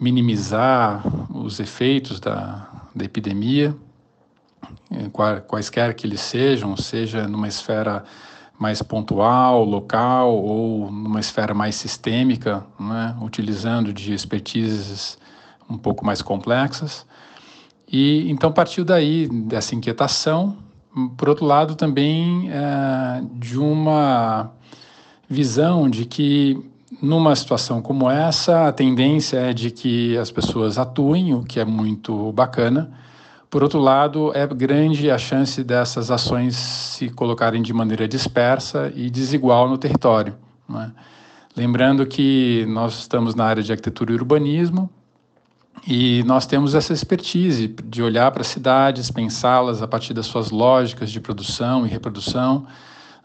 minimizar 0.00 1.02
os 1.30 1.60
efeitos 1.60 2.20
da, 2.20 2.68
da 2.94 3.04
epidemia, 3.04 3.76
quaisquer 5.46 5.94
que 5.94 6.06
eles 6.06 6.20
sejam, 6.20 6.76
seja 6.76 7.26
numa 7.28 7.48
esfera 7.48 8.04
mais 8.58 8.80
pontual, 8.82 9.64
local 9.64 10.34
ou 10.36 10.90
numa 10.90 11.20
esfera 11.20 11.52
mais 11.52 11.74
sistêmica, 11.74 12.64
né, 12.78 13.16
utilizando 13.20 13.92
de 13.92 14.12
expertises 14.12 15.18
um 15.68 15.76
pouco 15.76 16.04
mais 16.04 16.22
complexas. 16.22 17.06
E 17.90 18.30
então 18.30 18.52
partiu 18.52 18.84
daí 18.84 19.28
dessa 19.28 19.74
inquietação, 19.74 20.56
por 21.16 21.28
outro 21.28 21.44
lado 21.44 21.74
também 21.74 22.50
é, 22.50 23.22
de 23.34 23.58
uma 23.58 24.50
visão 25.28 25.90
de 25.90 26.04
que 26.04 26.58
numa 27.02 27.34
situação 27.34 27.82
como 27.82 28.08
essa 28.08 28.68
a 28.68 28.72
tendência 28.72 29.38
é 29.38 29.52
de 29.52 29.70
que 29.70 30.16
as 30.16 30.30
pessoas 30.30 30.78
atuem, 30.78 31.34
o 31.34 31.42
que 31.42 31.58
é 31.58 31.64
muito 31.64 32.32
bacana, 32.32 32.90
por 33.54 33.62
outro 33.62 33.78
lado, 33.78 34.32
é 34.34 34.44
grande 34.48 35.08
a 35.12 35.16
chance 35.16 35.62
dessas 35.62 36.10
ações 36.10 36.56
se 36.56 37.08
colocarem 37.08 37.62
de 37.62 37.72
maneira 37.72 38.08
dispersa 38.08 38.92
e 38.96 39.08
desigual 39.08 39.68
no 39.68 39.78
território. 39.78 40.34
É? 40.74 40.90
Lembrando 41.56 42.04
que 42.04 42.66
nós 42.66 42.98
estamos 42.98 43.36
na 43.36 43.44
área 43.44 43.62
de 43.62 43.70
arquitetura 43.70 44.10
e 44.10 44.16
urbanismo 44.16 44.90
e 45.86 46.24
nós 46.24 46.46
temos 46.46 46.74
essa 46.74 46.92
expertise 46.92 47.68
de 47.68 48.02
olhar 48.02 48.28
para 48.32 48.40
as 48.40 48.48
cidades, 48.48 49.08
pensá-las 49.08 49.80
a 49.82 49.86
partir 49.86 50.12
das 50.14 50.26
suas 50.26 50.50
lógicas 50.50 51.08
de 51.08 51.20
produção 51.20 51.86
e 51.86 51.88
reprodução, 51.88 52.66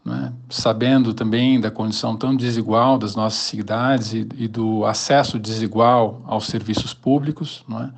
é? 0.05 0.32
sabendo 0.47 1.11
também 1.11 1.59
da 1.59 1.71
condição 1.71 2.15
tão 2.15 2.36
desigual 2.36 2.99
das 2.99 3.15
nossas 3.15 3.39
cidades 3.39 4.13
e, 4.13 4.30
e 4.38 4.47
do 4.47 4.86
acesso 4.86 5.39
desigual 5.39 6.21
aos 6.27 6.45
serviços 6.45 6.93
públicos. 6.93 7.63
Não 7.67 7.82
é? 7.82 7.89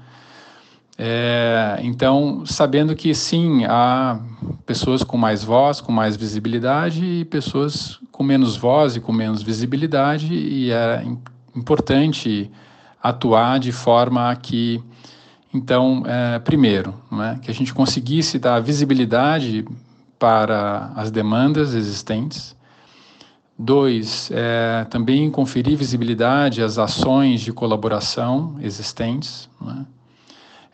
É, 0.98 1.80
então, 1.82 2.46
sabendo 2.46 2.96
que 2.96 3.14
sim, 3.16 3.66
há 3.66 4.20
pessoas 4.66 5.04
com 5.04 5.18
mais 5.18 5.44
voz, 5.44 5.82
com 5.82 5.92
mais 5.92 6.16
visibilidade 6.16 7.04
e 7.04 7.26
pessoas 7.26 8.00
com 8.12 8.24
menos 8.24 8.56
voz 8.56 8.96
e 8.96 9.00
com 9.00 9.12
menos 9.12 9.42
visibilidade, 9.42 10.34
e 10.34 10.72
é 10.72 11.04
importante 11.56 12.52
atuar 13.02 13.60
de 13.60 13.72
forma 13.72 14.36
que, 14.36 14.84
então, 15.54 16.04
é, 16.06 16.40
primeiro, 16.40 16.94
é, 17.14 17.40
que 17.40 17.50
a 17.50 17.54
gente 17.54 17.74
conseguisse 17.74 18.38
dar 18.38 18.60
visibilidade 18.60 19.66
para 20.20 20.92
as 20.96 21.10
demandas 21.10 21.74
existentes. 21.74 22.56
Dois, 23.58 24.30
é, 24.32 24.86
também 24.90 25.30
conferir 25.32 25.78
visibilidade 25.78 26.62
às 26.62 26.78
ações 26.78 27.42
de 27.42 27.52
colaboração 27.52 28.56
existentes. 28.62 29.50
É? 29.68 30.01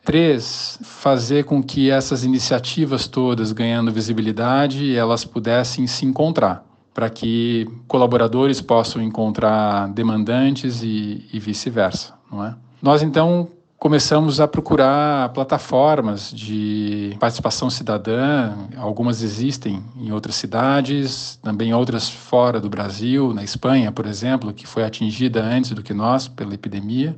Três, 0.08 0.80
fazer 0.84 1.44
com 1.44 1.62
que 1.62 1.92
essas 1.92 2.24
iniciativas 2.24 3.10
todas 3.10 3.52
ganhando 3.52 3.92
visibilidade, 3.92 4.96
elas 4.96 5.26
pudessem 5.26 5.86
se 5.86 6.06
encontrar, 6.06 6.64
para 6.94 7.10
que 7.10 7.68
colaboradores 7.90 8.62
possam 8.62 9.02
encontrar 9.02 9.90
demandantes 9.90 10.82
e, 10.82 11.28
e 11.34 11.38
vice-versa, 11.42 12.14
não 12.32 12.46
é? 12.46 12.56
Nós 12.82 13.04
então 13.04 13.50
começamos 13.78 14.40
a 14.40 14.48
procurar 14.48 15.28
plataformas 15.34 16.32
de 16.32 17.14
participação 17.20 17.70
cidadã. 17.70 18.54
Algumas 18.78 19.22
existem 19.22 19.84
em 19.98 20.14
outras 20.14 20.36
cidades, 20.36 21.38
também 21.44 21.74
outras 21.74 22.10
fora 22.10 22.62
do 22.62 22.70
Brasil, 22.70 23.34
na 23.34 23.44
Espanha, 23.44 23.92
por 23.92 24.06
exemplo, 24.06 24.54
que 24.54 24.66
foi 24.66 24.86
atingida 24.86 25.44
antes 25.44 25.72
do 25.72 25.84
que 25.84 25.94
nós 25.94 26.30
pela 26.30 26.54
epidemia. 26.54 27.14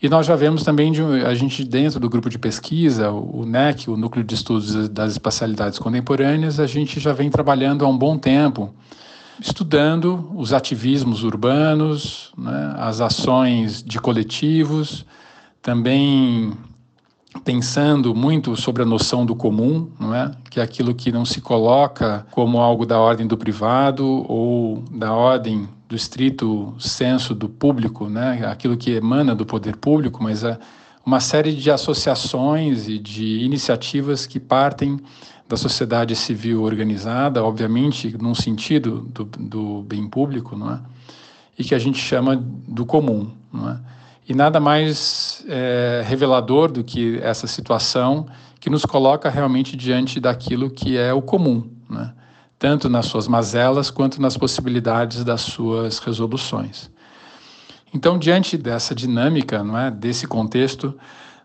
E 0.00 0.08
nós 0.08 0.26
já 0.26 0.36
vemos 0.36 0.62
também, 0.62 0.92
de, 0.92 1.02
a 1.02 1.34
gente 1.34 1.64
dentro 1.64 1.98
do 1.98 2.08
grupo 2.08 2.30
de 2.30 2.38
pesquisa, 2.38 3.10
o 3.10 3.44
NEC, 3.44 3.88
o 3.88 3.96
Núcleo 3.96 4.24
de 4.24 4.34
Estudos 4.34 4.88
das 4.88 5.12
Espacialidades 5.12 5.78
Contemporâneas, 5.78 6.60
a 6.60 6.66
gente 6.66 7.00
já 7.00 7.12
vem 7.12 7.28
trabalhando 7.28 7.84
há 7.84 7.88
um 7.88 7.98
bom 7.98 8.16
tempo, 8.16 8.72
estudando 9.40 10.30
os 10.36 10.52
ativismos 10.52 11.24
urbanos, 11.24 12.32
né, 12.38 12.74
as 12.78 13.00
ações 13.00 13.82
de 13.82 14.00
coletivos, 14.00 15.04
também 15.60 16.52
pensando 17.44 18.14
muito 18.14 18.54
sobre 18.56 18.82
a 18.82 18.86
noção 18.86 19.26
do 19.26 19.34
comum, 19.34 19.90
não 19.98 20.14
é? 20.14 20.30
que 20.48 20.60
é 20.60 20.62
aquilo 20.62 20.94
que 20.94 21.10
não 21.10 21.24
se 21.24 21.40
coloca 21.40 22.24
como 22.30 22.58
algo 22.58 22.86
da 22.86 22.98
ordem 22.98 23.26
do 23.26 23.36
privado 23.36 24.06
ou 24.28 24.82
da 24.92 25.12
ordem 25.12 25.68
do 25.88 25.96
estrito 25.96 26.74
senso 26.78 27.34
do 27.34 27.48
público, 27.48 28.08
né? 28.08 28.46
aquilo 28.46 28.76
que 28.76 28.90
emana 28.90 29.34
do 29.34 29.46
poder 29.46 29.76
público, 29.76 30.22
mas 30.22 30.44
é 30.44 30.58
uma 31.04 31.18
série 31.18 31.54
de 31.54 31.70
associações 31.70 32.86
e 32.86 32.98
de 32.98 33.38
iniciativas 33.38 34.26
que 34.26 34.38
partem 34.38 35.00
da 35.48 35.56
sociedade 35.56 36.14
civil 36.14 36.62
organizada, 36.62 37.42
obviamente, 37.42 38.14
num 38.20 38.34
sentido 38.34 39.08
do, 39.14 39.24
do 39.24 39.82
bem 39.82 40.06
público, 40.06 40.54
não 40.54 40.74
é? 40.74 40.80
e 41.58 41.64
que 41.64 41.74
a 41.74 41.78
gente 41.78 41.98
chama 41.98 42.36
do 42.36 42.84
comum. 42.84 43.32
Não 43.50 43.70
é? 43.70 43.80
E 44.28 44.34
nada 44.34 44.60
mais 44.60 45.42
é, 45.48 46.04
revelador 46.06 46.70
do 46.70 46.84
que 46.84 47.18
essa 47.22 47.46
situação 47.46 48.26
que 48.60 48.68
nos 48.68 48.84
coloca 48.84 49.30
realmente 49.30 49.74
diante 49.74 50.20
daquilo 50.20 50.70
que 50.70 50.98
é 50.98 51.14
o 51.14 51.22
comum, 51.22 51.70
né? 51.88 52.12
Tanto 52.58 52.88
nas 52.88 53.06
suas 53.06 53.28
mazelas 53.28 53.90
quanto 53.90 54.20
nas 54.20 54.36
possibilidades 54.36 55.22
das 55.22 55.42
suas 55.42 55.98
resoluções. 55.98 56.90
Então, 57.94 58.18
diante 58.18 58.58
dessa 58.58 58.94
dinâmica, 58.94 59.62
não 59.62 59.78
é, 59.78 59.90
desse 59.90 60.26
contexto, 60.26 60.94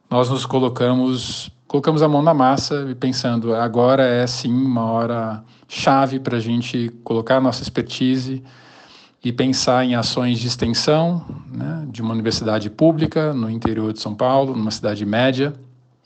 nós 0.09 0.30
nos 0.30 0.45
colocamos, 0.45 1.49
colocamos 1.68 2.01
a 2.01 2.07
mão 2.07 2.22
na 2.22 2.34
massa 2.34 2.88
e 2.89 2.95
pensando, 2.95 3.55
agora 3.55 4.03
é 4.03 4.28
sim 4.28 4.53
uma 4.53 4.84
hora 4.84 5.43
chave 5.68 6.20
para 6.20 6.38
a 6.38 6.39
gente 6.39 6.91
colocar 7.03 7.38
a 7.38 7.41
nossa 7.41 7.61
expertise 7.61 8.43
e 9.24 9.32
pensar 9.32 9.86
em 9.86 9.95
ações 9.95 10.38
de 10.39 10.47
extensão 10.47 11.26
né, 11.49 11.88
de 11.89 12.01
uma 12.01 12.14
universidade 12.14 12.70
pública 12.70 13.34
no 13.34 13.49
interior 13.49 13.93
de 13.93 14.01
São 14.01 14.14
Paulo, 14.14 14.53
numa 14.55 14.70
cidade 14.70 15.05
média, 15.05 15.53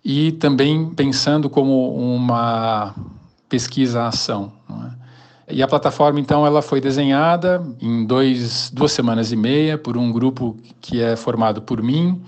e 0.06 0.34
também 0.34 0.92
pensando 0.92 1.50
como 1.50 1.96
uma 1.96 2.94
pesquisa-ação. 3.50 4.54
É? 4.70 4.97
E 5.50 5.64
a 5.64 5.68
plataforma, 5.68 6.20
então, 6.20 6.46
ela 6.46 6.62
foi 6.62 6.82
desenhada 6.82 7.64
em 7.82 8.06
dois, 8.06 8.70
duas 8.70 8.92
semanas 8.92 9.32
e 9.32 9.36
meia 9.36 9.78
por 9.78 9.96
um 9.96 10.12
grupo 10.12 10.58
que 10.82 11.02
é 11.02 11.16
formado 11.16 11.62
por 11.62 11.82
mim, 11.82 12.22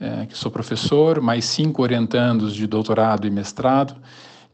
é, 0.00 0.24
que 0.24 0.36
sou 0.36 0.50
professor, 0.50 1.20
mais 1.20 1.44
cinco 1.44 1.82
orientandos 1.82 2.54
de 2.54 2.66
doutorado 2.66 3.26
e 3.26 3.30
mestrado, 3.30 3.94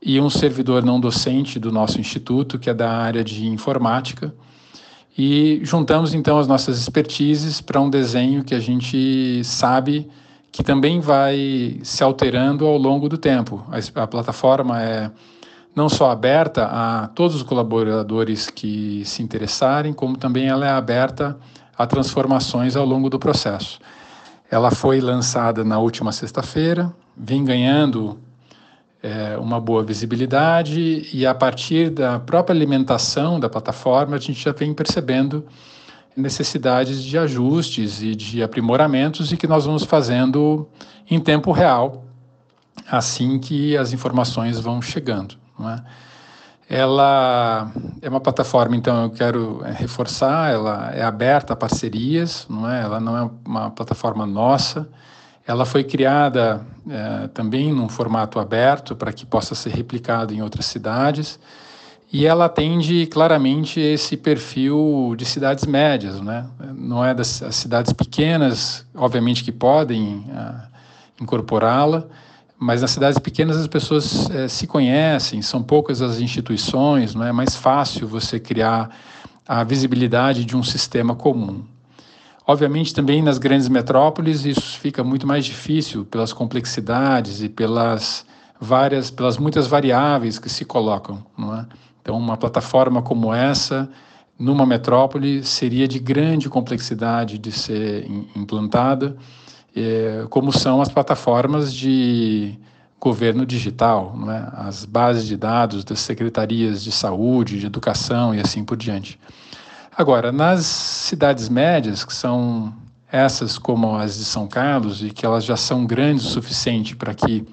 e 0.02 0.20
um 0.20 0.28
servidor 0.28 0.84
não 0.84 0.98
docente 0.98 1.58
do 1.58 1.70
nosso 1.70 2.00
instituto, 2.00 2.58
que 2.58 2.68
é 2.68 2.74
da 2.74 2.90
área 2.90 3.22
de 3.22 3.46
informática. 3.46 4.34
E 5.16 5.60
juntamos, 5.62 6.14
então, 6.14 6.38
as 6.38 6.48
nossas 6.48 6.80
expertises 6.80 7.60
para 7.60 7.80
um 7.80 7.88
desenho 7.88 8.42
que 8.42 8.56
a 8.56 8.60
gente 8.60 9.42
sabe 9.44 10.10
que 10.50 10.62
também 10.62 11.00
vai 11.00 11.78
se 11.82 12.02
alterando 12.02 12.66
ao 12.66 12.76
longo 12.76 13.08
do 13.08 13.16
tempo. 13.16 13.64
A, 13.70 14.02
a, 14.02 14.06
plataforma 14.06 14.82
é 14.82 15.10
não 15.74 15.88
só 15.88 16.10
aberta 16.10 16.66
a 16.66 17.08
todos 17.08 17.36
os 17.36 17.42
colaboradores 17.42 18.48
que 18.48 19.02
se 19.04 19.22
interessarem, 19.22 19.92
como 19.92 20.16
também 20.16 20.46
ela 20.46 20.66
é 20.66 20.70
aberta 20.70 21.36
a 21.76 21.86
transformações 21.86 22.76
ao 22.76 22.86
longo 22.86 23.10
do 23.10 23.18
processo. 23.18 23.80
Ela 24.50 24.70
foi 24.70 25.00
lançada 25.00 25.64
na 25.64 25.78
última 25.78 26.12
sexta-feira, 26.12 26.94
vem 27.16 27.44
ganhando 27.44 28.20
é, 29.02 29.36
uma 29.36 29.60
boa 29.60 29.82
visibilidade 29.82 31.08
e 31.12 31.26
a 31.26 31.34
partir 31.34 31.90
da 31.90 32.20
própria 32.20 32.54
alimentação 32.54 33.40
da 33.40 33.48
plataforma 33.48 34.16
a 34.16 34.20
gente 34.20 34.40
já 34.40 34.52
vem 34.52 34.72
percebendo 34.72 35.44
necessidades 36.16 37.02
de 37.02 37.18
ajustes 37.18 38.00
e 38.00 38.14
de 38.14 38.42
aprimoramentos 38.42 39.32
e 39.32 39.36
que 39.36 39.48
nós 39.48 39.66
vamos 39.66 39.82
fazendo 39.82 40.68
em 41.10 41.18
tempo 41.18 41.50
real, 41.50 42.04
assim 42.88 43.38
que 43.38 43.76
as 43.76 43.92
informações 43.92 44.60
vão 44.60 44.80
chegando. 44.80 45.43
Não 45.58 45.70
é? 45.70 45.82
Ela 46.68 47.70
é 48.00 48.08
uma 48.08 48.20
plataforma, 48.20 48.74
então 48.74 49.04
eu 49.04 49.10
quero 49.10 49.62
é, 49.64 49.72
reforçar, 49.72 50.52
ela 50.52 50.90
é 50.92 51.02
aberta 51.02 51.52
a 51.52 51.56
parcerias, 51.56 52.46
não 52.48 52.70
é? 52.70 52.82
Ela 52.82 53.00
não 53.00 53.16
é 53.16 53.30
uma 53.44 53.70
plataforma 53.70 54.26
nossa. 54.26 54.88
Ela 55.46 55.66
foi 55.66 55.84
criada 55.84 56.64
é, 56.88 57.28
também 57.28 57.72
num 57.72 57.88
formato 57.88 58.38
aberto 58.40 58.96
para 58.96 59.12
que 59.12 59.26
possa 59.26 59.54
ser 59.54 59.70
replicado 59.70 60.32
em 60.32 60.42
outras 60.42 60.64
cidades 60.66 61.38
e 62.14 62.26
ela 62.26 62.44
atende 62.44 63.06
claramente 63.06 63.80
esse 63.80 64.16
perfil 64.16 65.16
de 65.18 65.24
cidades 65.24 65.66
médias, 65.66 66.20
né? 66.20 66.46
Não 66.72 67.04
é 67.04 67.12
das 67.12 67.42
cidades 67.50 67.92
pequenas, 67.92 68.86
obviamente 68.94 69.42
que 69.42 69.50
podem 69.50 70.18
uh, 70.18 70.62
incorporá-la, 71.20 72.04
mas 72.58 72.82
nas 72.82 72.90
cidades 72.90 73.18
pequenas 73.18 73.56
as 73.56 73.66
pessoas 73.66 74.26
uh, 74.26 74.48
se 74.48 74.66
conhecem, 74.66 75.42
são 75.42 75.62
poucas 75.62 76.00
as 76.00 76.20
instituições, 76.20 77.14
não 77.14 77.24
é 77.24 77.32
mais 77.32 77.56
fácil 77.56 78.06
você 78.06 78.38
criar 78.38 78.90
a 79.46 79.62
visibilidade 79.64 80.44
de 80.44 80.56
um 80.56 80.62
sistema 80.62 81.14
comum. 81.14 81.64
Obviamente 82.46 82.94
também 82.94 83.22
nas 83.22 83.38
grandes 83.38 83.68
metrópoles 83.68 84.44
isso 84.44 84.78
fica 84.78 85.02
muito 85.02 85.26
mais 85.26 85.44
difícil 85.44 86.04
pelas 86.04 86.32
complexidades 86.32 87.42
e 87.42 87.48
pelas 87.48 88.26
várias, 88.60 89.10
pelas 89.10 89.38
muitas 89.38 89.66
variáveis 89.66 90.38
que 90.38 90.48
se 90.48 90.64
colocam, 90.64 91.24
não 91.36 91.56
é? 91.56 91.66
Então, 92.00 92.18
uma 92.18 92.36
plataforma 92.36 93.00
como 93.00 93.32
essa, 93.32 93.88
numa 94.38 94.66
metrópole, 94.66 95.42
seria 95.42 95.88
de 95.88 95.98
grande 95.98 96.50
complexidade 96.50 97.38
de 97.38 97.50
ser 97.50 98.06
implantada, 98.36 99.16
é, 99.74 100.26
como 100.30 100.52
são 100.52 100.80
as 100.80 100.88
plataformas 100.88 101.72
de 101.72 102.58
governo 103.00 103.44
digital, 103.44 104.14
não 104.16 104.32
é? 104.32 104.48
as 104.54 104.84
bases 104.84 105.26
de 105.26 105.36
dados 105.36 105.84
das 105.84 106.00
secretarias 106.00 106.82
de 106.82 106.90
saúde, 106.90 107.58
de 107.58 107.66
educação 107.66 108.34
e 108.34 108.40
assim 108.40 108.64
por 108.64 108.76
diante. 108.76 109.18
Agora, 109.96 110.32
nas 110.32 110.64
cidades 110.64 111.48
médias, 111.48 112.04
que 112.04 112.14
são 112.14 112.74
essas 113.12 113.58
como 113.58 113.94
as 113.94 114.16
de 114.16 114.24
São 114.24 114.48
Carlos, 114.48 115.02
e 115.02 115.10
que 115.10 115.24
elas 115.24 115.44
já 115.44 115.56
são 115.56 115.84
grandes 115.86 116.24
o 116.24 116.30
suficiente 116.30 116.96
para 116.96 117.14
que 117.14 117.46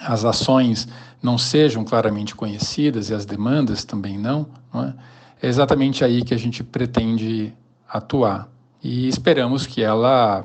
as 0.00 0.24
ações 0.24 0.88
não 1.22 1.38
sejam 1.38 1.84
claramente 1.84 2.34
conhecidas 2.34 3.10
e 3.10 3.14
as 3.14 3.24
demandas 3.24 3.84
também 3.84 4.18
não, 4.18 4.46
não 4.72 4.84
é? 4.84 4.94
é 5.40 5.48
exatamente 5.48 6.04
aí 6.04 6.22
que 6.22 6.34
a 6.34 6.38
gente 6.38 6.64
pretende 6.64 7.54
atuar. 7.88 8.48
E 8.82 9.06
esperamos 9.06 9.66
que 9.66 9.82
ela 9.82 10.44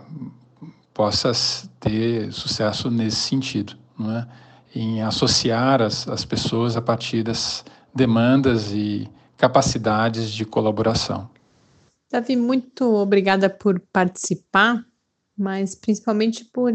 possa 0.98 1.32
ter 1.80 2.34
sucesso 2.34 2.90
nesse 2.90 3.18
sentido, 3.18 3.78
não 3.98 4.18
é? 4.18 4.28
em 4.74 5.00
associar 5.04 5.80
as, 5.80 6.08
as 6.08 6.26
pessoas 6.26 6.76
a 6.76 6.82
partir 6.82 7.22
das 7.22 7.64
demandas 7.94 8.72
e 8.72 9.08
capacidades 9.38 10.32
de 10.32 10.44
colaboração. 10.44 11.30
Davi, 12.10 12.36
muito 12.36 12.96
obrigada 12.96 13.48
por 13.48 13.80
participar, 13.94 14.84
mas 15.38 15.76
principalmente 15.76 16.44
por 16.44 16.74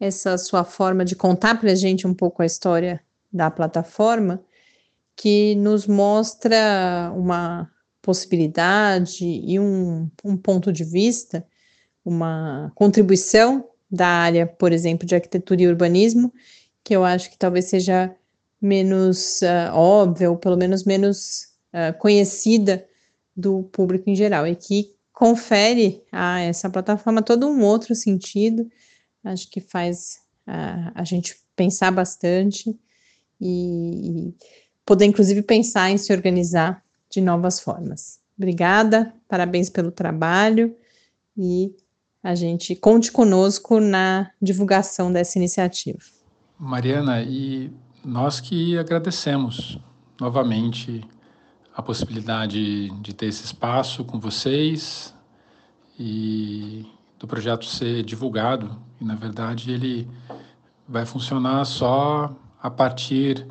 essa 0.00 0.38
sua 0.38 0.64
forma 0.64 1.04
de 1.04 1.14
contar 1.14 1.60
para 1.60 1.72
a 1.72 1.74
gente 1.74 2.06
um 2.06 2.14
pouco 2.14 2.40
a 2.40 2.46
história 2.46 3.02
da 3.30 3.50
plataforma, 3.50 4.40
que 5.14 5.54
nos 5.56 5.86
mostra 5.86 7.12
uma 7.14 7.70
possibilidade 8.00 9.26
e 9.26 9.60
um, 9.60 10.10
um 10.24 10.36
ponto 10.38 10.72
de 10.72 10.84
vista, 10.84 11.46
uma 12.06 12.70
contribuição 12.76 13.68
da 13.90 14.06
área, 14.06 14.46
por 14.46 14.72
exemplo, 14.72 15.06
de 15.06 15.14
arquitetura 15.14 15.62
e 15.62 15.66
urbanismo, 15.66 16.32
que 16.84 16.94
eu 16.94 17.04
acho 17.04 17.30
que 17.30 17.36
talvez 17.36 17.64
seja 17.66 18.14
menos 18.62 19.40
uh, 19.42 19.74
óbvia, 19.74 20.30
ou 20.30 20.36
pelo 20.36 20.56
menos 20.56 20.84
menos 20.84 21.48
uh, 21.74 21.96
conhecida 21.98 22.86
do 23.36 23.64
público 23.64 24.08
em 24.08 24.14
geral, 24.14 24.46
e 24.46 24.54
que 24.54 24.94
confere 25.12 26.02
a 26.12 26.40
essa 26.40 26.70
plataforma 26.70 27.22
todo 27.22 27.48
um 27.48 27.62
outro 27.62 27.94
sentido, 27.94 28.70
acho 29.24 29.50
que 29.50 29.60
faz 29.60 30.20
uh, 30.46 30.92
a 30.94 31.04
gente 31.04 31.36
pensar 31.56 31.90
bastante 31.90 32.78
e, 33.40 34.32
poder, 34.84 35.06
inclusive, 35.06 35.42
pensar 35.42 35.90
em 35.90 35.98
se 35.98 36.12
organizar 36.12 36.82
de 37.10 37.20
novas 37.20 37.58
formas. 37.58 38.20
Obrigada, 38.36 39.12
parabéns 39.26 39.68
pelo 39.70 39.90
trabalho 39.90 40.76
e 41.36 41.74
a 42.22 42.34
gente 42.34 42.74
conte 42.74 43.12
conosco 43.12 43.80
na 43.80 44.30
divulgação 44.40 45.12
dessa 45.12 45.38
iniciativa. 45.38 45.98
Mariana, 46.58 47.22
e 47.22 47.70
nós 48.04 48.40
que 48.40 48.78
agradecemos 48.78 49.78
novamente 50.20 51.04
a 51.74 51.82
possibilidade 51.82 52.88
de 53.00 53.14
ter 53.14 53.26
esse 53.26 53.44
espaço 53.44 54.04
com 54.04 54.18
vocês 54.18 55.14
e 55.98 56.86
do 57.18 57.26
projeto 57.26 57.66
ser 57.66 58.02
divulgado. 58.02 58.76
E, 59.00 59.04
na 59.04 59.14
verdade, 59.14 59.72
ele 59.72 60.08
vai 60.88 61.04
funcionar 61.04 61.64
só 61.64 62.34
a 62.62 62.70
partir 62.70 63.46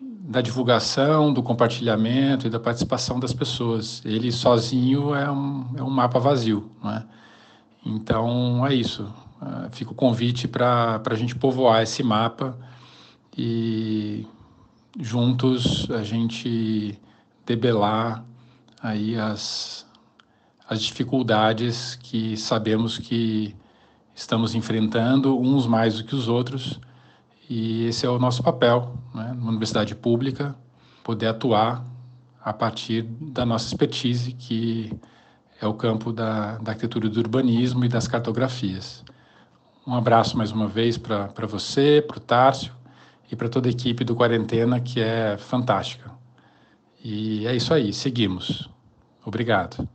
da 0.00 0.40
divulgação, 0.40 1.32
do 1.32 1.42
compartilhamento 1.42 2.46
e 2.46 2.50
da 2.50 2.60
participação 2.60 3.18
das 3.18 3.32
pessoas. 3.32 4.02
Ele 4.04 4.30
sozinho 4.30 5.14
é 5.14 5.30
um, 5.30 5.66
é 5.76 5.82
um 5.82 5.90
mapa 5.90 6.18
vazio, 6.18 6.70
não 6.82 6.90
é? 6.90 7.04
Então 7.86 8.66
é 8.66 8.74
isso. 8.74 9.04
Uh, 9.40 9.70
fica 9.70 9.92
o 9.92 9.94
convite 9.94 10.48
para 10.48 11.00
a 11.08 11.14
gente 11.14 11.36
povoar 11.36 11.82
esse 11.82 12.02
mapa 12.02 12.58
e 13.36 14.26
juntos 14.98 15.88
a 15.90 16.02
gente 16.02 16.98
debelar 17.44 18.24
aí 18.82 19.16
as, 19.16 19.86
as 20.68 20.82
dificuldades 20.82 21.96
que 22.02 22.36
sabemos 22.36 22.98
que 22.98 23.54
estamos 24.14 24.54
enfrentando, 24.54 25.38
uns 25.38 25.66
mais 25.66 25.98
do 25.98 26.04
que 26.04 26.14
os 26.14 26.26
outros, 26.26 26.80
e 27.48 27.84
esse 27.84 28.04
é 28.04 28.08
o 28.08 28.18
nosso 28.18 28.42
papel, 28.42 28.96
né, 29.14 29.32
numa 29.36 29.50
universidade 29.50 29.94
pública, 29.94 30.56
poder 31.04 31.28
atuar 31.28 31.84
a 32.42 32.52
partir 32.52 33.02
da 33.02 33.44
nossa 33.44 33.66
expertise, 33.66 34.32
que 34.32 34.90
é 35.60 35.66
o 35.66 35.74
campo 35.74 36.12
da, 36.12 36.58
da 36.58 36.72
arquitetura 36.72 37.08
do 37.08 37.18
urbanismo 37.18 37.84
e 37.84 37.88
das 37.88 38.06
cartografias. 38.06 39.04
Um 39.86 39.94
abraço 39.94 40.36
mais 40.36 40.50
uma 40.50 40.66
vez 40.66 40.98
para 40.98 41.46
você, 41.46 42.04
para 42.06 42.18
o 42.18 42.20
Tárcio 42.20 42.72
e 43.30 43.36
para 43.36 43.48
toda 43.48 43.68
a 43.68 43.70
equipe 43.70 44.04
do 44.04 44.14
Quarentena, 44.14 44.80
que 44.80 45.00
é 45.00 45.36
fantástica. 45.38 46.10
E 47.02 47.46
é 47.46 47.54
isso 47.54 47.72
aí, 47.72 47.92
seguimos. 47.92 48.68
Obrigado. 49.24 49.88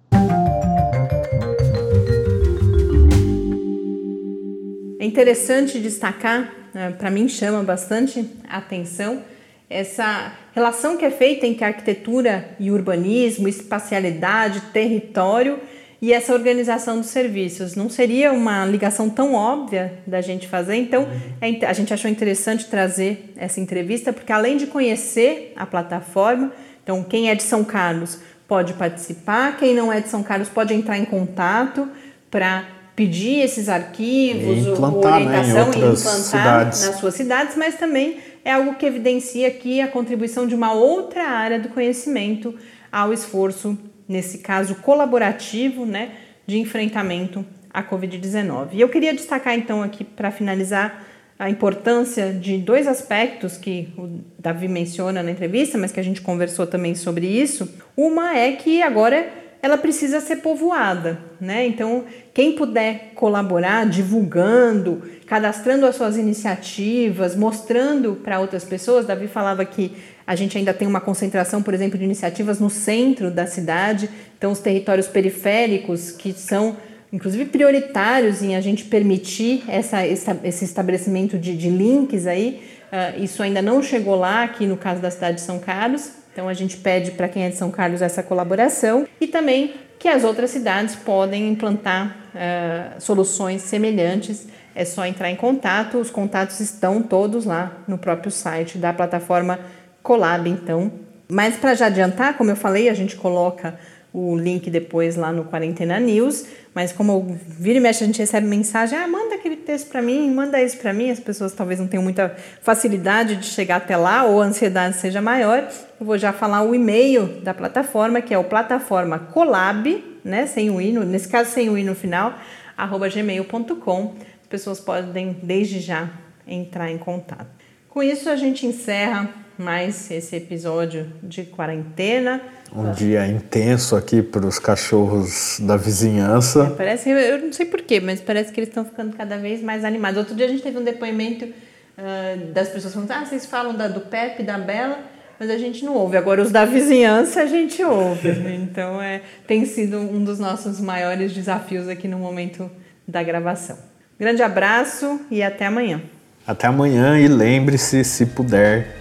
É 4.99 5.05
interessante 5.05 5.79
destacar, 5.79 6.53
né, 6.73 6.91
para 6.91 7.11
mim 7.11 7.27
chama 7.27 7.63
bastante 7.63 8.25
atenção, 8.47 9.23
essa 9.71 10.33
relação 10.53 10.97
que 10.97 11.05
é 11.05 11.09
feita 11.09 11.47
entre 11.47 11.63
arquitetura 11.63 12.49
e 12.59 12.69
urbanismo, 12.69 13.47
espacialidade, 13.47 14.61
território 14.73 15.59
e 16.01 16.11
essa 16.11 16.33
organização 16.33 16.97
dos 16.97 17.09
serviços. 17.09 17.75
Não 17.75 17.89
seria 17.89 18.33
uma 18.33 18.65
ligação 18.65 19.09
tão 19.09 19.33
óbvia 19.33 19.93
da 20.05 20.19
gente 20.19 20.47
fazer? 20.47 20.75
Então, 20.75 21.07
é, 21.39 21.65
a 21.65 21.73
gente 21.73 21.93
achou 21.93 22.09
interessante 22.09 22.65
trazer 22.65 23.33
essa 23.37 23.59
entrevista, 23.59 24.11
porque 24.11 24.31
além 24.33 24.57
de 24.57 24.67
conhecer 24.67 25.53
a 25.55 25.65
plataforma, 25.65 26.51
então 26.83 27.03
quem 27.03 27.29
é 27.29 27.35
de 27.35 27.43
São 27.43 27.63
Carlos 27.63 28.19
pode 28.47 28.73
participar, 28.73 29.57
quem 29.57 29.73
não 29.73 29.93
é 29.93 30.01
de 30.01 30.09
São 30.09 30.23
Carlos 30.23 30.49
pode 30.49 30.73
entrar 30.73 30.97
em 30.97 31.05
contato 31.05 31.87
para 32.29 32.65
pedir 32.95 33.39
esses 33.39 33.69
arquivos, 33.69 34.65
e 34.65 34.69
implantar, 34.69 35.13
orientação 35.13 35.53
né, 35.53 35.71
e 35.73 35.77
implantar 35.77 35.95
cidades. 35.95 36.85
nas 36.85 36.95
suas 36.99 37.13
cidades, 37.15 37.55
mas 37.55 37.75
também 37.75 38.19
é 38.43 38.51
algo 38.51 38.75
que 38.75 38.85
evidencia 38.85 39.47
aqui 39.47 39.81
a 39.81 39.87
contribuição 39.87 40.47
de 40.47 40.55
uma 40.55 40.73
outra 40.73 41.23
área 41.23 41.59
do 41.59 41.69
conhecimento 41.69 42.55
ao 42.91 43.13
esforço, 43.13 43.77
nesse 44.07 44.39
caso 44.39 44.75
colaborativo, 44.75 45.85
né, 45.85 46.11
de 46.45 46.59
enfrentamento 46.59 47.45
à 47.69 47.83
Covid-19. 47.83 48.69
E 48.73 48.81
eu 48.81 48.89
queria 48.89 49.13
destacar 49.13 49.55
então 49.55 49.81
aqui 49.81 50.03
para 50.03 50.31
finalizar 50.31 51.05
a 51.39 51.49
importância 51.49 52.31
de 52.31 52.57
dois 52.59 52.87
aspectos 52.87 53.57
que 53.57 53.89
o 53.97 54.19
Davi 54.37 54.67
menciona 54.67 55.23
na 55.23 55.31
entrevista, 55.31 55.75
mas 55.77 55.91
que 55.91 55.99
a 55.99 56.03
gente 56.03 56.21
conversou 56.21 56.67
também 56.67 56.93
sobre 56.93 57.25
isso. 57.25 57.67
Uma 57.97 58.37
é 58.37 58.51
que 58.51 58.83
agora 58.83 59.27
ela 59.61 59.77
precisa 59.77 60.19
ser 60.19 60.37
povoada, 60.37 61.19
né? 61.39 61.65
Então, 61.67 62.05
quem 62.33 62.53
puder 62.53 63.11
colaborar, 63.13 63.85
divulgando, 63.85 65.03
cadastrando 65.27 65.85
as 65.85 65.95
suas 65.95 66.17
iniciativas, 66.17 67.35
mostrando 67.35 68.15
para 68.15 68.39
outras 68.39 68.63
pessoas. 68.63 69.05
Davi 69.05 69.27
falava 69.27 69.63
que 69.63 69.95
a 70.25 70.35
gente 70.35 70.57
ainda 70.57 70.73
tem 70.73 70.87
uma 70.87 70.99
concentração, 70.99 71.61
por 71.61 71.73
exemplo, 71.73 71.97
de 71.97 72.05
iniciativas 72.05 72.59
no 72.59 72.69
centro 72.69 73.29
da 73.29 73.45
cidade, 73.45 74.09
então 74.37 74.51
os 74.51 74.59
territórios 74.59 75.07
periféricos 75.07 76.11
que 76.11 76.33
são 76.33 76.75
inclusive 77.13 77.45
prioritários 77.45 78.41
em 78.41 78.55
a 78.55 78.61
gente 78.61 78.85
permitir 78.85 79.63
essa, 79.67 80.05
esse 80.07 80.63
estabelecimento 80.63 81.37
de, 81.37 81.55
de 81.57 81.69
links 81.69 82.25
aí. 82.25 82.61
Uh, 82.91 83.23
isso 83.23 83.43
ainda 83.43 83.61
não 83.61 83.83
chegou 83.83 84.15
lá 84.15 84.43
aqui 84.43 84.65
no 84.65 84.77
caso 84.77 85.01
da 85.01 85.11
cidade 85.11 85.35
de 85.35 85.41
São 85.41 85.59
Carlos, 85.59 86.11
então 86.31 86.47
a 86.47 86.53
gente 86.53 86.77
pede 86.77 87.11
para 87.11 87.27
quem 87.27 87.43
é 87.43 87.49
de 87.49 87.55
São 87.55 87.69
Carlos 87.71 88.01
essa 88.01 88.23
colaboração 88.23 89.07
e 89.19 89.27
também 89.27 89.73
que 89.99 90.07
as 90.07 90.23
outras 90.23 90.49
cidades 90.49 90.95
podem 90.95 91.49
implantar 91.49 92.17
uh, 92.33 92.99
soluções 92.99 93.61
semelhantes. 93.61 94.47
É 94.73 94.83
só 94.83 95.05
entrar 95.05 95.29
em 95.29 95.35
contato, 95.35 95.99
os 95.99 96.09
contatos 96.09 96.59
estão 96.59 97.03
todos 97.03 97.45
lá 97.45 97.73
no 97.87 97.97
próprio 97.97 98.31
site 98.31 98.77
da 98.77 98.91
plataforma 98.91 99.59
Colab, 100.01 100.49
então. 100.49 100.91
Mas 101.29 101.55
para 101.55 101.75
já 101.75 101.85
adiantar, 101.85 102.35
como 102.35 102.49
eu 102.49 102.55
falei, 102.55 102.89
a 102.89 102.93
gente 102.93 103.15
coloca 103.15 103.77
o 104.13 104.35
link 104.35 104.69
depois 104.69 105.15
lá 105.15 105.31
no 105.31 105.45
Quarentena 105.45 105.99
News, 105.99 106.45
mas 106.73 106.91
como 106.91 107.37
vira 107.47 107.77
e 107.77 107.81
mexe 107.81 108.03
a 108.03 108.07
gente 108.07 108.19
recebe 108.19 108.45
mensagem, 108.45 108.97
ah, 108.97 109.07
manda 109.07 109.35
aquele 109.35 109.55
texto 109.55 109.89
para 109.89 110.01
mim, 110.01 110.29
manda 110.31 110.61
isso 110.61 110.77
para 110.77 110.91
mim, 110.91 111.09
as 111.09 111.19
pessoas 111.19 111.53
talvez 111.53 111.79
não 111.79 111.87
tenham 111.87 112.03
muita 112.03 112.35
facilidade 112.61 113.37
de 113.37 113.45
chegar 113.45 113.77
até 113.77 113.95
lá 113.95 114.23
ou 114.23 114.41
a 114.41 114.45
ansiedade 114.45 114.97
seja 114.97 115.21
maior, 115.21 115.67
eu 115.99 116.05
vou 116.05 116.17
já 116.17 116.33
falar 116.33 116.61
o 116.63 116.75
e-mail 116.75 117.41
da 117.41 117.53
plataforma, 117.53 118.21
que 118.21 118.33
é 118.33 118.37
o 118.37 118.43
plataforma 118.43 119.17
colab, 119.17 120.03
né, 120.23 120.45
sem 120.45 120.69
o 120.69 120.81
i, 120.81 120.91
nesse 120.91 121.27
caso 121.27 121.49
sem 121.49 121.69
o 121.69 121.77
i 121.77 121.83
no 121.83 121.95
final, 121.95 122.37
arroba 122.77 123.07
gmail.com, 123.07 124.15
as 124.41 124.47
pessoas 124.47 124.79
podem 124.79 125.37
desde 125.41 125.79
já 125.79 126.09
entrar 126.45 126.91
em 126.91 126.97
contato. 126.97 127.47
Com 127.87 128.03
isso 128.03 128.29
a 128.29 128.35
gente 128.35 128.65
encerra 128.65 129.40
mais 129.61 130.09
esse 130.11 130.35
episódio 130.35 131.07
de 131.23 131.43
quarentena. 131.43 132.41
Um 132.73 132.91
dia 132.91 133.27
intenso 133.27 133.95
aqui 133.95 134.21
para 134.21 134.45
os 134.45 134.57
cachorros 134.57 135.59
da 135.61 135.77
vizinhança. 135.77 136.63
É, 136.63 136.75
parece, 136.75 137.09
eu 137.09 137.39
não 137.39 137.53
sei 137.53 137.65
porquê, 137.65 137.99
mas 137.99 138.19
parece 138.21 138.51
que 138.51 138.59
eles 138.59 138.69
estão 138.69 138.83
ficando 138.83 139.15
cada 139.15 139.37
vez 139.37 139.61
mais 139.61 139.85
animados. 139.85 140.17
Outro 140.17 140.35
dia 140.35 140.45
a 140.45 140.49
gente 140.49 140.63
teve 140.63 140.77
um 140.77 140.83
depoimento 140.83 141.45
uh, 141.45 142.51
das 142.53 142.69
pessoas 142.69 142.93
falando: 142.93 143.11
ah, 143.11 143.25
vocês 143.25 143.45
falam 143.45 143.75
da, 143.75 143.87
do 143.87 144.01
Pepe, 144.01 144.41
da 144.43 144.57
Bela, 144.57 144.99
mas 145.39 145.49
a 145.49 145.57
gente 145.57 145.83
não 145.83 145.95
ouve. 145.95 146.17
Agora 146.17 146.41
os 146.41 146.51
da 146.51 146.65
vizinhança 146.65 147.41
a 147.41 147.45
gente 147.45 147.83
ouve. 147.83 148.29
então 148.55 149.01
é, 149.01 149.21
tem 149.45 149.65
sido 149.65 149.97
um 149.97 150.23
dos 150.23 150.39
nossos 150.39 150.79
maiores 150.79 151.33
desafios 151.33 151.87
aqui 151.87 152.07
no 152.07 152.17
momento 152.17 152.71
da 153.07 153.21
gravação. 153.21 153.77
Grande 154.19 154.41
abraço 154.41 155.19
e 155.29 155.43
até 155.43 155.65
amanhã. 155.65 156.01
Até 156.45 156.67
amanhã 156.67 157.19
e 157.19 157.27
lembre-se, 157.27 158.03
se 158.03 158.25
puder, 158.25 159.00